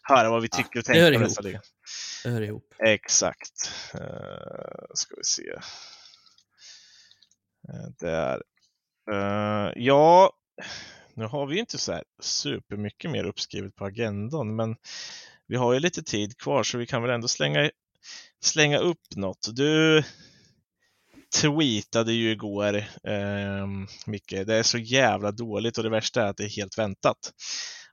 höra 0.02 0.30
vad 0.30 0.42
vi 0.42 0.48
tycker 0.48 0.78
och 0.78 0.84
tänker 0.84 1.16
om 1.16 1.22
nästa 1.22 1.42
liga. 1.42 1.60
Det 2.24 2.30
hör 2.30 2.42
ihop. 2.42 2.74
Exakt. 2.84 3.70
Uh, 3.94 4.84
ska 4.94 5.14
vi 5.16 5.24
se. 5.24 5.52
Uh, 7.68 7.88
där. 8.00 8.42
Uh, 9.10 9.72
ja, 9.76 10.32
nu 11.14 11.24
har 11.24 11.46
vi 11.46 11.58
inte 11.58 11.78
så 11.78 11.92
här 11.92 12.04
supermycket 12.20 13.10
mer 13.10 13.24
uppskrivet 13.24 13.76
på 13.76 13.84
agendan, 13.84 14.56
men 14.56 14.76
vi 15.46 15.56
har 15.56 15.72
ju 15.72 15.80
lite 15.80 16.02
tid 16.02 16.38
kvar 16.38 16.62
så 16.62 16.78
vi 16.78 16.86
kan 16.86 17.02
väl 17.02 17.10
ändå 17.10 17.28
slänga, 17.28 17.70
slänga 18.40 18.78
upp 18.78 19.16
något. 19.16 19.48
Du 19.52 20.02
tweetade 21.40 22.12
ju 22.12 22.30
igår, 22.30 22.76
eh, 23.04 23.66
Micke, 24.06 24.34
det 24.46 24.54
är 24.54 24.62
så 24.62 24.78
jävla 24.78 25.32
dåligt 25.32 25.78
och 25.78 25.84
det 25.84 25.90
värsta 25.90 26.22
är 26.22 26.26
att 26.26 26.36
det 26.36 26.44
är 26.44 26.56
helt 26.56 26.78
väntat. 26.78 27.32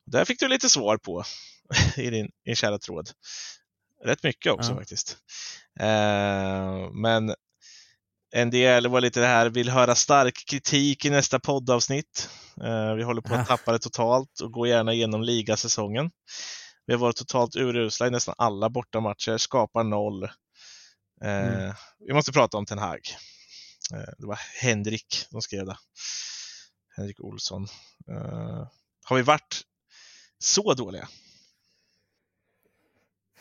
Där 0.06 0.26
fick 0.26 0.40
du 0.40 0.48
lite 0.48 0.70
svar 0.70 0.98
på 0.98 1.24
i 1.98 2.10
din, 2.10 2.32
din 2.46 2.56
kära 2.56 2.80
tråd. 2.80 3.10
Rätt 4.06 4.24
mycket 4.24 4.52
också 4.52 4.72
ja. 4.72 4.78
faktiskt. 4.78 5.18
Eh, 5.80 6.92
men 6.92 7.36
en 8.32 8.50
del 8.50 8.88
var 8.88 9.02
lite 9.02 9.20
det 9.20 9.28
här, 9.28 9.50
vill 9.50 9.70
höra 9.70 9.96
stark 9.96 10.44
kritik 10.48 11.06
i 11.06 11.10
nästa 11.10 11.40
poddavsnitt. 11.40 12.30
Eh, 12.64 12.94
vi 12.94 13.04
håller 13.04 13.22
på 13.22 13.34
att 13.34 13.40
ja. 13.50 13.58
tappa 13.58 13.72
det 13.72 13.80
totalt 13.80 14.40
och 14.40 14.52
går 14.52 14.68
gärna 14.68 14.94
igenom 14.94 15.24
ligasäsongen. 15.24 16.12
Vi 16.86 16.94
har 16.94 17.00
varit 17.00 17.16
totalt 17.16 17.56
urusla 17.56 18.08
i 18.08 18.10
nästan 18.10 18.36
alla 18.38 18.70
bortamatcher, 18.70 19.38
skapar 19.38 19.84
noll. 19.84 20.24
Eh, 21.24 21.64
mm. 21.64 21.74
Vi 22.08 22.14
måste 22.14 22.32
prata 22.32 22.58
om 22.58 22.66
Ten 22.66 22.80
Hag. 22.80 23.00
Eh, 23.94 24.14
det 24.18 24.26
var 24.26 24.40
Henrik 24.62 25.26
som 25.30 25.42
skrev 25.42 25.66
det. 25.66 25.78
Henrik 26.98 27.20
Olsson. 27.20 27.68
Eh, 28.12 28.68
har 29.04 29.16
vi 29.16 29.22
varit 29.22 29.62
så 30.40 30.74
dåliga? 30.74 31.08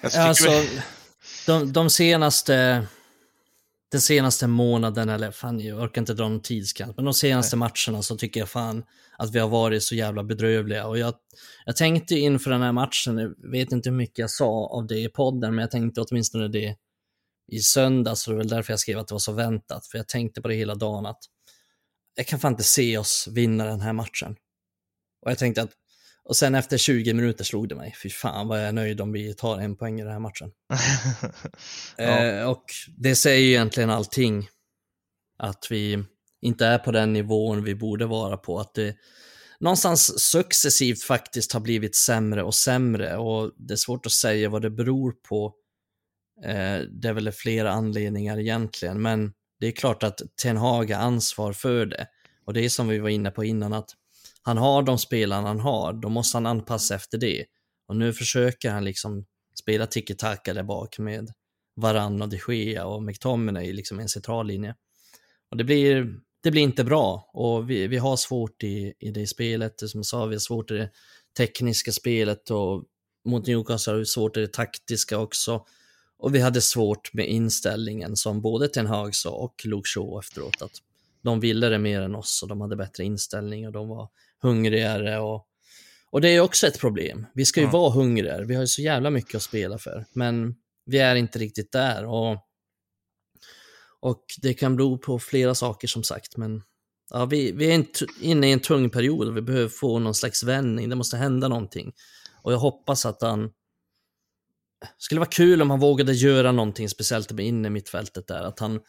Alltså, 0.01 0.51
vi... 0.51 0.81
de, 1.47 1.73
de 1.73 1.91
senaste 1.91 2.87
den 3.91 4.01
senaste 4.01 4.47
månaden, 4.47 5.09
eller 5.09 5.31
fan 5.31 5.61
jag 5.61 5.81
orkar 5.83 6.03
inte 6.03 6.15
dra 6.15 6.29
någon 6.29 6.43
tidskant, 6.43 6.97
men 6.97 7.05
de 7.05 7.15
senaste 7.15 7.57
Nej. 7.57 7.71
matcherna 7.87 8.03
så 8.03 8.17
tycker 8.17 8.41
jag 8.41 8.49
fan 8.49 8.85
att 9.19 9.35
vi 9.35 9.39
har 9.39 9.49
varit 9.49 9.83
så 9.83 9.95
jävla 9.95 10.25
bedrövliga. 10.25 10.87
Och 10.87 10.99
jag, 10.99 11.15
jag 11.65 11.77
tänkte 11.77 12.15
inför 12.15 12.51
den 12.51 12.63
här 12.63 12.73
matchen, 12.73 13.19
jag 13.19 13.51
vet 13.51 13.73
inte 13.73 13.91
hur 13.91 13.97
mycket 13.97 14.19
jag 14.19 14.31
sa 14.31 14.67
av 14.67 14.87
det 14.87 14.99
i 14.99 15.09
podden, 15.09 15.55
men 15.55 15.63
jag 15.63 15.71
tänkte 15.71 16.01
åtminstone 16.01 16.49
det 16.49 16.77
i 17.53 17.59
söndags, 17.59 18.23
så 18.23 18.31
det 18.31 18.35
är 18.35 18.39
väl 18.39 18.49
därför 18.49 18.73
jag 18.73 18.81
skrev 18.81 18.99
att 18.99 19.09
det 19.09 19.15
var 19.15 19.19
så 19.19 19.33
väntat, 19.33 19.87
för 19.87 19.99
jag 19.99 20.09
tänkte 20.09 20.43
på 20.43 20.49
det 20.49 20.55
hela 20.55 20.75
dagen 20.75 21.07
att 21.07 21.21
jag 22.15 22.27
kan 22.27 22.39
fan 22.39 22.53
inte 22.53 22.65
se 22.65 22.99
oss 22.99 23.29
vinna 23.31 23.65
den 23.65 23.81
här 23.81 23.93
matchen. 23.93 24.37
Och 25.23 25.31
jag 25.31 25.39
tänkte 25.39 25.63
att 25.63 25.71
och 26.29 26.37
sen 26.37 26.55
efter 26.55 26.79
20 26.79 27.15
minuter 27.15 27.45
slog 27.45 27.69
det 27.69 27.75
mig, 27.75 27.95
fy 28.03 28.11
fan 28.11 28.49
vad 28.49 28.61
jag 28.61 28.69
är 28.69 28.73
nöjd 28.73 29.01
om 29.01 29.13
vi 29.13 29.35
tar 29.35 29.59
en 29.59 29.77
poäng 29.77 30.01
i 30.01 30.03
den 30.03 30.13
här 30.13 30.19
matchen. 30.19 30.51
ja. 31.97 32.25
eh, 32.25 32.51
och 32.51 32.65
det 32.97 33.15
säger 33.15 33.41
ju 33.41 33.49
egentligen 33.49 33.91
allting. 33.91 34.49
Att 35.39 35.67
vi 35.71 36.05
inte 36.41 36.67
är 36.67 36.79
på 36.79 36.93
den 36.93 37.13
nivån 37.13 37.65
vi 37.65 37.75
borde 37.75 38.07
vara 38.07 38.37
på. 38.37 38.61
Att 38.61 38.75
det 38.75 38.97
någonstans 39.61 40.21
successivt 40.21 41.03
faktiskt 41.03 41.53
har 41.53 41.61
blivit 41.61 41.97
sämre 41.97 42.43
och 42.43 42.55
sämre 42.55 43.17
och 43.17 43.53
det 43.57 43.75
är 43.75 43.77
svårt 43.77 44.07
att 44.07 44.13
säga 44.13 44.49
vad 44.49 44.63
det 44.63 44.71
beror 44.71 45.13
på. 45.29 45.55
Eh, 46.45 46.79
det 46.81 47.09
är 47.09 47.13
väl 47.13 47.33
flera 47.33 47.71
anledningar 47.71 48.39
egentligen, 48.39 49.03
men 49.03 49.33
det 49.61 49.67
är 49.67 49.73
klart 49.73 50.03
att 50.03 50.21
Ten 50.43 50.57
Hag 50.57 50.91
har 50.91 51.03
ansvar 51.03 51.53
för 51.53 51.87
det. 51.87 52.07
Och 52.45 52.55
det 52.55 52.65
är 52.65 52.69
som 52.69 52.89
vi 52.89 52.99
var 52.99 53.09
inne 53.09 53.31
på 53.31 53.45
innan 53.45 53.73
att 53.73 53.91
han 54.49 54.59
har 54.59 54.83
de 54.83 54.99
spelarna 54.99 55.49
han 55.49 55.61
har, 55.61 55.93
då 55.93 56.09
måste 56.09 56.37
han 56.37 56.47
anpassa 56.47 56.95
efter 56.95 57.19
det. 57.19 57.45
Och 57.89 57.97
nu 57.97 58.13
försöker 58.13 58.71
han 58.71 58.85
liksom 58.85 59.27
spela 59.59 59.87
tiki-taka 59.87 60.55
där 60.55 60.63
bak 60.63 60.99
med 60.99 61.33
Varann 61.77 62.23
och 62.23 62.29
de 62.29 62.41
Gea 62.49 62.87
och 62.87 63.03
McTominay 63.03 63.73
liksom 63.73 64.01
en 64.01 64.09
central 64.09 64.47
linje. 64.47 64.75
Och 65.51 65.57
det 65.57 65.65
blir, 65.65 65.95
det 65.95 66.21
det 66.43 66.51
blir 66.51 66.63
inte 66.63 66.85
bra 66.85 67.31
och 67.33 67.71
vi, 67.71 67.87
vi 67.87 67.97
har 67.97 68.17
svårt 68.17 68.63
i, 68.63 68.95
i 68.99 69.11
det 69.11 69.27
spelet. 69.27 69.75
Som 69.81 69.99
jag 69.99 70.07
sa, 70.07 70.27
vi 70.27 70.35
har 70.35 70.41
svårt 70.41 70.71
i 70.71 70.75
det 70.75 70.91
tekniska 71.37 71.93
spelet 71.93 72.51
och 72.51 72.85
mot 73.25 73.47
Newcastle 73.47 73.93
har 73.93 73.99
vi 73.99 74.07
svårt 74.07 74.37
i 74.37 74.41
det 74.41 74.53
taktiska 74.53 75.19
också. 75.19 75.65
Och 76.19 76.35
vi 76.35 76.41
hade 76.41 76.61
svårt 76.61 77.15
med 77.15 77.29
inställningen 77.29 78.17
som 78.17 78.41
både 78.41 78.69
Ten 78.69 78.87
Hag 78.87 79.15
sa 79.15 79.31
och 79.31 79.63
Luke 79.65 79.89
Shaw 79.89 80.19
efteråt. 80.19 80.63
Att 80.63 80.83
de 81.23 81.41
ville 81.41 81.69
det 81.69 81.79
mer 81.79 82.01
än 82.01 82.15
oss 82.15 82.43
och 82.43 82.49
de 82.49 82.61
hade 82.61 82.77
bättre 82.77 83.05
inställning 83.05 83.67
och 83.67 83.73
de 83.73 83.89
var 83.89 84.09
hungrigare. 84.43 85.19
Och, 85.19 85.47
och 86.11 86.21
det 86.21 86.29
är 86.29 86.41
också 86.41 86.67
ett 86.67 86.81
problem. 86.81 87.27
Vi 87.35 87.45
ska 87.45 87.61
ju 87.61 87.65
mm. 87.65 87.73
vara 87.73 87.91
hungrigare. 87.91 88.45
Vi 88.45 88.55
har 88.55 88.63
ju 88.63 88.67
så 88.67 88.83
jävla 88.83 89.11
mycket 89.11 89.35
att 89.35 89.43
spela 89.43 89.79
för. 89.79 90.05
Men 90.13 90.55
vi 90.87 90.99
är 90.99 91.15
inte 91.15 91.39
riktigt 91.39 91.73
där. 91.73 92.05
Och, 92.05 92.37
och 94.01 94.25
det 94.43 94.55
kan 94.55 94.77
bero 94.77 94.99
på 94.99 95.19
flera 95.19 95.55
saker 95.55 95.89
som 95.89 96.03
sagt. 96.03 96.37
Men 96.37 96.63
ja, 97.11 97.25
vi, 97.25 97.53
vi 97.53 97.75
är 97.75 97.85
inne 98.21 98.49
i 98.49 98.53
en 98.53 98.61
tung 98.61 98.91
period 98.91 99.29
och 99.29 99.37
vi 99.37 99.43
behöver 99.43 99.69
få 99.69 99.99
någon 99.99 100.15
slags 100.15 100.43
vändning. 100.43 100.89
Det 100.89 100.97
måste 100.97 101.17
hända 101.17 101.49
någonting. 101.49 101.93
Och 102.43 102.53
jag 102.53 102.59
hoppas 102.59 103.07
att 103.07 103.23
han 103.23 103.51
skulle 104.99 105.19
vara 105.19 105.31
kul 105.31 105.63
om 105.63 105.71
han 105.71 105.81
vågade 105.81 106.13
göra 106.13 106.53
någonting 106.53 106.89
speciellt 106.89 107.33
med 107.33 107.47
inne 107.47 107.71
mittfältet 107.71 108.27
där. 108.27 108.43
Att 108.43 108.59
han 108.59 108.81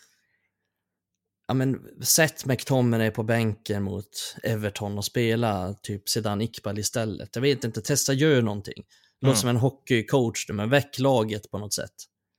ja 1.49 1.53
men 1.53 1.79
sätt 2.01 2.45
McTominay 2.45 3.11
på 3.11 3.23
bänken 3.23 3.83
mot 3.83 4.35
Everton 4.43 4.97
och 4.97 5.05
spela 5.05 5.73
typ 5.73 6.09
Sedan 6.09 6.41
Iqbal 6.41 6.79
istället. 6.79 7.35
Jag 7.35 7.41
vet 7.41 7.63
inte, 7.63 7.81
testa 7.81 8.13
gör 8.13 8.41
någonting. 8.41 8.83
Låt 9.21 9.29
mm. 9.29 9.35
som 9.35 9.49
en 9.49 9.57
hockeycoach 9.57 10.45
nu, 10.49 10.53
men 10.53 10.69
väck 10.69 10.99
laget 10.99 11.51
på 11.51 11.57
något 11.57 11.73
sätt. 11.73 11.93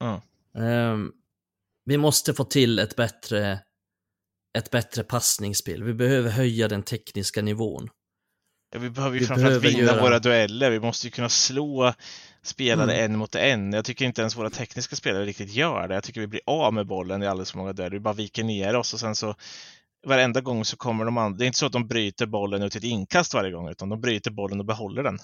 Mm. 0.04 0.92
Um, 0.92 1.12
vi 1.84 1.98
måste 1.98 2.34
få 2.34 2.44
till 2.44 2.78
ett 2.78 2.96
bättre, 2.96 3.60
ett 4.58 4.70
bättre 4.70 5.02
passningsspel. 5.02 5.82
Vi 5.82 5.94
behöver 5.94 6.30
höja 6.30 6.68
den 6.68 6.82
tekniska 6.82 7.42
nivån. 7.42 7.88
Ja, 8.70 8.78
vi 8.78 8.90
behöver 8.90 9.18
ju 9.18 9.26
framförallt 9.26 9.64
vinna 9.64 9.78
göra... 9.78 10.02
våra 10.02 10.18
dueller. 10.18 10.70
Vi 10.70 10.80
måste 10.80 11.06
ju 11.06 11.10
kunna 11.10 11.28
slå 11.28 11.94
spelare 12.42 12.92
mm. 12.92 13.04
en 13.04 13.18
mot 13.18 13.34
en. 13.34 13.72
Jag 13.72 13.84
tycker 13.84 14.04
inte 14.04 14.20
ens 14.20 14.36
våra 14.36 14.50
tekniska 14.50 14.96
spelare 14.96 15.24
riktigt 15.24 15.52
gör 15.52 15.88
det. 15.88 15.94
Jag 15.94 16.04
tycker 16.04 16.20
vi 16.20 16.26
blir 16.26 16.40
av 16.46 16.74
med 16.74 16.86
bollen 16.86 17.22
i 17.22 17.26
alldeles 17.26 17.50
för 17.50 17.58
många 17.58 17.72
dueller. 17.72 17.96
Vi 17.96 18.00
bara 18.00 18.14
viker 18.14 18.44
ner 18.44 18.76
oss 18.76 18.94
och 18.94 19.00
sen 19.00 19.16
så 19.16 19.34
varenda 20.06 20.40
gång 20.40 20.64
så 20.64 20.76
kommer 20.76 21.04
de 21.04 21.18
andra. 21.18 21.38
Det 21.38 21.44
är 21.44 21.46
inte 21.46 21.58
så 21.58 21.66
att 21.66 21.72
de 21.72 21.88
bryter 21.88 22.26
bollen 22.26 22.62
ut 22.62 22.72
till 22.72 22.78
ett 22.78 22.84
inkast 22.84 23.34
varje 23.34 23.50
gång, 23.50 23.68
utan 23.68 23.88
de 23.88 24.00
bryter 24.00 24.30
bollen 24.30 24.60
och 24.60 24.66
behåller 24.66 25.02
den. 25.02 25.18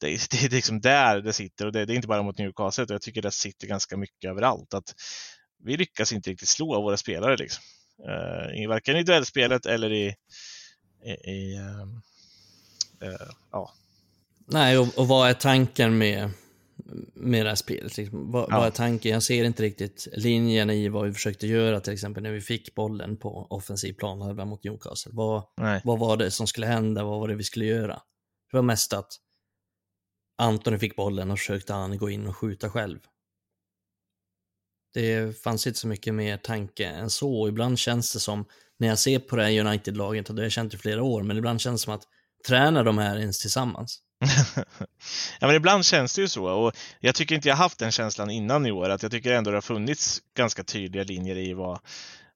Det 0.00 0.06
är, 0.06 0.10
det 0.30 0.44
är 0.44 0.50
liksom 0.50 0.80
där 0.80 1.20
det 1.20 1.32
sitter 1.32 1.66
och 1.66 1.72
det, 1.72 1.84
det 1.84 1.92
är 1.92 1.96
inte 1.96 2.08
bara 2.08 2.22
mot 2.22 2.38
Newcastle, 2.38 2.86
jag 2.88 3.02
tycker 3.02 3.22
det 3.22 3.30
sitter 3.30 3.66
ganska 3.66 3.96
mycket 3.96 4.30
överallt. 4.30 4.74
Att 4.74 4.94
vi 5.64 5.76
lyckas 5.76 6.12
inte 6.12 6.30
riktigt 6.30 6.48
slå 6.48 6.82
våra 6.82 6.96
spelare, 6.96 7.36
liksom. 7.36 7.64
Uh, 8.08 8.68
varken 8.68 8.96
i 8.96 9.02
duellspelet 9.02 9.66
eller 9.66 9.92
i, 9.92 10.14
i, 11.04 11.30
i 11.30 11.58
uh, 11.58 11.86
ja, 13.50 13.72
Nej, 14.50 14.78
och, 14.78 14.98
och 14.98 15.08
vad 15.08 15.30
är 15.30 15.34
tanken 15.34 15.98
med, 15.98 16.30
med 17.14 17.46
det 17.46 17.48
här 17.48 17.56
spelet? 17.56 17.96
Liksom, 17.96 18.32
vad, 18.32 18.46
ja. 18.50 18.58
vad, 18.58 18.66
är 18.66 18.70
tanken? 18.70 19.12
Jag 19.12 19.22
ser 19.22 19.44
inte 19.44 19.62
riktigt 19.62 20.08
linjen 20.12 20.70
i 20.70 20.88
vad 20.88 21.06
vi 21.06 21.12
försökte 21.12 21.46
göra 21.46 21.80
till 21.80 21.92
exempel 21.92 22.22
när 22.22 22.30
vi 22.30 22.40
fick 22.40 22.74
bollen 22.74 23.16
på 23.16 23.46
offensiv 23.50 23.92
plan 23.92 24.48
mot 24.48 24.64
Newcastle. 24.64 25.12
Vad, 25.14 25.42
vad 25.84 25.98
var 25.98 26.16
det 26.16 26.30
som 26.30 26.46
skulle 26.46 26.66
hända? 26.66 27.04
Vad 27.04 27.20
var 27.20 27.28
det 27.28 27.34
vi 27.34 27.44
skulle 27.44 27.64
göra? 27.64 28.02
Det 28.50 28.56
var 28.56 28.62
mest 28.62 28.92
att 28.92 29.12
Antoni 30.38 30.78
fick 30.78 30.96
bollen 30.96 31.30
och 31.30 31.38
försökte 31.38 31.72
han 31.72 31.98
gå 31.98 32.10
in 32.10 32.26
och 32.26 32.36
skjuta 32.36 32.70
själv. 32.70 32.98
Det 34.94 35.38
fanns 35.42 35.66
inte 35.66 35.78
så 35.78 35.88
mycket 35.88 36.14
mer 36.14 36.36
tanke 36.36 36.86
än 36.86 37.10
så. 37.10 37.48
Ibland 37.48 37.78
känns 37.78 38.12
det 38.12 38.20
som, 38.20 38.44
när 38.78 38.88
jag 38.88 38.98
ser 38.98 39.18
på 39.18 39.36
det 39.36 39.42
här 39.42 39.60
United-laget, 39.60 40.28
och 40.28 40.34
det 40.34 40.40
har 40.40 40.44
jag 40.44 40.52
känt 40.52 40.74
i 40.74 40.78
flera 40.78 41.02
år, 41.02 41.22
men 41.22 41.36
ibland 41.36 41.60
känns 41.60 41.80
det 41.80 41.84
som 41.84 41.94
att 41.94 42.08
tränar 42.46 42.84
de 42.84 42.98
här 42.98 43.18
ens 43.18 43.38
tillsammans? 43.38 44.02
ja, 45.40 45.46
men 45.46 45.54
ibland 45.56 45.84
känns 45.84 46.14
det 46.14 46.20
ju 46.20 46.28
så 46.28 46.44
och 46.44 46.76
jag 47.00 47.14
tycker 47.14 47.34
inte 47.34 47.48
jag 47.48 47.56
haft 47.56 47.78
den 47.78 47.92
känslan 47.92 48.30
innan 48.30 48.66
i 48.66 48.72
år. 48.72 48.88
Att 48.88 49.02
jag 49.02 49.12
tycker 49.12 49.32
ändå 49.32 49.50
det 49.50 49.56
har 49.56 49.62
funnits 49.62 50.22
ganska 50.34 50.64
tydliga 50.64 51.04
linjer 51.04 51.36
i 51.36 51.52
vad, 51.52 51.80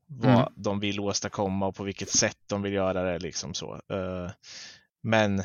vad 0.07 0.35
mm. 0.35 0.53
de 0.57 0.81
vill 0.81 1.01
åstadkomma 1.01 1.67
och 1.67 1.75
på 1.75 1.85
vilket 1.85 2.11
sätt 2.11 2.39
de 2.47 2.63
vill 2.63 2.73
göra 2.73 3.03
det. 3.03 3.19
Liksom 3.19 3.55
så. 3.55 3.75
Uh, 3.75 4.31
men 5.03 5.43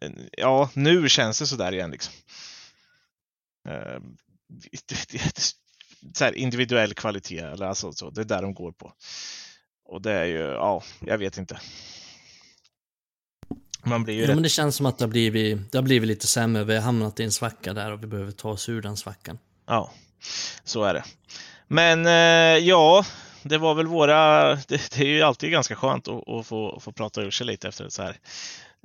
ja, 0.32 0.70
nu 0.74 1.08
känns 1.08 1.38
det 1.38 1.46
sådär 1.46 1.72
igen. 1.72 1.90
Liksom. 1.90 2.14
Uh, 3.68 4.00
så 6.14 6.32
individuell 6.32 6.94
kvalitet, 6.94 7.38
eller 7.38 7.66
alltså, 7.66 7.92
så, 7.92 8.10
det 8.10 8.20
är 8.20 8.24
där 8.24 8.42
de 8.42 8.54
går 8.54 8.72
på. 8.72 8.92
Och 9.90 10.02
det 10.02 10.12
är 10.12 10.24
ju, 10.24 10.38
ja, 10.38 10.82
jag 11.00 11.18
vet 11.18 11.38
inte. 11.38 11.60
Man 13.82 14.04
blir 14.04 14.14
ju 14.14 14.24
ja, 14.24 14.34
men 14.34 14.42
det 14.42 14.48
känns 14.48 14.76
som 14.76 14.86
att 14.86 14.98
det 14.98 15.04
har, 15.04 15.10
blivit, 15.10 15.72
det 15.72 15.78
har 15.78 15.82
blivit 15.82 16.08
lite 16.08 16.26
sämre. 16.26 16.64
Vi 16.64 16.74
har 16.74 16.82
hamnat 16.82 17.20
i 17.20 17.24
en 17.24 17.32
svacka 17.32 17.72
där 17.72 17.92
och 17.92 18.02
vi 18.02 18.06
behöver 18.06 18.32
ta 18.32 18.50
oss 18.50 18.68
ur 18.68 18.82
den 18.82 18.96
svackan. 18.96 19.38
Ja, 19.66 19.90
så 20.64 20.84
är 20.84 20.94
det. 20.94 21.04
Men 21.68 22.06
eh, 22.06 22.68
ja, 22.68 23.04
det 23.42 23.58
var 23.58 23.74
väl 23.74 23.86
våra... 23.86 24.54
Det, 24.54 24.66
det, 24.68 24.98
är 25.00 25.06
ju 25.06 25.22
alltid 25.22 25.50
ganska 25.50 25.76
skönt 25.76 26.08
att, 26.08 26.28
att 26.28 26.46
få, 26.46 26.80
få 26.80 26.92
prata 26.92 27.22
ur 27.22 27.30
sig 27.30 27.46
lite 27.46 27.68
efter 27.68 27.84
ett 27.84 27.92
så 27.92 28.02
här 28.02 28.16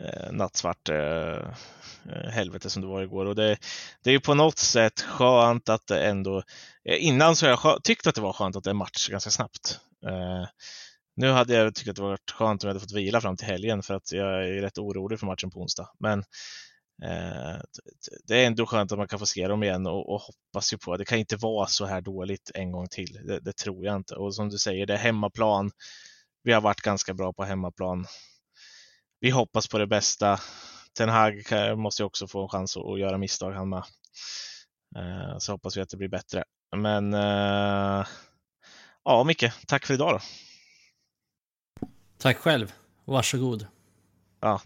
eh, 0.02 0.32
nattsvart 0.32 0.90
eh, 0.90 1.48
helvete 2.32 2.70
som 2.70 2.82
det 2.82 2.88
var 2.88 3.02
igår. 3.02 3.26
Och 3.26 3.36
det, 3.36 3.58
det 4.04 4.10
är 4.10 4.14
ju 4.14 4.20
på 4.20 4.34
något 4.34 4.58
sätt 4.58 5.02
skönt 5.02 5.70
att 5.70 5.88
det 5.88 6.06
ändå... 6.06 6.44
Innan 6.86 7.36
så 7.36 7.46
har 7.46 7.72
jag 7.72 7.84
tyckt 7.84 8.08
att 8.08 8.16
det 8.16 8.22
var 8.22 8.34
skönt 8.34 8.56
att 8.56 8.64
det 8.64 8.70
är 8.70 8.74
match 8.74 9.10
ganska 9.10 9.30
snabbt. 9.30 9.80
Eh, 10.08 10.48
nu 11.16 11.32
hade 11.32 11.54
jag 11.54 11.76
tyckt 11.76 11.90
att 11.90 11.96
det 11.96 12.02
varit 12.02 12.32
skönt 12.32 12.64
om 12.64 12.68
jag 12.68 12.74
hade 12.74 12.80
fått 12.80 12.98
vila 12.98 13.22
fram 13.22 13.38
till 13.38 13.48
helgen 13.48 13.84
för 13.84 13.94
att 13.94 14.12
jag 14.12 14.48
är 14.48 14.62
rätt 14.62 14.78
orolig 14.78 15.20
för 15.20 15.26
matchen 15.26 15.52
på 15.52 15.60
onsdag. 15.60 15.90
Men 16.00 16.20
eh, 17.04 17.62
det 18.24 18.44
är 18.44 18.48
ändå 18.48 18.66
skönt 18.66 18.92
att 18.92 18.98
man 18.98 19.08
kan 19.08 19.20
få 19.20 19.26
se 19.26 19.48
dem 19.48 19.64
igen 19.64 19.88
och, 19.88 20.14
och 20.14 20.22
hoppas 20.22 20.74
ju 20.74 20.78
på 20.78 20.98
det 20.98 21.06
kan 21.06 21.18
inte 21.18 21.36
vara 21.36 21.68
så 21.68 21.86
här 21.86 22.02
dåligt 22.02 22.52
en 22.54 22.72
gång 22.72 22.88
till. 22.88 23.20
Det, 23.28 23.40
det, 23.40 23.54
tror 23.54 23.86
jag 23.86 23.96
inte. 23.96 24.16
Och 24.16 24.36
som 24.36 24.50
du 24.50 24.58
säger, 24.58 24.86
det 24.86 24.94
är 24.94 24.98
hemmaplan. 24.98 25.72
Vi 26.44 26.54
har 26.54 26.62
varit 26.62 26.82
ganska 26.82 27.14
bra 27.14 27.34
på 27.34 27.44
hemmaplan. 27.44 28.06
Vi 29.20 29.30
hoppas 29.30 29.68
på 29.68 29.78
det 29.78 29.88
bästa. 29.88 30.40
Ten 30.98 31.10
Hag 31.10 31.44
måste 31.78 32.02
ju 32.02 32.06
också 32.06 32.28
få 32.28 32.44
en 32.44 32.50
chans 32.50 32.78
att, 32.78 32.86
att 32.86 33.00
göra 33.00 33.18
misstag 33.18 33.52
han 33.52 33.70
med. 33.70 33.84
Eh, 34.98 35.38
så 35.38 35.52
hoppas 35.52 35.78
vi 35.78 35.82
att 35.82 35.90
det 35.90 35.98
blir 35.98 36.10
bättre. 36.10 36.44
Men 36.76 37.14
eh, 37.14 38.08
ja, 39.04 39.24
Micke, 39.24 39.52
tack 39.68 39.86
för 39.86 39.94
idag 39.94 40.14
då. 40.14 40.20
Tack 42.26 42.38
själv. 42.38 42.72
Varsågod. 43.06 43.68
Ja, 44.42 44.62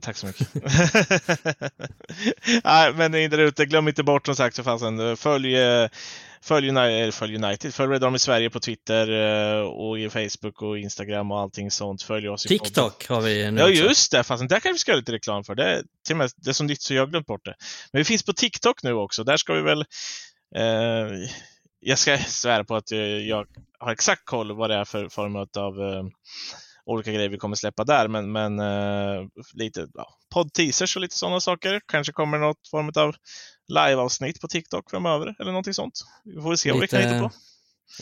tack 0.00 0.16
så 0.16 0.26
mycket. 0.26 0.48
Nej, 2.64 2.92
men 2.94 3.12
ni 3.12 3.28
där 3.28 3.38
ute, 3.38 3.66
glöm 3.66 3.88
inte 3.88 4.02
bort 4.02 4.26
som 4.26 4.36
sagt 4.36 4.56
så 4.56 4.62
fasen, 4.62 5.16
följ, 5.16 5.56
följ, 6.42 7.12
följ 7.12 7.36
United, 7.36 7.74
följ 7.74 7.92
Red 7.92 8.04
Army 8.04 8.18
Sverige 8.18 8.50
på 8.50 8.60
Twitter 8.60 9.10
eh, 9.10 9.60
och 9.60 9.98
i 9.98 10.10
Facebook 10.10 10.62
och 10.62 10.78
Instagram 10.78 11.30
och 11.30 11.40
allting 11.40 11.70
sånt. 11.70 12.02
Följ 12.02 12.28
oss 12.28 12.46
i 12.46 12.48
TikTok 12.48 13.08
har 13.08 13.20
vi 13.20 13.50
nu 13.50 13.60
Ja, 13.60 13.68
just 13.68 14.12
det, 14.12 14.22
fasen, 14.22 14.48
där 14.48 14.60
kan 14.60 14.72
vi 14.72 14.78
ska 14.78 14.94
lite 14.94 15.12
reklam 15.12 15.44
för. 15.44 15.54
Det, 15.54 15.82
till 16.06 16.14
och 16.14 16.18
med, 16.18 16.30
det 16.36 16.50
är 16.50 16.54
så 16.54 16.64
nytt 16.64 16.82
så 16.82 16.94
jag 16.94 17.02
har 17.02 17.06
glömt 17.06 17.26
bort 17.26 17.44
det. 17.44 17.54
Men 17.92 18.00
vi 18.00 18.04
finns 18.04 18.22
på 18.22 18.32
TikTok 18.32 18.82
nu 18.82 18.92
också. 18.92 19.24
Där 19.24 19.36
ska 19.36 19.54
vi 19.54 19.62
väl 19.62 19.80
eh, 20.56 21.06
jag 21.80 21.98
ska 21.98 22.18
svära 22.18 22.64
på 22.64 22.76
att 22.76 22.90
jag 23.26 23.46
har 23.78 23.92
exakt 23.92 24.24
koll 24.24 24.56
vad 24.56 24.70
det 24.70 24.76
är 24.76 24.84
för 24.84 25.08
form 25.08 25.36
av 25.36 25.80
eh, 25.80 26.04
olika 26.86 27.12
grejer 27.12 27.28
vi 27.28 27.38
kommer 27.38 27.56
släppa 27.56 27.84
där. 27.84 28.08
Men, 28.08 28.32
men 28.32 28.60
uh, 28.60 29.28
lite 29.54 29.88
ja, 29.94 30.06
podd-teasers 30.34 30.96
och 30.96 31.02
lite 31.02 31.16
sådana 31.16 31.40
saker. 31.40 31.80
Kanske 31.86 32.12
kommer 32.12 32.38
något 32.38 32.68
form 32.70 32.92
av 32.96 33.14
live-avsnitt 33.68 34.40
på 34.40 34.48
TikTok 34.48 34.90
framöver 34.90 35.34
eller 35.38 35.50
någonting 35.52 35.74
sånt. 35.74 36.00
Vi 36.24 36.42
får 36.42 36.56
se 36.56 36.68
lite, 36.68 36.74
vad 36.74 36.80
vi 36.80 36.88
kan 36.88 37.00
hitta 37.00 37.28
på. 37.28 37.30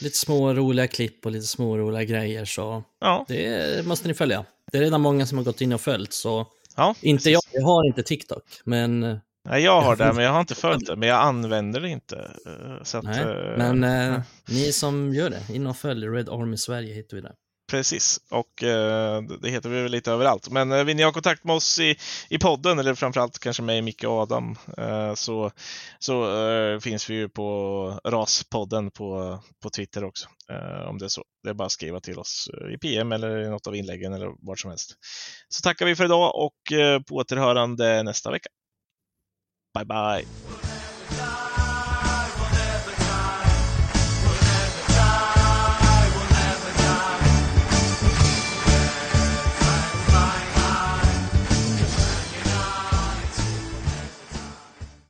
Lite 0.00 0.16
små 0.16 0.54
roliga 0.54 0.88
klipp 0.88 1.26
och 1.26 1.32
lite 1.32 1.46
små 1.46 1.78
roliga 1.78 2.04
grejer 2.04 2.44
så 2.44 2.84
ja. 3.00 3.24
det 3.28 3.86
måste 3.86 4.08
ni 4.08 4.14
följa. 4.14 4.44
Det 4.72 4.78
är 4.78 4.82
redan 4.82 5.00
många 5.00 5.26
som 5.26 5.38
har 5.38 5.44
gått 5.44 5.60
in 5.60 5.72
och 5.72 5.80
följt 5.80 6.12
så 6.12 6.46
ja, 6.76 6.94
inte 7.00 7.30
jag, 7.30 7.42
jag 7.52 7.62
har 7.62 7.86
inte 7.86 8.02
TikTok 8.02 8.44
men 8.64 9.02
eh, 9.02 9.16
Nej, 9.44 9.62
jag 9.62 9.80
har 9.80 9.96
det, 9.96 10.12
men 10.12 10.24
jag 10.24 10.32
har 10.32 10.40
inte 10.40 10.54
följt 10.54 10.86
det, 10.86 10.96
men 10.96 11.08
jag 11.08 11.20
använder 11.20 11.80
det 11.80 11.88
inte. 11.88 12.16
Eh, 12.46 12.82
så 12.82 12.98
att, 12.98 13.04
Nej, 13.04 13.24
men 13.58 13.84
äh, 13.84 14.20
ni 14.48 14.72
som 14.72 15.14
gör 15.14 15.30
det, 15.30 15.54
in 15.54 15.66
och 15.66 15.76
följ 15.76 16.06
Red 16.06 16.28
Army 16.28 16.56
Sverige 16.56 16.94
hittar 16.94 17.16
vi 17.16 17.20
där. 17.20 17.34
Precis, 17.72 18.20
och 18.30 18.62
eh, 18.62 19.22
det 19.22 19.50
heter 19.50 19.68
vi 19.68 19.82
väl 19.82 19.90
lite 19.90 20.12
överallt. 20.12 20.50
Men 20.50 20.72
eh, 20.72 20.84
vill 20.84 20.96
ni 20.96 21.02
ha 21.02 21.12
kontakt 21.12 21.44
med 21.44 21.56
oss 21.56 21.78
i, 21.78 21.96
i 22.28 22.38
podden, 22.38 22.78
eller 22.78 22.94
framförallt 22.94 23.38
kanske 23.38 23.62
mig, 23.62 23.82
Micke 23.82 24.04
och 24.04 24.12
Adam, 24.12 24.56
eh, 24.78 25.14
så, 25.14 25.50
så 25.98 26.44
eh, 26.46 26.78
finns 26.78 27.10
vi 27.10 27.14
ju 27.14 27.28
på 27.28 28.00
RAS-podden 28.04 28.90
på, 28.90 29.38
på 29.62 29.70
Twitter 29.70 30.04
också. 30.04 30.28
Eh, 30.50 30.88
om 30.88 30.98
det 30.98 31.04
är 31.04 31.08
så. 31.08 31.24
Det 31.42 31.50
är 31.50 31.54
bara 31.54 31.66
att 31.66 31.72
skriva 31.72 32.00
till 32.00 32.18
oss 32.18 32.50
eh, 32.54 32.74
i 32.74 32.78
PM 32.78 33.12
eller 33.12 33.38
i 33.46 33.48
något 33.48 33.66
av 33.66 33.76
inläggen 33.76 34.12
eller 34.12 34.46
vart 34.46 34.58
som 34.58 34.70
helst. 34.70 34.96
Så 35.48 35.62
tackar 35.62 35.86
vi 35.86 35.96
för 35.96 36.04
idag 36.04 36.36
och 36.36 36.58
på 37.08 37.14
återhörande 37.14 38.02
nästa 38.02 38.30
vecka. 38.30 38.48
Bye 39.74 39.84
bye! 39.84 40.71